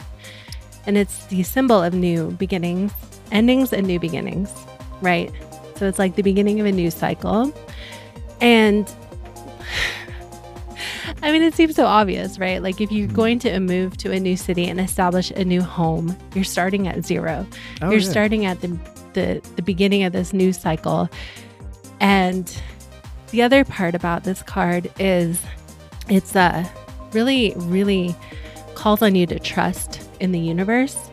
And 0.85 0.97
it's 0.97 1.25
the 1.25 1.43
symbol 1.43 1.81
of 1.81 1.93
new 1.93 2.31
beginnings, 2.31 2.91
endings, 3.31 3.73
and 3.73 3.87
new 3.87 3.99
beginnings, 3.99 4.51
right? 5.01 5.31
So 5.79 5.87
it's 5.87 5.97
like 5.97 6.15
the 6.15 6.21
beginning 6.21 6.59
of 6.59 6.65
a 6.65 6.73
new 6.73 6.91
cycle. 6.91 7.53
And 8.41 8.85
I 11.23 11.31
mean, 11.31 11.41
it 11.41 11.53
seems 11.53 11.75
so 11.75 11.85
obvious, 11.85 12.37
right? 12.37 12.61
Like 12.61 12.81
if 12.81 12.91
you're 12.91 13.07
mm-hmm. 13.07 13.15
going 13.15 13.39
to 13.39 13.59
move 13.61 13.95
to 13.97 14.11
a 14.11 14.19
new 14.19 14.35
city 14.35 14.67
and 14.67 14.79
establish 14.79 15.31
a 15.31 15.45
new 15.45 15.61
home, 15.61 16.17
you're 16.35 16.43
starting 16.43 16.89
at 16.89 17.05
zero. 17.05 17.47
Oh, 17.81 17.91
you're 17.91 17.99
yeah. 17.99 18.09
starting 18.09 18.45
at 18.45 18.59
the, 18.59 18.77
the 19.13 19.41
the 19.55 19.61
beginning 19.61 20.03
of 20.03 20.11
this 20.11 20.33
new 20.33 20.51
cycle. 20.51 21.09
And 22.01 22.53
the 23.31 23.41
other 23.41 23.63
part 23.63 23.95
about 23.95 24.25
this 24.25 24.43
card 24.43 24.91
is 24.99 25.41
it's 26.09 26.35
uh 26.35 26.67
really, 27.13 27.53
really 27.55 28.13
calls 28.75 29.01
on 29.01 29.15
you 29.15 29.25
to 29.27 29.39
trust 29.39 30.05
in 30.19 30.33
the 30.33 30.39
universe. 30.39 31.09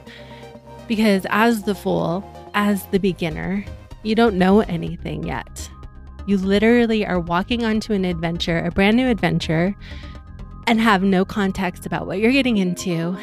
Because 0.89 1.25
as 1.31 1.63
the 1.63 1.75
fool, 1.75 2.25
as 2.55 2.85
the 2.87 2.99
beginner, 2.99 3.65
you 4.07 4.15
don't 4.15 4.37
know 4.37 4.61
anything 4.61 5.27
yet. 5.27 5.71
You 6.27 6.39
literally 6.39 7.05
are 7.05 7.21
walking 7.21 7.65
onto 7.65 7.93
an 7.93 8.05
adventure, 8.05 8.59
a 8.65 8.71
brand 8.71 8.97
new 8.97 9.09
adventure, 9.09 9.75
and 10.67 10.81
have 10.81 11.03
no 11.03 11.25
context 11.25 11.87
about 11.87 12.07
what 12.07 12.19
you're 12.19 12.33
getting 12.33 12.57
into. 12.57 13.17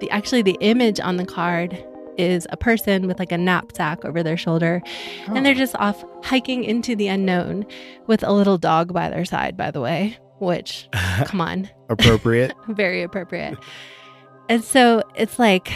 The 0.00 0.10
actually 0.10 0.42
the 0.42 0.56
image 0.60 1.00
on 1.00 1.16
the 1.16 1.24
card 1.24 1.84
is 2.18 2.46
a 2.50 2.56
person 2.56 3.06
with 3.06 3.18
like 3.18 3.32
a 3.32 3.38
knapsack 3.38 4.04
over 4.04 4.22
their 4.22 4.36
shoulder 4.36 4.80
oh. 5.28 5.34
and 5.34 5.44
they're 5.44 5.54
oh. 5.54 5.58
just 5.58 5.74
off 5.76 6.04
hiking 6.22 6.62
into 6.62 6.94
the 6.94 7.08
unknown 7.08 7.66
with 8.06 8.22
a 8.22 8.32
little 8.32 8.56
dog 8.56 8.92
by 8.92 9.08
their 9.08 9.24
side 9.24 9.56
by 9.56 9.68
the 9.68 9.80
way 9.80 10.16
which 10.38 10.88
come 11.24 11.40
on 11.40 11.68
appropriate 11.88 12.52
very 12.68 13.02
appropriate 13.02 13.58
and 14.48 14.62
so 14.62 15.02
it's 15.16 15.40
like 15.40 15.72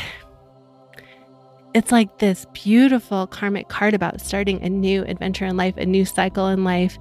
it's 1.75 1.93
like 1.93 2.19
this 2.19 2.47
beautiful 2.53 3.27
karmic 3.27 3.69
card 3.69 3.95
about 3.95 4.21
starting 4.21 4.63
a 4.63 4.69
new 4.71 5.03
adventure 5.05 5.45
in 5.47 5.57
life, 5.57 5.77
a 5.77 5.87
new 5.87 6.05
cycle 6.05 6.49
in 6.49 6.65
life, 6.65 6.99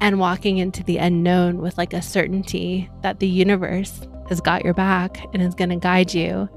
and 0.00 0.20
walking 0.20 0.58
into 0.58 0.84
the 0.84 0.98
unknown 0.98 1.58
with 1.58 1.76
like 1.78 1.92
a 1.92 2.02
certainty 2.02 2.88
that 3.02 3.18
the 3.20 3.26
universe 3.26 4.06
has 4.28 4.40
got 4.40 4.64
your 4.64 4.74
back 4.74 5.18
and 5.32 5.42
is 5.42 5.54
going 5.54 5.70
to 5.70 5.76
guide 5.76 6.12
you 6.14 6.48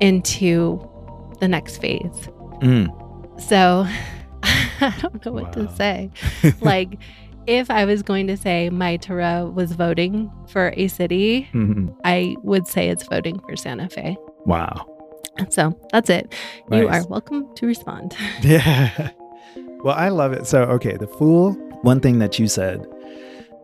into 0.00 0.78
the 1.40 1.48
next 1.48 1.78
phase. 1.78 2.28
Mm. 2.62 3.40
So 3.40 3.86
I 4.42 4.94
don't 5.00 5.24
know 5.26 5.32
what 5.32 5.56
Wow. 5.56 5.66
to 5.66 5.74
say. 5.76 6.10
like, 6.60 6.98
if 7.46 7.70
I 7.70 7.84
was 7.84 8.02
going 8.02 8.26
to 8.28 8.36
say 8.36 8.68
my 8.70 8.96
Tarot 8.96 9.50
was 9.54 9.72
voting 9.72 10.30
for 10.48 10.72
a 10.76 10.86
city, 10.88 11.48
Mhm. 11.52 11.94
I 12.04 12.36
would 12.42 12.66
say 12.66 12.88
it's 12.88 13.06
voting 13.06 13.40
for 13.40 13.56
Santa 13.56 13.88
Fe. 13.88 14.16
Wow. 14.44 14.86
So 15.50 15.78
that's 15.92 16.10
it. 16.10 16.34
You 16.70 16.88
are 16.88 17.06
welcome 17.06 17.54
to 17.56 17.66
respond. 17.66 18.16
Yeah. 18.42 19.10
Well, 19.84 19.94
I 19.94 20.08
love 20.08 20.32
it. 20.32 20.44
So, 20.44 20.62
okay, 20.62 20.96
the 20.96 21.06
fool, 21.06 21.52
one 21.82 22.00
thing 22.00 22.18
that 22.18 22.36
you 22.36 22.48
said 22.48 22.84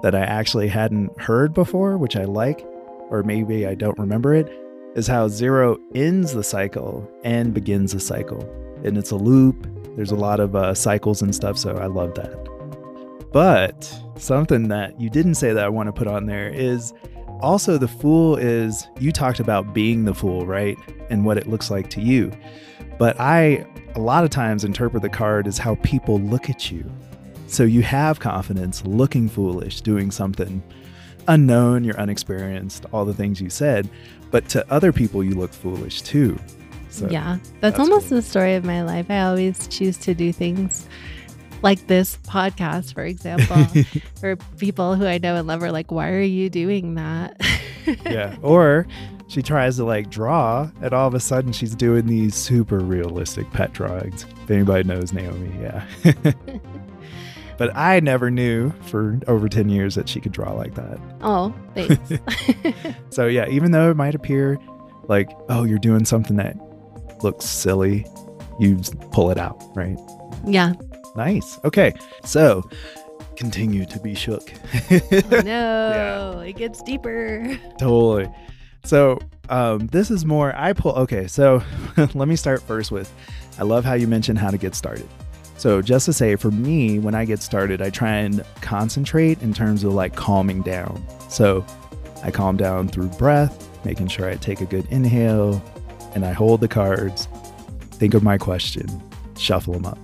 that 0.03 0.15
I 0.15 0.21
actually 0.21 0.69
hadn't 0.69 1.21
heard 1.21 1.53
before, 1.53 1.99
which 1.99 2.15
I 2.15 2.23
like, 2.23 2.65
or 3.11 3.25
maybe 3.25 3.67
I 3.67 3.75
don't 3.75 3.99
remember 3.99 4.33
it, 4.33 4.49
is 4.95 5.09
how 5.09 5.27
zero 5.27 5.77
ends 5.93 6.33
the 6.33 6.45
cycle 6.45 7.11
and 7.25 7.53
begins 7.53 7.91
the 7.95 7.99
cycle. 7.99 8.49
And 8.85 8.97
it's 8.97 9.11
a 9.11 9.17
loop. 9.17 9.67
There's 9.97 10.13
a 10.13 10.17
lot 10.17 10.39
of 10.39 10.55
uh, 10.55 10.75
cycles 10.75 11.21
and 11.21 11.35
stuff. 11.35 11.59
So, 11.59 11.77
I 11.79 11.87
love 11.87 12.15
that. 12.15 12.39
But 13.33 13.93
something 14.17 14.69
that 14.69 15.01
you 15.01 15.11
didn't 15.11 15.35
say 15.35 15.53
that 15.53 15.65
I 15.65 15.69
want 15.69 15.89
to 15.89 15.93
put 15.93 16.07
on 16.07 16.27
there 16.27 16.49
is 16.49 16.93
also 17.45 17.79
the 17.79 17.89
fool 17.89 18.37
is 18.37 18.89
you 18.99 19.13
talked 19.13 19.39
about 19.39 19.75
being 19.75 20.05
the 20.05 20.15
fool, 20.15 20.47
right? 20.47 20.77
And 21.11 21.25
what 21.25 21.39
it 21.39 21.47
looks 21.47 21.71
like 21.71 21.91
to 21.91 22.01
you. 22.01 22.33
But 22.99 23.19
I 23.21 23.67
a 23.95 24.01
lot 24.01 24.25
of 24.25 24.31
times 24.31 24.65
interpret 24.65 25.03
the 25.03 25.09
card 25.09 25.47
as 25.47 25.59
how 25.59 25.77
people 25.77 26.19
look 26.19 26.51
at 26.51 26.71
you. 26.73 26.91
So 27.47 27.63
you 27.63 27.83
have 27.83 28.19
confidence, 28.19 28.85
looking 28.85 29.29
foolish, 29.29 29.81
doing 29.83 30.11
something 30.11 30.63
unknown, 31.29 31.85
you're 31.85 31.99
unexperienced, 32.01 32.87
all 32.93 33.05
the 33.05 33.15
things 33.15 33.41
you 33.41 33.51
said. 33.51 33.89
But 34.31 34.49
to 34.49 34.73
other 34.73 34.93
people, 34.93 35.23
you 35.23 35.35
look 35.35 35.53
foolish 35.53 36.03
too. 36.03 36.39
So, 36.91 37.09
yeah, 37.09 37.39
that's, 37.39 37.51
that's 37.61 37.79
almost 37.79 38.09
cool. 38.09 38.17
the 38.17 38.23
story 38.23 38.55
of 38.55 38.65
my 38.65 38.83
life. 38.83 39.11
I 39.11 39.21
always 39.21 39.69
choose 39.69 39.97
to 39.99 40.15
do 40.15 40.33
things 40.33 40.89
like 41.65 41.87
this 41.87 42.19
podcast, 42.29 42.93
for 42.93 43.03
example, 43.03 43.67
for 44.21 44.37
people 44.59 44.95
who 44.95 45.07
I 45.07 45.17
know 45.19 45.35
and 45.35 45.49
love 45.49 45.63
are 45.63 45.73
like, 45.73 45.91
why 45.91 46.11
are 46.11 46.21
you 46.21 46.51
doing 46.51 46.95
that? 46.95 47.41
yeah. 48.05 48.37
Or 48.43 48.87
she 49.29 49.43
tries 49.43 49.77
to 49.77 49.85
like 49.85 50.11
draw, 50.11 50.71
and 50.83 50.93
all 50.93 51.09
of 51.09 51.15
a 51.15 51.21
sudden 51.21 51.53
she's 51.53 51.75
doing 51.75 52.07
these 52.07 52.35
super 52.35 52.79
realistic 52.79 53.51
pet 53.51 53.73
drawings. 53.73 54.27
If 54.43 54.51
anybody 54.51 54.85
knows 54.87 55.15
Naomi, 55.15 55.51
yeah. 55.59 55.87
but 57.57 57.75
I 57.75 57.99
never 58.01 58.31
knew 58.31 58.71
for 58.83 59.19
over 59.27 59.49
10 59.49 59.71
years 59.71 59.95
that 59.95 60.07
she 60.07 60.21
could 60.21 60.33
draw 60.33 60.53
like 60.53 60.75
that. 60.75 61.01
oh, 61.23 61.55
thanks. 61.75 62.13
So 63.09 63.27
yeah, 63.27 63.49
even 63.49 63.71
though 63.73 63.91
it 63.91 63.97
might 63.97 64.15
appear 64.15 64.59
like, 65.05 65.31
oh, 65.49 65.65
you're 65.65 65.79
doing 65.79 66.05
something 66.05 66.37
that 66.37 66.57
looks 67.23 67.47
silly, 67.47 68.07
you 68.61 68.79
pull 69.13 69.31
it 69.31 69.39
out, 69.39 69.63
right? 69.75 69.97
yeah. 70.47 70.75
Nice. 71.17 71.59
Okay. 71.65 71.95
So 72.25 72.69
continue 73.37 73.85
to 73.87 73.99
be 74.01 74.15
shook. 74.15 74.53
No, 75.45 76.43
it 76.47 76.57
gets 76.57 76.83
deeper. 76.83 77.59
totally. 77.79 78.29
So 78.85 79.19
um, 79.49 79.87
this 79.89 80.11
is 80.11 80.25
more 80.25 80.55
I 80.57 80.73
pull. 80.73 80.93
Okay, 80.93 81.27
so 81.27 81.63
let 82.15 82.29
me 82.29 82.37
start 82.37 82.63
first 82.63 82.91
with 82.91 83.13
I 83.59 83.63
love 83.63 83.85
how 83.85 83.95
you 83.95 84.07
mentioned 84.07 84.39
how 84.39 84.51
to 84.51 84.59
get 84.59 84.75
started. 84.75 85.09
So 85.57 85.81
just 85.81 86.07
to 86.07 86.13
say, 86.13 86.37
for 86.37 86.51
me, 86.51 86.99
when 86.99 87.15
I 87.15 87.25
get 87.25 87.41
started, 87.41 87.81
I 87.81 87.91
try 87.91 88.17
and 88.17 88.45
concentrate 88.61 89.41
in 89.41 89.55
terms 89.55 89.85
of 89.85 89.95
like 89.95 90.17
calming 90.17 90.63
down. 90.63 91.03
So 91.31 91.65
I 92.23 92.31
calm 92.31 92.57
down 92.57 92.89
through 92.89 93.09
breath, 93.11 93.69
making 93.85 94.09
sure 94.09 94.29
I 94.29 94.37
take 94.37 94.61
a 94.61 94.67
good 94.67 94.87
inhale, 94.91 95.63
and 96.15 96.25
I 96.25 96.33
hold 96.33 96.61
the 96.61 96.69
cards, 96.69 97.29
think 97.93 98.15
of 98.15 98.23
my 98.23 98.37
question, 98.37 98.87
shuffle 99.39 99.75
them 99.75 99.87
up. 99.87 99.99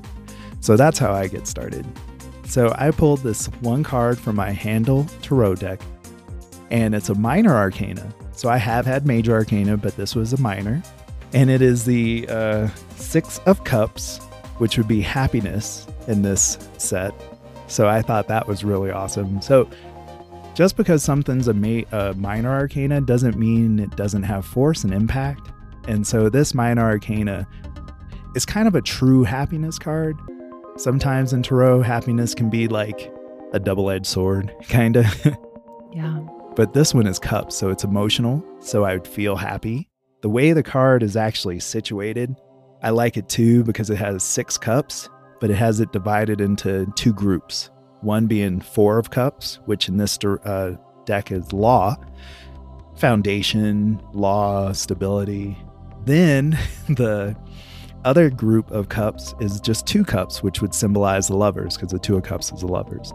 So 0.60 0.76
that's 0.76 0.98
how 0.98 1.12
I 1.12 1.26
get 1.26 1.46
started. 1.46 1.86
So 2.44 2.74
I 2.76 2.90
pulled 2.90 3.20
this 3.20 3.46
one 3.60 3.82
card 3.82 4.18
from 4.18 4.36
my 4.36 4.50
handle 4.50 5.06
tarot 5.22 5.56
deck, 5.56 5.80
and 6.70 6.94
it's 6.94 7.08
a 7.08 7.14
minor 7.14 7.54
arcana. 7.56 8.12
So 8.32 8.48
I 8.48 8.56
have 8.56 8.86
had 8.86 9.06
major 9.06 9.32
arcana, 9.32 9.76
but 9.76 9.96
this 9.96 10.14
was 10.14 10.32
a 10.32 10.40
minor. 10.40 10.82
And 11.32 11.50
it 11.50 11.62
is 11.62 11.84
the 11.84 12.26
uh, 12.28 12.68
Six 12.96 13.38
of 13.46 13.62
Cups, 13.64 14.18
which 14.58 14.76
would 14.76 14.88
be 14.88 15.00
happiness 15.00 15.86
in 16.08 16.22
this 16.22 16.58
set. 16.76 17.14
So 17.68 17.88
I 17.88 18.02
thought 18.02 18.28
that 18.28 18.48
was 18.48 18.64
really 18.64 18.90
awesome. 18.90 19.40
So 19.40 19.70
just 20.54 20.76
because 20.76 21.04
something's 21.04 21.46
a, 21.48 21.54
ma- 21.54 21.84
a 21.92 22.14
minor 22.14 22.50
arcana 22.50 23.00
doesn't 23.00 23.38
mean 23.38 23.78
it 23.78 23.94
doesn't 23.96 24.24
have 24.24 24.44
force 24.44 24.82
and 24.82 24.92
impact. 24.92 25.50
And 25.86 26.06
so 26.06 26.28
this 26.28 26.52
minor 26.52 26.82
arcana 26.82 27.46
is 28.34 28.44
kind 28.44 28.66
of 28.66 28.74
a 28.74 28.82
true 28.82 29.22
happiness 29.22 29.78
card. 29.78 30.18
Sometimes 30.80 31.34
in 31.34 31.42
tarot, 31.42 31.82
happiness 31.82 32.34
can 32.34 32.48
be 32.48 32.66
like 32.66 33.12
a 33.52 33.60
double 33.60 33.90
edged 33.90 34.06
sword, 34.06 34.50
kind 34.70 34.96
of. 34.96 35.26
Yeah. 35.92 36.20
but 36.56 36.72
this 36.72 36.94
one 36.94 37.06
is 37.06 37.18
cups, 37.18 37.54
so 37.54 37.68
it's 37.68 37.84
emotional. 37.84 38.42
So 38.60 38.84
I 38.84 38.94
would 38.94 39.06
feel 39.06 39.36
happy. 39.36 39.90
The 40.22 40.30
way 40.30 40.54
the 40.54 40.62
card 40.62 41.02
is 41.02 41.16
actually 41.18 41.60
situated, 41.60 42.34
I 42.82 42.90
like 42.90 43.18
it 43.18 43.28
too 43.28 43.62
because 43.64 43.90
it 43.90 43.96
has 43.96 44.22
six 44.22 44.56
cups, 44.56 45.10
but 45.38 45.50
it 45.50 45.56
has 45.56 45.80
it 45.80 45.92
divided 45.92 46.40
into 46.40 46.90
two 46.96 47.12
groups. 47.12 47.68
One 48.00 48.26
being 48.26 48.62
four 48.62 48.96
of 48.96 49.10
cups, 49.10 49.58
which 49.66 49.86
in 49.86 49.98
this 49.98 50.18
uh, 50.24 50.76
deck 51.04 51.30
is 51.30 51.52
law, 51.52 51.96
foundation, 52.96 54.00
law, 54.14 54.72
stability. 54.72 55.58
Then 56.06 56.58
the 56.88 57.36
other 58.04 58.30
group 58.30 58.70
of 58.70 58.88
cups 58.88 59.34
is 59.40 59.60
just 59.60 59.86
two 59.86 60.04
cups, 60.04 60.42
which 60.42 60.60
would 60.62 60.74
symbolize 60.74 61.28
the 61.28 61.36
lovers 61.36 61.76
because 61.76 61.90
the 61.92 61.98
two 61.98 62.16
of 62.16 62.22
cups 62.22 62.52
is 62.52 62.60
the 62.60 62.66
lovers. 62.66 63.12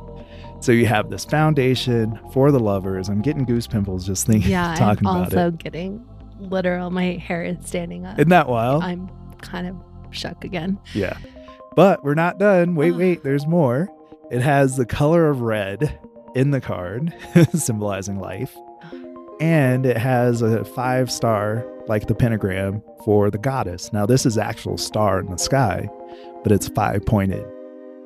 So 0.60 0.72
you 0.72 0.86
have 0.86 1.10
this 1.10 1.26
foundation 1.26 2.20
for 2.32 2.52
the 2.52 2.60
lovers. 2.60 3.10
I'm 3.10 3.22
getting 3.22 3.46
goose 3.46 3.68
pimples 3.68 4.06
just 4.06 4.26
thinking, 4.28 4.52
Yeah. 4.52 4.70
I'm 4.72 4.78
talking 4.78 5.08
about 5.08 5.24
also 5.26 5.52
getting 5.52 6.06
literal. 6.40 6.90
My 6.92 7.14
hair 7.14 7.44
is 7.44 7.58
standing 7.66 8.06
up. 8.06 8.18
Isn't 8.20 8.30
that 8.30 8.48
wild? 8.48 8.84
I'm 8.84 9.10
kind 9.42 9.68
of 9.68 9.76
shook 10.12 10.44
again. 10.44 10.80
Yeah. 10.94 11.18
But 11.76 12.04
we're 12.04 12.14
not 12.16 12.40
done. 12.40 12.76
Wait, 12.76 12.94
wait, 12.94 13.24
there's 13.24 13.46
more. 13.46 13.90
It 14.32 14.42
has 14.42 14.78
the 14.78 14.86
color 14.86 15.30
of 15.30 15.42
red 15.42 16.00
in 16.36 16.52
the 16.52 16.62
card, 16.62 17.14
symbolizing 17.54 18.20
life. 18.20 18.56
And 19.40 19.86
it 19.86 19.98
has 19.98 20.42
a 20.42 20.64
five 20.64 21.12
star, 21.12 21.66
like 21.88 22.08
the 22.08 22.16
pentagram, 22.16 22.82
for 23.04 23.30
the 23.30 23.38
goddess. 23.38 23.92
Now, 23.94 24.06
this 24.06 24.26
is 24.26 24.38
actual 24.38 24.78
star 24.78 25.20
in 25.20 25.28
the 25.28 25.38
sky, 25.38 25.88
but 26.44 26.52
it's 26.52 26.68
five 26.70 27.06
pointed. 27.06 27.46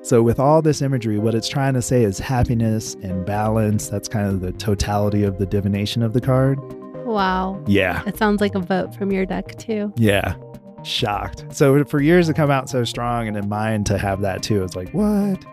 So, 0.02 0.22
with 0.22 0.40
all 0.40 0.62
this 0.62 0.82
imagery, 0.82 1.20
what 1.20 1.36
it's 1.36 1.50
trying 1.50 1.74
to 1.74 1.82
say 1.82 2.04
is 2.04 2.20
happiness 2.20 2.96
and 3.04 3.26
balance. 3.26 3.90
That's 3.90 4.08
kind 4.08 4.28
of 4.28 4.40
the 4.42 4.54
totality 4.54 5.24
of 5.24 5.38
the 5.40 5.46
divination 5.46 6.04
of 6.04 6.14
the 6.14 6.22
card. 6.22 6.58
Wow. 7.06 7.62
Yeah. 7.68 8.04
It 8.06 8.18
sounds 8.18 8.40
like 8.40 8.56
a 8.56 8.60
vote 8.60 8.96
from 8.96 9.12
your 9.12 9.26
deck, 9.26 9.58
too. 9.58 9.92
Yeah. 9.98 10.36
Shocked. 10.84 11.46
So, 11.54 11.84
for 11.84 12.00
years 12.02 12.28
to 12.28 12.34
come 12.34 12.50
out 12.50 12.70
so 12.70 12.86
strong 12.86 13.28
and 13.28 13.36
in 13.36 13.50
mine 13.50 13.84
to 13.86 13.98
have 13.98 14.22
that 14.22 14.42
too, 14.44 14.64
it's 14.64 14.76
like, 14.76 14.90
what? 14.94 15.44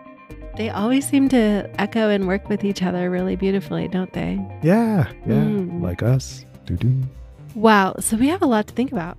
They 0.55 0.69
always 0.69 1.07
seem 1.07 1.27
to 1.29 1.69
echo 1.79 2.09
and 2.09 2.25
work 2.27 2.47
with 2.49 2.63
each 2.63 2.81
other 2.81 3.09
really 3.11 3.35
beautifully, 3.35 3.87
don't 3.89 4.11
they? 4.13 4.39
Yeah, 4.63 5.11
yeah, 5.25 5.43
Mm. 5.43 5.81
like 5.81 6.01
us. 6.01 6.45
Doo-doo. 6.65 7.03
Wow. 7.57 7.95
So 7.99 8.17
we 8.17 8.27
have 8.27 8.43
a 8.43 8.45
lot 8.45 8.67
to 8.67 8.73
think 8.73 8.91
about. 8.91 9.17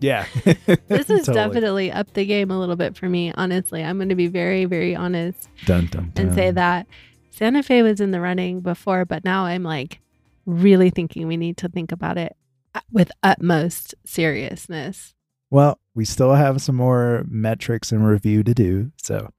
Yeah, 0.00 0.26
This 0.44 1.08
is 1.08 1.26
Totally. 1.26 1.34
definitely 1.34 1.92
up 1.92 2.12
the 2.12 2.26
game 2.26 2.50
a 2.50 2.58
little 2.58 2.76
bit 2.76 2.96
for 2.96 3.08
me, 3.08 3.32
honestly. 3.36 3.82
I'm 3.82 3.96
going 3.96 4.08
to 4.10 4.14
be 4.14 4.26
very, 4.26 4.64
very 4.64 4.94
honest 4.94 5.48
dun, 5.64 5.86
dun, 5.86 6.10
dun. 6.14 6.26
and 6.26 6.34
say 6.34 6.50
that 6.50 6.86
Santa 7.30 7.62
Fe 7.62 7.82
was 7.82 8.00
in 8.00 8.10
the 8.10 8.20
running 8.20 8.60
before, 8.60 9.04
but 9.04 9.24
now 9.24 9.44
I'm 9.44 9.62
like 9.62 10.00
really 10.44 10.90
thinking 10.90 11.26
we 11.26 11.36
need 11.36 11.56
to 11.58 11.68
think 11.68 11.90
about 11.92 12.18
it 12.18 12.36
uh, 12.74 12.80
with 12.92 13.10
utmost 13.22 13.94
seriousness. 14.04 15.14
Well, 15.50 15.78
we 15.94 16.04
still 16.04 16.34
have 16.34 16.60
some 16.60 16.76
more 16.76 17.24
metrics 17.28 17.92
and 17.92 18.06
review 18.06 18.42
to 18.42 18.52
do, 18.52 18.92
so 19.02 19.30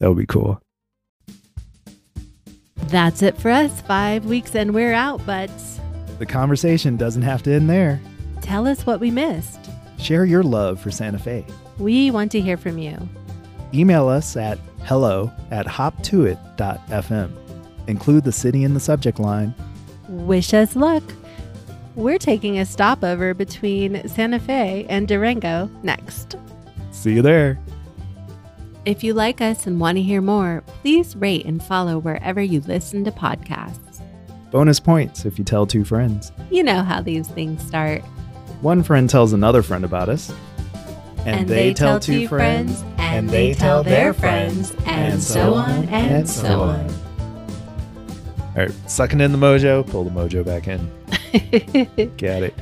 that 0.00 0.08
would 0.08 0.18
be 0.18 0.26
cool. 0.26 0.60
That's 2.86 3.22
it 3.22 3.36
for 3.36 3.50
us. 3.50 3.80
Five 3.82 4.24
weeks 4.24 4.54
and 4.54 4.74
we're 4.74 4.94
out, 4.94 5.24
but 5.26 5.50
The 6.22 6.26
conversation 6.26 6.96
doesn't 6.96 7.22
have 7.22 7.42
to 7.42 7.52
end 7.52 7.68
there. 7.68 8.00
tell 8.42 8.68
us 8.68 8.86
what 8.86 9.00
we 9.00 9.10
missed. 9.10 9.58
Share 9.98 10.24
your 10.24 10.44
love 10.44 10.80
for 10.80 10.92
Santa 10.92 11.18
Fe. 11.18 11.44
We 11.78 12.12
want 12.12 12.30
to 12.30 12.40
hear 12.40 12.56
from 12.56 12.78
you. 12.78 12.96
Email 13.74 14.06
us 14.06 14.36
at 14.36 14.60
hello 14.84 15.32
at 15.50 15.66
hoptoit.fm. 15.66 17.32
Include 17.88 18.22
the 18.22 18.30
city 18.30 18.62
in 18.62 18.72
the 18.72 18.78
subject 18.78 19.18
line. 19.18 19.52
Wish 20.06 20.54
us 20.54 20.76
luck. 20.76 21.02
We're 21.96 22.18
taking 22.18 22.56
a 22.56 22.66
stopover 22.66 23.34
between 23.34 24.06
Santa 24.08 24.38
Fe 24.38 24.86
and 24.88 25.08
Durango 25.08 25.68
next. 25.82 26.36
See 26.92 27.14
you 27.14 27.22
there. 27.22 27.58
If 28.84 29.02
you 29.02 29.12
like 29.12 29.40
us 29.40 29.66
and 29.66 29.80
want 29.80 29.96
to 29.96 30.02
hear 30.02 30.20
more, 30.20 30.62
please 30.82 31.16
rate 31.16 31.46
and 31.46 31.60
follow 31.60 31.98
wherever 31.98 32.40
you 32.40 32.60
listen 32.60 33.02
to 33.06 33.10
podcasts. 33.10 33.91
Bonus 34.52 34.78
points 34.78 35.24
if 35.24 35.38
you 35.38 35.44
tell 35.44 35.66
two 35.66 35.82
friends. 35.84 36.30
You 36.50 36.62
know 36.62 36.82
how 36.82 37.00
these 37.00 37.26
things 37.26 37.66
start. 37.66 38.02
One 38.60 38.82
friend 38.82 39.08
tells 39.08 39.32
another 39.32 39.62
friend 39.62 39.84
about 39.84 40.08
us. 40.10 40.32
and 41.24 41.48
they 41.48 41.72
tell 41.72 41.98
two 41.98 42.28
friends, 42.28 42.84
and 42.98 43.30
they 43.30 43.54
tell 43.54 43.82
their 43.82 44.12
friends, 44.12 44.74
and 44.86 45.22
so 45.22 45.54
on 45.54 45.88
and 45.88 46.28
so 46.28 46.60
on. 46.60 46.86
All 48.54 48.66
right, 48.66 48.72
sucking 48.90 49.20
in 49.22 49.32
the 49.32 49.38
mojo, 49.38 49.88
pull 49.88 50.04
the 50.04 50.10
mojo 50.10 50.44
back 50.44 50.68
in. 50.68 50.80
Got 52.18 52.42
it. 52.42 52.54